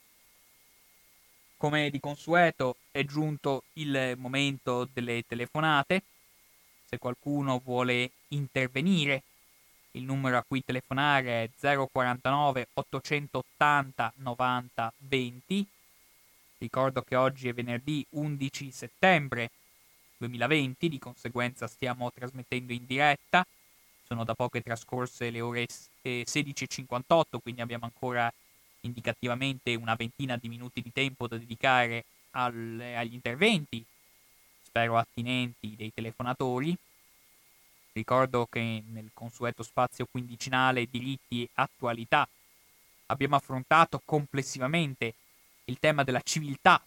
Come 1.57 1.91
di 1.91 2.01
consueto 2.01 2.77
è 2.91 3.05
giunto 3.05 3.65
il 3.75 4.15
momento 4.19 4.89
delle 4.93 5.25
telefonate. 5.27 6.03
Se 6.89 6.99
qualcuno 6.99 7.61
vuole 7.65 8.11
intervenire, 8.29 9.23
il 9.93 10.03
numero 10.05 10.37
a 10.37 10.45
cui 10.47 10.63
telefonare 10.65 11.51
è 11.59 11.87
049 11.89 12.69
880 12.75 14.13
90 14.17 14.93
20. 14.99 15.67
Ricordo 16.59 17.03
che 17.03 17.17
oggi 17.17 17.49
è 17.49 17.55
venerdì 17.55 18.05
11 18.11 18.71
settembre 18.71 19.51
2020, 20.19 20.89
di 20.89 20.99
conseguenza 20.99 21.67
stiamo 21.67 22.11
trasmettendo 22.13 22.73
in 22.73 22.87
diretta. 22.87 23.47
Sono 24.07 24.25
da 24.25 24.35
poco 24.35 24.61
trascorse 24.61 25.31
le 25.31 25.41
ore 25.41 25.67
16.58, 26.03 27.25
eh, 27.37 27.41
quindi 27.43 27.61
abbiamo 27.61 27.85
ancora 27.85 28.33
indicativamente 28.81 29.75
una 29.75 29.95
ventina 29.95 30.37
di 30.37 30.49
minuti 30.49 30.81
di 30.81 30.93
tempo 30.93 31.27
da 31.27 31.37
dedicare 31.37 32.05
al, 32.31 32.81
agli 32.97 33.15
interventi, 33.15 33.85
spero 34.63 34.97
attinenti, 34.97 35.75
dei 35.77 35.93
telefonatori. 35.93 36.77
Ricordo 37.93 38.47
che 38.49 38.83
nel 38.91 39.11
consueto 39.13 39.63
spazio 39.63 40.07
quindicinale 40.11 40.87
diritti 40.91 41.43
e 41.43 41.49
attualità 41.55 42.29
abbiamo 43.07 43.37
affrontato 43.37 44.03
complessivamente 44.05 45.15
il 45.65 45.79
tema 45.79 46.05
della 46.05 46.21
civiltà, 46.21 46.81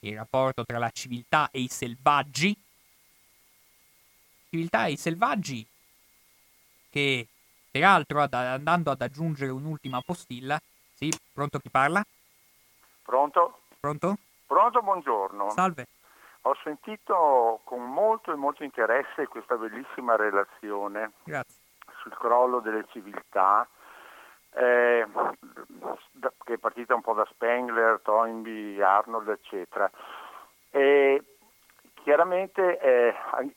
il 0.00 0.14
rapporto 0.14 0.64
tra 0.64 0.78
la 0.78 0.90
civiltà 0.90 1.50
e 1.50 1.60
i 1.60 1.68
selvaggi, 1.68 2.56
civiltà 4.52 4.84
e 4.84 4.92
i 4.92 4.96
selvaggi, 4.98 5.66
che 6.90 7.26
peraltro 7.70 8.20
ad, 8.20 8.34
andando 8.34 8.90
ad 8.90 9.00
aggiungere 9.00 9.50
un'ultima 9.50 10.02
postilla, 10.04 10.60
sì, 10.92 11.10
pronto 11.32 11.58
chi 11.58 11.70
parla? 11.70 12.04
Pronto? 13.02 13.60
Pronto? 13.80 14.18
Pronto, 14.46 14.82
buongiorno. 14.82 15.50
Salve. 15.50 15.86
Ho 16.42 16.54
sentito 16.62 17.60
con 17.64 17.80
molto 17.80 18.30
e 18.30 18.36
molto 18.36 18.62
interesse 18.62 19.26
questa 19.26 19.56
bellissima 19.56 20.16
relazione 20.16 21.12
Grazie. 21.24 21.56
sul 22.02 22.12
crollo 22.12 22.60
delle 22.60 22.84
civiltà, 22.90 23.66
eh, 24.50 25.06
che 26.44 26.52
è 26.52 26.58
partita 26.58 26.94
un 26.94 27.00
po' 27.00 27.14
da 27.14 27.26
Spengler, 27.30 28.00
Toynbee, 28.02 28.82
Arnold, 28.82 29.28
eccetera. 29.28 29.90
E 30.70 31.11
Chiaramente 32.12 32.78
eh, 32.78 33.14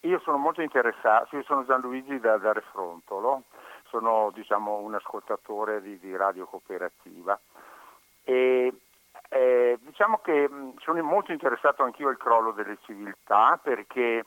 io 0.07 0.21
sono 0.21 0.37
molto 0.37 0.61
interessato, 0.61 1.35
io 1.35 1.43
sono 1.43 1.65
Gianluigi 1.65 2.21
da, 2.21 2.37
da 2.37 2.53
Refrontolo, 2.53 3.43
sono 3.89 4.31
diciamo, 4.33 4.77
un 4.77 4.95
ascoltatore 4.95 5.81
di, 5.81 5.99
di 5.99 6.15
radio 6.15 6.45
cooperativa. 6.45 7.37
E 8.23 8.73
eh, 9.27 9.77
diciamo 9.81 10.19
che 10.19 10.49
sono 10.77 11.03
molto 11.03 11.33
interessato 11.33 11.83
anch'io 11.83 12.07
al 12.07 12.15
crollo 12.15 12.51
delle 12.51 12.77
civiltà 12.85 13.59
perché 13.61 14.23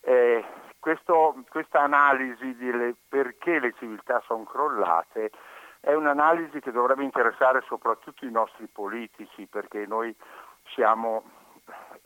eh, 0.00 0.44
questo, 0.80 1.36
questa 1.48 1.80
analisi 1.80 2.56
di 2.56 2.96
perché 3.08 3.60
le 3.60 3.74
civiltà 3.78 4.20
sono 4.26 4.42
crollate 4.42 5.30
è 5.78 5.94
un'analisi 5.94 6.58
che 6.58 6.72
dovrebbe 6.72 7.04
interessare 7.04 7.62
soprattutto 7.68 8.24
i 8.24 8.32
nostri 8.32 8.66
politici 8.66 9.46
perché 9.46 9.86
noi 9.86 10.12
siamo 10.74 11.22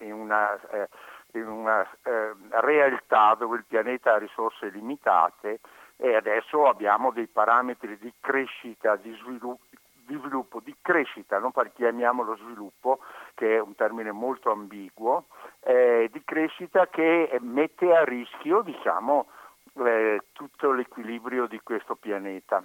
in 0.00 0.12
una, 0.12 0.60
eh, 0.70 0.88
in 1.32 1.48
una 1.48 1.82
eh, 2.02 2.34
realtà 2.50 3.34
dove 3.34 3.56
il 3.56 3.64
pianeta 3.66 4.14
ha 4.14 4.18
risorse 4.18 4.68
limitate 4.68 5.60
e 5.96 6.14
adesso 6.14 6.66
abbiamo 6.66 7.10
dei 7.10 7.26
parametri 7.26 7.96
di 7.98 8.12
crescita, 8.20 8.96
di 8.96 9.14
sviluppo, 9.22 9.64
di 10.04 10.18
sviluppo, 10.18 10.60
di 10.60 10.74
crescita, 10.82 11.38
non 11.38 11.52
chiamiamolo 11.74 12.36
sviluppo, 12.36 12.98
che 13.34 13.56
è 13.56 13.60
un 13.60 13.74
termine 13.74 14.10
molto 14.10 14.50
ambiguo, 14.50 15.26
eh, 15.60 16.08
di 16.12 16.22
crescita 16.24 16.88
che 16.88 17.38
mette 17.40 17.94
a 17.94 18.04
rischio 18.04 18.62
diciamo, 18.62 19.28
eh, 19.74 20.20
tutto 20.32 20.72
l'equilibrio 20.72 21.46
di 21.46 21.60
questo 21.62 21.94
pianeta. 21.94 22.62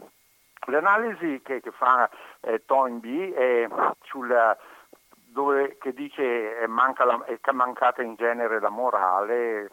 L'analisi 0.65 1.39
che, 1.43 1.61
che 1.61 1.71
fa 1.71 2.09
eh, 2.41 2.65
Toynbee 2.65 3.33
è 3.33 3.67
sulla 4.01 4.57
dove, 5.37 5.77
che 5.77 5.93
dice 5.93 6.57
è, 6.57 6.65
manca 6.65 7.05
la, 7.05 7.23
è 7.23 7.51
mancata 7.51 8.01
in 8.01 8.15
genere 8.15 8.59
la 8.59 8.71
morale, 8.71 9.69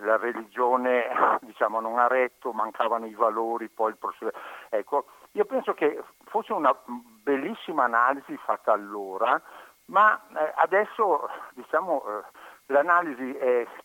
la 0.00 0.16
religione 0.16 1.04
diciamo, 1.42 1.80
non 1.80 1.98
ha 1.98 2.06
retto, 2.06 2.54
mancavano 2.54 3.04
i 3.04 3.12
valori, 3.12 3.68
poi 3.68 3.90
il 3.90 3.98
processo. 3.98 4.32
Ecco, 4.70 5.04
io 5.32 5.44
penso 5.44 5.74
che 5.74 6.02
fosse 6.24 6.54
una 6.54 6.74
bellissima 6.86 7.84
analisi 7.84 8.34
fatta 8.38 8.72
allora, 8.72 9.38
ma 9.86 10.18
eh, 10.34 10.52
adesso 10.56 11.28
diciamo, 11.52 12.04
eh, 12.06 12.22
l'analisi 12.72 13.36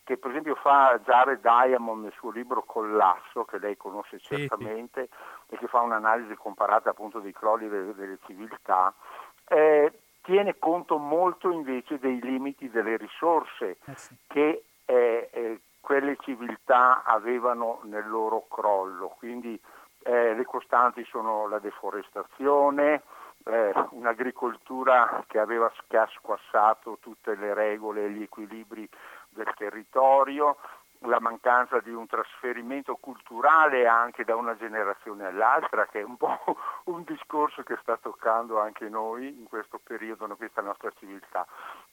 che 0.04 0.16
per 0.16 0.30
esempio 0.30 0.54
fa 0.54 0.98
Jared 1.04 1.40
Diamond 1.40 2.04
nel 2.04 2.14
suo 2.16 2.30
libro 2.30 2.62
Collasso, 2.62 3.44
che 3.44 3.58
lei 3.58 3.76
conosce 3.76 4.18
certamente, 4.18 5.08
sì, 5.10 5.16
sì. 5.48 5.54
e 5.54 5.58
che 5.58 5.66
fa 5.66 5.80
un'analisi 5.82 6.34
comparata 6.36 6.88
appunto 6.88 7.18
dei 7.20 7.34
crolli 7.34 7.68
delle, 7.68 7.94
delle 7.94 8.18
civiltà, 8.24 8.94
eh, 9.44 9.92
tiene 10.28 10.58
conto 10.58 10.98
molto 10.98 11.50
invece 11.50 11.98
dei 11.98 12.20
limiti 12.20 12.68
delle 12.68 12.98
risorse 12.98 13.78
eh 13.82 13.96
sì. 13.96 14.14
che 14.26 14.64
eh, 14.84 15.30
eh, 15.32 15.60
quelle 15.80 16.18
civiltà 16.20 17.02
avevano 17.02 17.80
nel 17.84 18.06
loro 18.06 18.44
crollo. 18.46 19.14
Quindi 19.16 19.58
eh, 20.02 20.34
le 20.34 20.44
costanti 20.44 21.02
sono 21.06 21.48
la 21.48 21.58
deforestazione, 21.58 23.04
eh, 23.46 23.72
un'agricoltura 23.92 25.24
che, 25.26 25.38
aveva, 25.38 25.72
che 25.86 25.96
ha 25.96 26.08
squassato 26.12 26.98
tutte 27.00 27.34
le 27.34 27.54
regole 27.54 28.04
e 28.04 28.10
gli 28.10 28.22
equilibri 28.22 28.86
del 29.30 29.50
territorio, 29.56 30.58
la 31.02 31.20
mancanza 31.20 31.78
di 31.80 31.90
un 31.90 32.06
trasferimento 32.06 32.96
culturale 32.96 33.86
anche 33.86 34.24
da 34.24 34.34
una 34.34 34.56
generazione 34.56 35.26
all'altra, 35.26 35.86
che 35.86 36.00
è 36.00 36.04
un 36.04 36.16
po' 36.16 36.38
un 36.84 37.04
discorso 37.04 37.62
che 37.62 37.78
sta 37.80 37.96
toccando 37.96 38.60
anche 38.60 38.88
noi 38.88 39.28
in 39.28 39.46
questo 39.48 39.78
periodo, 39.82 40.26
in 40.26 40.36
questa 40.36 40.62
nostra 40.62 40.90
civiltà. 40.98 41.46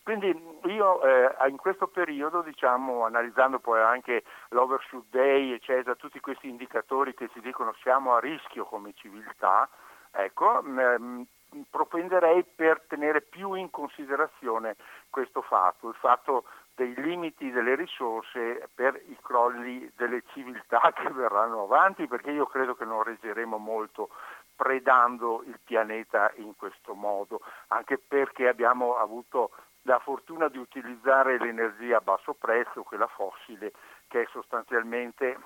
Quindi 0.04 0.28
io 0.64 1.02
eh, 1.04 1.50
in 1.50 1.58
questo 1.58 1.88
periodo, 1.88 2.42
diciamo, 2.42 3.06
analizzando 3.06 3.60
poi 3.60 3.82
anche 3.82 4.24
l'Overshoot 4.50 5.06
Day, 5.10 5.52
eccetera, 5.52 5.96
tutti 5.96 6.20
questi 6.20 6.50
indicatori 6.50 7.14
che 7.14 7.30
ci 7.30 7.42
dicono 7.42 7.74
siamo 7.82 8.16
a 8.16 8.20
rischio 8.20 8.66
come 8.66 8.94
civiltà, 8.96 9.70
ecco, 10.12 10.64
ehm, 10.64 11.26
propenderei 11.70 12.44
per 12.44 12.82
tenere 12.88 13.22
più 13.22 13.54
in 13.54 13.70
considerazione 13.70 14.76
questo 15.10 15.42
fatto, 15.42 15.90
il 15.90 15.96
fatto 15.96 16.44
dei 16.76 16.94
limiti 16.98 17.50
delle 17.52 17.76
risorse 17.76 18.70
per 18.74 19.02
i 19.08 19.18
crolli 19.22 19.90
delle 19.96 20.24
civiltà 20.34 20.92
che 20.94 21.10
verranno 21.10 21.64
avanti, 21.64 22.08
perché 22.08 22.32
io 22.32 22.46
credo 22.46 22.76
che 22.76 22.86
non 22.86 23.04
reggeremo 23.04 23.58
molto 23.58 24.10
predando 24.56 25.44
il 25.46 25.60
pianeta 25.64 26.32
in 26.36 26.56
questo 26.56 26.94
modo, 26.94 27.42
anche 27.68 27.98
perché 27.98 28.48
abbiamo 28.48 28.98
avuto 28.98 29.52
la 29.84 30.00
fortuna 30.00 30.48
di 30.48 30.58
utilizzare 30.58 31.38
l'energia 31.38 31.98
a 31.98 32.02
basso 32.02 32.34
prezzo, 32.34 32.84
quella 32.84 33.08
fossile, 33.08 33.72
che 34.08 34.24
è 34.24 34.28
sostanzialmente 34.32 35.38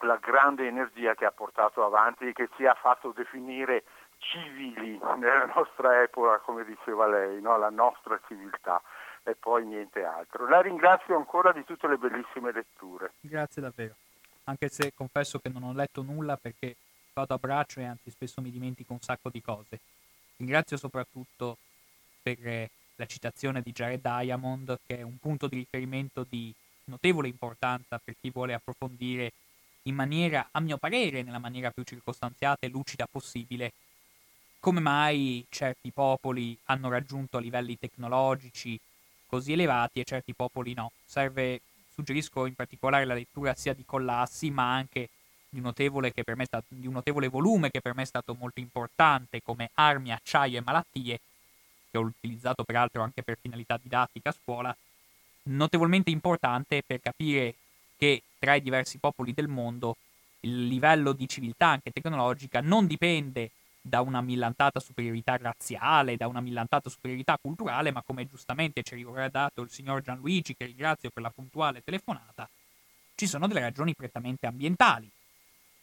la 0.00 0.16
grande 0.16 0.66
energia 0.66 1.14
che 1.14 1.24
ha 1.24 1.32
portato 1.32 1.84
avanti 1.84 2.28
e 2.28 2.32
che 2.32 2.48
ci 2.56 2.66
ha 2.66 2.74
fatto 2.74 3.12
definire 3.12 3.84
civili 4.18 4.98
nella 5.16 5.46
nostra 5.54 6.02
epoca, 6.02 6.38
come 6.38 6.64
diceva 6.64 7.06
lei, 7.06 7.40
no? 7.40 7.56
la 7.56 7.70
nostra 7.70 8.18
civiltà 8.26 8.80
e 9.24 9.34
poi 9.34 9.64
niente 9.64 10.04
altro. 10.04 10.48
La 10.48 10.60
ringrazio 10.60 11.16
ancora 11.16 11.52
di 11.52 11.64
tutte 11.64 11.88
le 11.88 11.96
bellissime 11.96 12.52
letture. 12.52 13.12
Grazie 13.20 13.62
davvero, 13.62 13.94
anche 14.44 14.68
se 14.68 14.92
confesso 14.94 15.38
che 15.38 15.48
non 15.48 15.62
ho 15.62 15.72
letto 15.72 16.02
nulla 16.02 16.36
perché 16.36 16.76
vado 17.14 17.34
a 17.34 17.38
braccio 17.38 17.80
e 17.80 17.84
anzi 17.84 18.10
spesso 18.10 18.40
mi 18.40 18.50
dimentico 18.50 18.92
un 18.92 19.00
sacco 19.00 19.30
di 19.30 19.40
cose. 19.40 19.80
Ringrazio 20.36 20.76
soprattutto 20.76 21.56
per 22.22 22.68
la 22.96 23.06
citazione 23.06 23.60
di 23.62 23.72
Jared 23.72 24.00
Diamond, 24.00 24.78
che 24.86 24.98
è 24.98 25.02
un 25.02 25.18
punto 25.18 25.46
di 25.48 25.56
riferimento 25.56 26.24
di 26.28 26.52
notevole 26.84 27.28
importanza 27.28 28.00
per 28.02 28.14
chi 28.20 28.30
vuole 28.30 28.54
approfondire 28.54 29.32
in 29.82 29.94
maniera, 29.94 30.48
a 30.50 30.60
mio 30.60 30.76
parere, 30.76 31.22
nella 31.22 31.38
maniera 31.38 31.70
più 31.70 31.82
circostanziata 31.82 32.66
e 32.66 32.70
lucida 32.70 33.06
possibile, 33.06 33.72
come 34.58 34.80
mai 34.80 35.44
certi 35.50 35.90
popoli 35.90 36.56
hanno 36.64 36.88
raggiunto 36.88 37.38
livelli 37.38 37.78
tecnologici 37.78 38.78
così 39.34 39.52
elevati 39.52 39.98
e 39.98 40.04
certi 40.04 40.32
popoli 40.32 40.74
no. 40.74 40.92
Serve, 41.04 41.60
suggerisco 41.92 42.46
in 42.46 42.54
particolare 42.54 43.04
la 43.04 43.14
lettura 43.14 43.54
sia 43.54 43.74
di 43.74 43.84
Collassi, 43.84 44.50
ma 44.50 44.72
anche 44.72 45.08
di 45.48 45.58
un, 45.60 45.72
stato, 45.72 46.66
di 46.68 46.86
un 46.86 46.92
notevole 46.92 47.28
volume 47.28 47.70
che 47.70 47.80
per 47.80 47.96
me 47.96 48.02
è 48.02 48.06
stato 48.06 48.34
molto 48.34 48.60
importante, 48.60 49.42
come 49.42 49.70
Armi, 49.74 50.12
Acciaio 50.12 50.58
e 50.58 50.62
Malattie, 50.64 51.20
che 51.90 51.98
ho 51.98 52.02
utilizzato 52.02 52.62
peraltro 52.62 53.02
anche 53.02 53.22
per 53.22 53.36
finalità 53.40 53.78
didattica 53.80 54.30
a 54.30 54.36
scuola, 54.40 54.76
notevolmente 55.44 56.10
importante 56.10 56.82
per 56.86 57.00
capire 57.00 57.54
che 57.96 58.22
tra 58.38 58.54
i 58.54 58.62
diversi 58.62 58.98
popoli 58.98 59.34
del 59.34 59.48
mondo 59.48 59.96
il 60.40 60.66
livello 60.66 61.12
di 61.12 61.26
civiltà 61.28 61.68
anche 61.68 61.90
tecnologica 61.90 62.60
non 62.60 62.86
dipende 62.86 63.50
da 63.86 64.00
una 64.00 64.22
millantata 64.22 64.80
superiorità 64.80 65.36
razziale, 65.36 66.16
da 66.16 66.26
una 66.26 66.40
millantata 66.40 66.88
superiorità 66.88 67.36
culturale, 67.38 67.92
ma 67.92 68.02
come 68.02 68.26
giustamente 68.26 68.82
ci 68.82 68.94
ha 68.94 68.96
ricordato 68.96 69.60
il 69.60 69.68
signor 69.68 70.00
Gianluigi, 70.00 70.56
che 70.56 70.64
ringrazio 70.64 71.10
per 71.10 71.22
la 71.22 71.28
puntuale 71.28 71.82
telefonata, 71.84 72.48
ci 73.14 73.26
sono 73.26 73.46
delle 73.46 73.60
ragioni 73.60 73.94
prettamente 73.94 74.46
ambientali. 74.46 75.10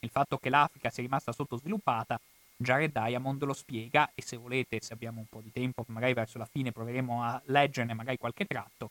Il 0.00 0.10
fatto 0.10 0.36
che 0.36 0.50
l'Africa 0.50 0.90
sia 0.90 1.04
rimasta 1.04 1.30
sottosviluppata, 1.30 2.20
Jared 2.56 2.90
Diamond 2.90 3.44
lo 3.44 3.52
spiega 3.52 4.10
e 4.16 4.22
se 4.22 4.36
volete, 4.36 4.80
se 4.80 4.94
abbiamo 4.94 5.20
un 5.20 5.26
po' 5.28 5.40
di 5.40 5.52
tempo, 5.52 5.84
magari 5.86 6.12
verso 6.12 6.38
la 6.38 6.48
fine 6.50 6.72
proveremo 6.72 7.22
a 7.22 7.40
leggerne 7.46 7.94
magari 7.94 8.16
qualche 8.16 8.46
tratto, 8.46 8.90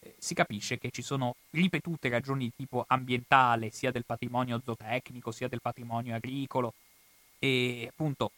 eh, 0.00 0.14
si 0.18 0.32
capisce 0.32 0.78
che 0.78 0.90
ci 0.90 1.02
sono 1.02 1.36
ripetute 1.50 2.08
ragioni 2.08 2.44
di 2.44 2.52
tipo 2.56 2.86
ambientale, 2.88 3.70
sia 3.70 3.90
del 3.90 4.06
patrimonio 4.06 4.62
zootecnico, 4.64 5.30
sia 5.30 5.46
del 5.48 5.60
patrimonio 5.60 6.14
agricolo, 6.14 6.72
e 7.38 7.86
appunto 7.88 8.32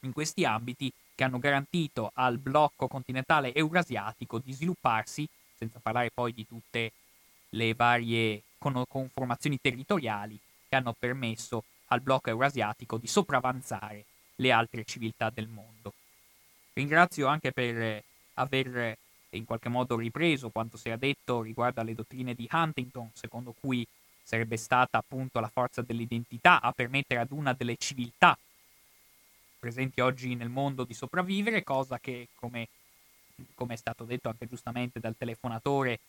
in 0.00 0.12
questi 0.12 0.44
ambiti 0.44 0.92
che 1.14 1.24
hanno 1.24 1.38
garantito 1.38 2.12
al 2.14 2.38
blocco 2.38 2.86
continentale 2.86 3.52
eurasiatico 3.52 4.38
di 4.38 4.52
svilupparsi, 4.52 5.28
senza 5.56 5.80
parlare 5.80 6.10
poi 6.14 6.32
di 6.32 6.46
tutte 6.46 6.92
le 7.50 7.74
varie 7.74 8.42
conformazioni 8.58 9.58
territoriali 9.60 10.38
che 10.68 10.76
hanno 10.76 10.94
permesso 10.96 11.64
al 11.86 12.00
blocco 12.00 12.30
eurasiatico 12.30 12.98
di 12.98 13.06
sopravanzare 13.06 14.04
le 14.36 14.52
altre 14.52 14.84
civiltà 14.84 15.30
del 15.30 15.48
mondo. 15.48 15.92
Ringrazio 16.74 17.26
anche 17.26 17.50
per 17.50 18.04
aver 18.34 18.96
in 19.30 19.44
qualche 19.44 19.68
modo 19.68 19.96
ripreso 19.96 20.50
quanto 20.50 20.76
si 20.76 20.88
era 20.88 20.96
detto 20.96 21.42
riguardo 21.42 21.80
alle 21.80 21.94
dottrine 21.94 22.34
di 22.34 22.48
Huntington, 22.50 23.10
secondo 23.14 23.54
cui 23.58 23.86
sarebbe 24.22 24.56
stata 24.56 24.98
appunto 24.98 25.40
la 25.40 25.48
forza 25.48 25.82
dell'identità 25.82 26.60
a 26.60 26.72
permettere 26.72 27.20
ad 27.20 27.32
una 27.32 27.52
delle 27.54 27.76
civiltà 27.76 28.38
presenti 29.58 30.00
oggi 30.00 30.34
nel 30.34 30.48
mondo 30.48 30.84
di 30.84 30.94
sopravvivere, 30.94 31.64
cosa 31.64 31.98
che, 31.98 32.28
come, 32.34 32.68
come 33.54 33.74
è 33.74 33.76
stato 33.76 34.04
detto 34.04 34.28
anche 34.28 34.46
giustamente 34.46 35.00
dal 35.00 35.16
telefonatore, 35.16 36.00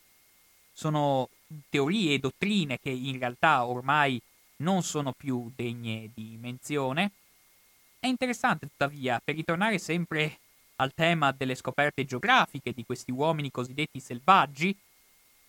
sono 0.74 1.30
teorie 1.70 2.14
e 2.14 2.20
dottrine 2.20 2.80
che 2.80 2.90
in 2.90 3.20
realtà 3.20 3.66
ormai 3.66 4.22
non 4.58 4.84
sono 4.84 5.14
più 5.14 5.52
degne 5.56 6.10
di 6.14 6.38
menzione. 6.40 7.12
È 8.00 8.08
interessante 8.08 8.68
tuttavia, 8.68 9.22
per 9.24 9.36
ritornare 9.36 9.78
sempre 9.78 10.38
al 10.78 10.94
tema 10.94 11.32
delle 11.32 11.56
scoperte 11.56 12.06
geografiche 12.06 12.72
di 12.72 12.86
questi 12.86 13.12
uomini 13.12 13.52
cosiddetti 13.52 14.00
selvaggi, 14.00 14.76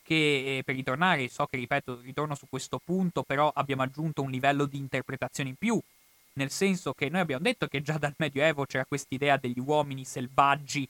che 0.02 0.58
eh, 0.58 0.62
per 0.64 0.74
ritornare, 0.74 1.28
so 1.28 1.46
che 1.46 1.56
ripeto, 1.56 2.00
ritorno 2.00 2.34
su 2.34 2.46
questo 2.48 2.80
punto, 2.82 3.22
però 3.22 3.52
abbiamo 3.54 3.82
aggiunto 3.82 4.22
un 4.22 4.30
livello 4.30 4.64
di 4.64 4.78
interpretazione 4.78 5.50
in 5.50 5.56
più, 5.56 5.80
nel 6.34 6.50
senso 6.50 6.92
che 6.92 7.08
noi 7.08 7.20
abbiamo 7.20 7.42
detto 7.42 7.66
che 7.66 7.82
già 7.82 7.98
dal 7.98 8.14
Medioevo 8.16 8.64
c'era 8.64 8.84
quest'idea 8.84 9.36
degli 9.36 9.58
uomini 9.58 10.04
selvaggi 10.04 10.88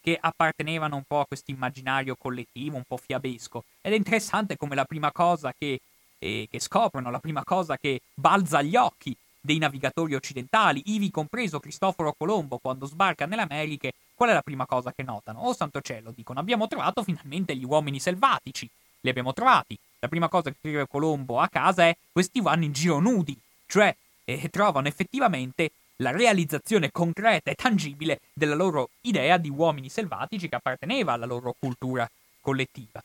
che 0.00 0.16
appartenevano 0.20 0.96
un 0.96 1.02
po' 1.06 1.20
a 1.20 1.26
questo 1.26 1.50
immaginario 1.50 2.16
collettivo, 2.16 2.76
un 2.76 2.84
po' 2.86 2.96
fiabesco. 2.96 3.64
Ed 3.80 3.92
è 3.92 3.96
interessante 3.96 4.56
come 4.56 4.74
la 4.74 4.84
prima 4.84 5.12
cosa 5.12 5.52
che, 5.56 5.80
eh, 6.18 6.48
che 6.50 6.60
scoprono, 6.60 7.10
la 7.10 7.18
prima 7.18 7.44
cosa 7.44 7.76
che 7.76 8.00
balza 8.14 8.58
agli 8.58 8.76
occhi 8.76 9.14
dei 9.40 9.58
navigatori 9.58 10.14
occidentali, 10.14 10.82
ivi 10.86 11.10
compreso 11.10 11.60
Cristoforo 11.60 12.14
Colombo 12.16 12.58
quando 12.58 12.86
sbarca 12.86 13.26
nelle 13.26 13.42
Americhe, 13.42 13.92
qual 14.14 14.30
è 14.30 14.32
la 14.32 14.42
prima 14.42 14.66
cosa 14.66 14.92
che 14.92 15.02
notano? 15.02 15.40
Oh 15.40 15.54
santo 15.54 15.80
cielo, 15.80 16.12
dicono, 16.14 16.40
abbiamo 16.40 16.66
trovato 16.68 17.02
finalmente 17.02 17.54
gli 17.54 17.64
uomini 17.64 18.00
selvatici, 18.00 18.68
li 19.00 19.10
abbiamo 19.10 19.32
trovati. 19.32 19.78
La 20.00 20.08
prima 20.08 20.28
cosa 20.28 20.50
che 20.50 20.56
scrive 20.58 20.86
Colombo 20.86 21.40
a 21.40 21.48
casa 21.48 21.86
è 21.86 21.96
questi 22.12 22.40
vanno 22.40 22.64
in 22.64 22.72
giro 22.72 22.98
nudi, 22.98 23.38
cioè 23.66 23.94
eh, 24.28 24.50
trovano 24.50 24.88
effettivamente 24.88 25.70
la 25.96 26.10
realizzazione 26.10 26.90
concreta 26.90 27.50
e 27.50 27.54
tangibile 27.54 28.20
della 28.34 28.54
loro 28.54 28.90
idea 29.00 29.38
di 29.38 29.48
uomini 29.48 29.88
selvatici 29.88 30.48
che 30.48 30.54
apparteneva 30.54 31.14
alla 31.14 31.24
loro 31.24 31.54
cultura 31.58 32.08
collettiva. 32.40 33.02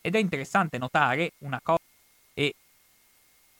Ed 0.00 0.14
è 0.14 0.18
interessante 0.18 0.78
notare 0.78 1.32
una 1.38 1.60
cosa, 1.62 1.82
e 2.32 2.54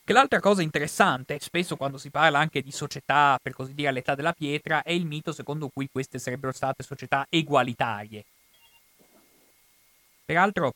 che 0.02 0.12
l'altra 0.14 0.40
cosa 0.40 0.62
interessante, 0.62 1.38
spesso 1.40 1.76
quando 1.76 1.98
si 1.98 2.08
parla 2.08 2.38
anche 2.38 2.62
di 2.62 2.72
società, 2.72 3.38
per 3.40 3.52
così 3.52 3.74
dire, 3.74 3.88
all'età 3.88 4.14
della 4.14 4.32
pietra, 4.32 4.82
è 4.82 4.92
il 4.92 5.04
mito 5.04 5.32
secondo 5.32 5.68
cui 5.68 5.90
queste 5.92 6.18
sarebbero 6.18 6.52
state 6.52 6.82
società 6.82 7.26
egualitarie. 7.28 8.24
Peraltro 10.24 10.74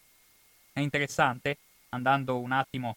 è 0.75 0.81
interessante, 0.81 1.57
andando 1.89 2.39
un 2.39 2.53
attimo 2.53 2.97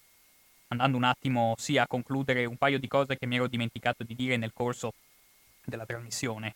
andando 0.67 0.97
un 0.97 1.03
attimo 1.03 1.53
sì 1.57 1.77
a 1.77 1.87
concludere 1.87 2.45
un 2.45 2.57
paio 2.57 2.79
di 2.79 2.87
cose 2.87 3.17
che 3.17 3.25
mi 3.25 3.35
ero 3.35 3.47
dimenticato 3.47 4.03
di 4.03 4.15
dire 4.15 4.37
nel 4.37 4.51
corso 4.53 4.93
della 5.63 5.85
trasmissione, 5.85 6.55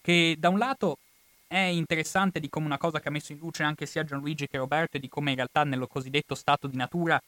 che 0.00 0.36
da 0.38 0.48
un 0.48 0.58
lato 0.58 0.98
è 1.46 1.58
interessante 1.58 2.40
di 2.40 2.50
come 2.50 2.66
una 2.66 2.78
cosa 2.78 3.00
che 3.00 3.08
ha 3.08 3.10
messo 3.10 3.32
in 3.32 3.38
luce 3.38 3.62
anche 3.62 3.86
sia 3.86 4.04
Gianluigi 4.04 4.46
che 4.46 4.58
Roberto 4.58 4.96
e 4.96 5.00
di 5.00 5.08
come 5.08 5.30
in 5.30 5.36
realtà 5.36 5.64
nello 5.64 5.86
cosiddetto 5.86 6.34
stato 6.34 6.66
di 6.66 6.76
natura 6.76 7.20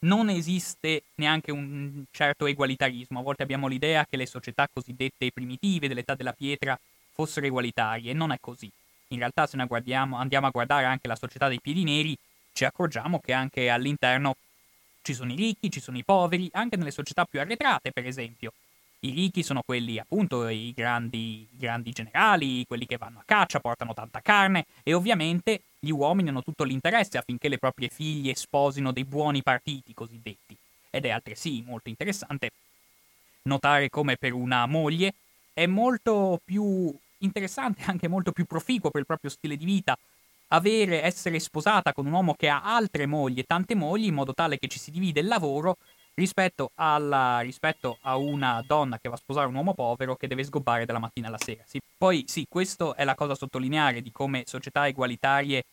non 0.00 0.28
esiste 0.30 1.04
neanche 1.16 1.50
un 1.50 2.04
certo 2.10 2.46
egualitarismo. 2.46 3.20
A 3.20 3.22
volte 3.22 3.42
abbiamo 3.42 3.68
l'idea 3.68 4.06
che 4.08 4.16
le 4.16 4.26
società 4.26 4.68
cosiddette 4.72 5.30
primitive 5.32 5.88
dell'età 5.88 6.14
della 6.14 6.32
pietra 6.32 6.78
fossero 7.12 7.46
egualitarie 7.46 8.10
e 8.10 8.14
non 8.14 8.32
è 8.32 8.38
così. 8.40 8.70
In 9.08 9.18
realtà 9.18 9.46
se 9.46 9.56
noi 9.56 9.66
andiamo 9.70 10.46
a 10.46 10.50
guardare 10.50 10.86
anche 10.86 11.06
la 11.06 11.16
società 11.16 11.48
dei 11.48 11.60
piedi 11.60 11.84
neri, 11.84 12.16
ci 12.52 12.64
accorgiamo 12.64 13.20
che 13.20 13.32
anche 13.32 13.68
all'interno 13.68 14.36
ci 15.02 15.14
sono 15.14 15.32
i 15.32 15.36
ricchi, 15.36 15.70
ci 15.70 15.80
sono 15.80 15.98
i 15.98 16.04
poveri, 16.04 16.48
anche 16.52 16.76
nelle 16.76 16.90
società 16.90 17.24
più 17.24 17.40
arretrate, 17.40 17.92
per 17.92 18.06
esempio. 18.06 18.52
I 19.00 19.10
ricchi 19.10 19.42
sono 19.42 19.62
quelli, 19.64 19.98
appunto, 19.98 20.46
i 20.48 20.72
grandi, 20.74 21.40
i 21.40 21.48
grandi 21.58 21.90
generali, 21.90 22.64
quelli 22.66 22.86
che 22.86 22.96
vanno 22.96 23.18
a 23.18 23.24
caccia, 23.24 23.58
portano 23.58 23.94
tanta 23.94 24.20
carne 24.20 24.66
e 24.84 24.94
ovviamente 24.94 25.62
gli 25.80 25.90
uomini 25.90 26.28
hanno 26.28 26.42
tutto 26.42 26.62
l'interesse 26.62 27.18
affinché 27.18 27.48
le 27.48 27.58
proprie 27.58 27.88
figlie 27.88 28.36
sposino 28.36 28.92
dei 28.92 29.04
buoni 29.04 29.42
partiti 29.42 29.92
cosiddetti. 29.92 30.56
Ed 30.88 31.04
è 31.04 31.10
altresì 31.10 31.64
molto 31.66 31.88
interessante 31.88 32.50
notare 33.42 33.88
come 33.88 34.16
per 34.16 34.32
una 34.32 34.66
moglie 34.66 35.14
è 35.52 35.66
molto 35.66 36.40
più 36.44 36.94
interessante, 37.18 37.82
anche 37.86 38.08
molto 38.08 38.32
più 38.32 38.44
proficuo 38.44 38.90
per 38.90 39.00
il 39.00 39.06
proprio 39.06 39.30
stile 39.30 39.56
di 39.56 39.64
vita, 39.64 39.96
avere, 40.52 41.02
essere 41.02 41.38
sposata 41.38 41.92
con 41.92 42.06
un 42.06 42.12
uomo 42.12 42.34
che 42.34 42.48
ha 42.48 42.62
altre 42.62 43.06
mogli 43.06 43.38
e 43.38 43.44
tante 43.44 43.74
mogli 43.74 44.06
in 44.06 44.14
modo 44.14 44.32
tale 44.32 44.58
che 44.58 44.68
ci 44.68 44.78
si 44.78 44.90
divide 44.90 45.20
il 45.20 45.26
lavoro 45.26 45.76
rispetto, 46.14 46.70
alla, 46.74 47.40
rispetto 47.40 47.98
a 48.02 48.16
una 48.16 48.62
donna 48.66 48.98
che 48.98 49.08
va 49.08 49.14
a 49.14 49.18
sposare 49.18 49.48
un 49.48 49.54
uomo 49.54 49.74
povero 49.74 50.14
che 50.14 50.28
deve 50.28 50.44
sgobbare 50.44 50.84
dalla 50.84 50.98
mattina 50.98 51.28
alla 51.28 51.38
sera. 51.38 51.62
Sì. 51.66 51.80
Poi 51.96 52.24
sì, 52.26 52.46
questo 52.48 52.94
è 52.94 53.04
la 53.04 53.14
cosa 53.14 53.32
a 53.32 53.36
sottolineare 53.36 54.02
di 54.02 54.12
come 54.12 54.42
società 54.46 54.86
egualitarie 54.86 55.64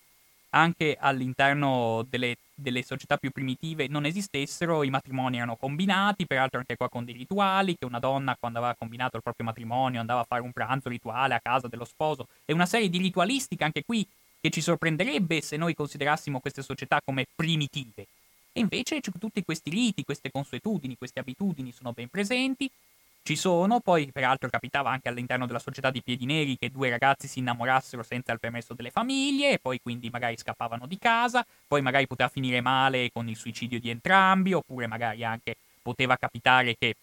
anche 0.52 0.98
all'interno 1.00 2.04
delle, 2.10 2.38
delle, 2.56 2.82
società 2.82 3.18
più 3.18 3.30
primitive 3.30 3.88
non 3.88 4.06
esistessero, 4.06 4.82
i 4.84 4.90
matrimoni 4.90 5.38
erano 5.38 5.56
combinati, 5.56 6.26
peraltro 6.26 6.58
anche 6.58 6.76
qua 6.76 6.90
con 6.90 7.06
dei 7.06 7.14
rituali, 7.14 7.76
che 7.78 7.86
una 7.86 8.00
donna 8.00 8.36
quando 8.40 8.58
aveva 8.58 8.74
combinato 8.76 9.18
il 9.18 9.22
proprio 9.22 9.46
matrimonio 9.46 10.00
andava 10.00 10.22
a 10.22 10.26
fare 10.28 10.42
un 10.42 10.52
pranzo 10.52 10.90
rituale 10.90 11.36
a 11.36 11.40
casa 11.40 11.68
dello 11.68 11.86
sposo 11.86 12.28
e 12.46 12.54
una 12.54 12.66
serie 12.66 12.90
di 12.90 12.98
ritualistiche 12.98 13.64
anche 13.64 13.84
qui 13.86 14.08
che 14.40 14.49
ci 14.49 14.61
sorprenderebbe 14.61 15.41
se 15.41 15.57
noi 15.57 15.74
considerassimo 15.74 16.40
queste 16.40 16.61
società 16.61 16.99
come 17.03 17.26
primitive. 17.36 18.07
E 18.52 18.61
invece 18.61 19.02
tutti 19.02 19.44
questi 19.44 19.70
riti, 19.70 20.03
queste 20.03 20.32
consuetudini, 20.32 20.98
queste 20.98 21.20
abitudini 21.20 21.72
sono 21.72 21.91
ben 21.94 22.07
presenti, 22.07 22.70
ci 23.22 23.36
sono, 23.36 23.80
poi 23.80 24.11
peraltro 24.11 24.49
capitava 24.49 24.90
anche 24.90 25.07
all'interno 25.07 25.45
della 25.45 25.60
società 25.60 25.91
di 25.91 26.02
piedi 26.02 26.26
neri 26.26 26.57
che 26.57 26.72
due 26.72 26.90
ragazzi 26.90 27.28
si 27.28 27.40
innamorassero 27.40 28.02
senza 28.02 28.32
il 28.32 28.40
permesso 28.40 28.74
delle 28.74 28.90
famiglie 28.90 29.52
e 29.52 29.60
poi 29.60 29.80
quindi 29.82 30.10
magari 30.10 30.38
scappavano 30.38 30.88
di 30.88 30.98
casa, 30.98 31.45
poi 31.68 31.82
magari 31.82 32.07
poteva 32.07 32.30
finire 32.30 32.61
male 32.61 33.11
con 33.11 33.30
il 33.30 33.36
suicidio 33.36 33.80
di 33.80 33.90
entrambi, 33.90 34.53
oppure 34.53 34.88
magari 34.88 35.24
anche 35.24 35.57
poteva 35.82 36.18
capitare 36.18 36.76
che 36.76 36.95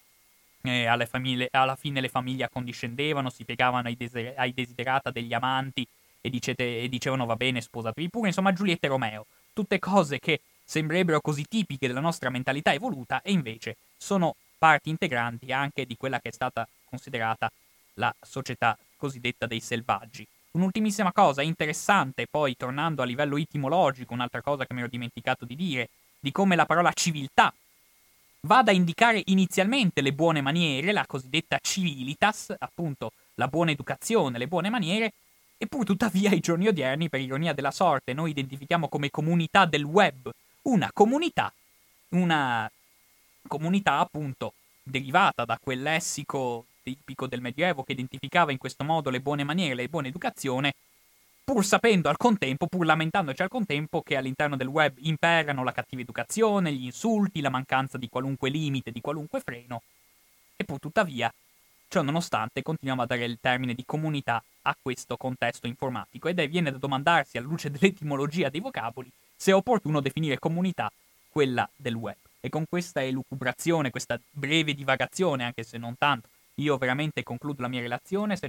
eh, 0.62 1.06
famiglie, 1.06 1.48
alla 1.52 1.76
fine 1.76 2.00
le 2.00 2.08
famiglie 2.08 2.44
accondiscendevano, 2.44 3.30
si 3.30 3.44
piegavano 3.44 3.86
ai, 3.86 3.96
deser- 3.96 4.36
ai 4.36 4.52
desiderata 4.52 5.10
degli 5.10 5.32
amanti 5.32 5.86
e, 6.26 6.30
dicete, 6.30 6.82
e 6.82 6.88
dicevano 6.88 7.24
va 7.24 7.36
bene, 7.36 7.60
sposatevi 7.60 8.10
pure, 8.10 8.28
insomma 8.28 8.52
Giulietta 8.52 8.86
e 8.86 8.90
Romeo, 8.90 9.26
tutte 9.52 9.78
cose 9.78 10.18
che 10.18 10.40
sembrerebbero 10.64 11.20
così 11.20 11.44
tipiche 11.48 11.86
della 11.86 12.00
nostra 12.00 12.30
mentalità 12.30 12.72
evoluta 12.72 13.22
e 13.22 13.30
invece 13.30 13.76
sono 13.96 14.34
parti 14.58 14.90
integranti 14.90 15.52
anche 15.52 15.86
di 15.86 15.96
quella 15.96 16.20
che 16.20 16.30
è 16.30 16.32
stata 16.32 16.66
considerata 16.84 17.50
la 17.94 18.12
società 18.20 18.76
cosiddetta 18.96 19.46
dei 19.46 19.60
selvaggi. 19.60 20.26
Un'ultimissima 20.52 21.12
cosa 21.12 21.42
interessante, 21.42 22.26
poi 22.26 22.56
tornando 22.56 23.02
a 23.02 23.04
livello 23.04 23.36
etimologico, 23.36 24.12
un'altra 24.12 24.40
cosa 24.42 24.66
che 24.66 24.74
mi 24.74 24.80
ero 24.80 24.88
dimenticato 24.88 25.44
di 25.44 25.54
dire, 25.54 25.90
di 26.18 26.32
come 26.32 26.56
la 26.56 26.66
parola 26.66 26.92
civiltà 26.92 27.54
vada 28.40 28.70
a 28.70 28.74
indicare 28.74 29.22
inizialmente 29.26 30.00
le 30.00 30.12
buone 30.12 30.40
maniere, 30.40 30.92
la 30.92 31.06
cosiddetta 31.06 31.58
civilitas, 31.60 32.54
appunto 32.58 33.12
la 33.34 33.48
buona 33.48 33.70
educazione, 33.72 34.38
le 34.38 34.46
buone 34.46 34.70
maniere, 34.70 35.12
Eppure 35.58 35.84
tuttavia 35.84 36.30
ai 36.30 36.40
giorni 36.40 36.68
odierni, 36.68 37.08
per 37.08 37.20
ironia 37.20 37.54
della 37.54 37.70
sorte, 37.70 38.12
noi 38.12 38.30
identifichiamo 38.30 38.88
come 38.88 39.10
comunità 39.10 39.64
del 39.64 39.84
web. 39.84 40.30
Una 40.62 40.90
comunità, 40.92 41.52
una 42.10 42.70
comunità 43.46 43.98
appunto 43.98 44.52
derivata 44.82 45.44
da 45.44 45.58
quel 45.60 45.82
lessico 45.82 46.66
tipico 46.82 47.26
del 47.26 47.40
Medioevo 47.40 47.82
che 47.82 47.92
identificava 47.92 48.52
in 48.52 48.58
questo 48.58 48.84
modo 48.84 49.10
le 49.10 49.20
buone 49.20 49.44
maniere, 49.44 49.74
le 49.74 49.88
buone 49.88 50.08
educazione, 50.08 50.74
pur 51.42 51.64
sapendo 51.64 52.08
al 52.08 52.16
contempo, 52.16 52.66
pur 52.66 52.84
lamentandoci 52.84 53.42
al 53.42 53.48
contempo 53.48 54.02
che 54.02 54.16
all'interno 54.16 54.56
del 54.56 54.66
web 54.66 54.94
imperano 54.98 55.64
la 55.64 55.72
cattiva 55.72 56.02
educazione, 56.02 56.72
gli 56.72 56.84
insulti, 56.84 57.40
la 57.40 57.50
mancanza 57.50 57.98
di 57.98 58.08
qualunque 58.08 58.50
limite, 58.50 58.90
di 58.90 59.00
qualunque 59.00 59.40
freno, 59.40 59.82
e 60.56 60.64
pur 60.64 60.78
tuttavia, 60.78 61.32
ciò 61.88 62.02
nonostante, 62.02 62.62
continuiamo 62.62 63.02
a 63.02 63.06
dare 63.06 63.24
il 63.24 63.38
termine 63.40 63.74
di 63.74 63.84
comunità 63.84 64.42
a 64.62 64.76
questo 64.80 65.16
contesto 65.16 65.66
informatico 65.66 66.28
ed 66.28 66.38
è 66.38 66.48
viene 66.48 66.70
da 66.70 66.78
domandarsi 66.78 67.38
alla 67.38 67.46
luce 67.46 67.70
dell'etimologia 67.72 68.48
dei 68.48 68.60
vocaboli 68.60 69.10
se 69.36 69.50
è 69.50 69.54
opportuno 69.54 70.00
definire 70.00 70.38
comunità 70.38 70.90
quella 71.28 71.68
del 71.76 71.94
web. 71.94 72.16
E 72.40 72.48
con 72.48 72.64
questa 72.68 73.02
elucubrazione, 73.02 73.90
questa 73.90 74.18
breve 74.30 74.72
divagazione, 74.74 75.44
anche 75.44 75.62
se 75.62 75.78
non 75.78 75.96
tanto, 75.98 76.28
io 76.54 76.78
veramente 76.78 77.22
concludo 77.22 77.62
la 77.62 77.68
mia 77.68 77.80
relazione. 77.80 78.36
Se 78.36 78.44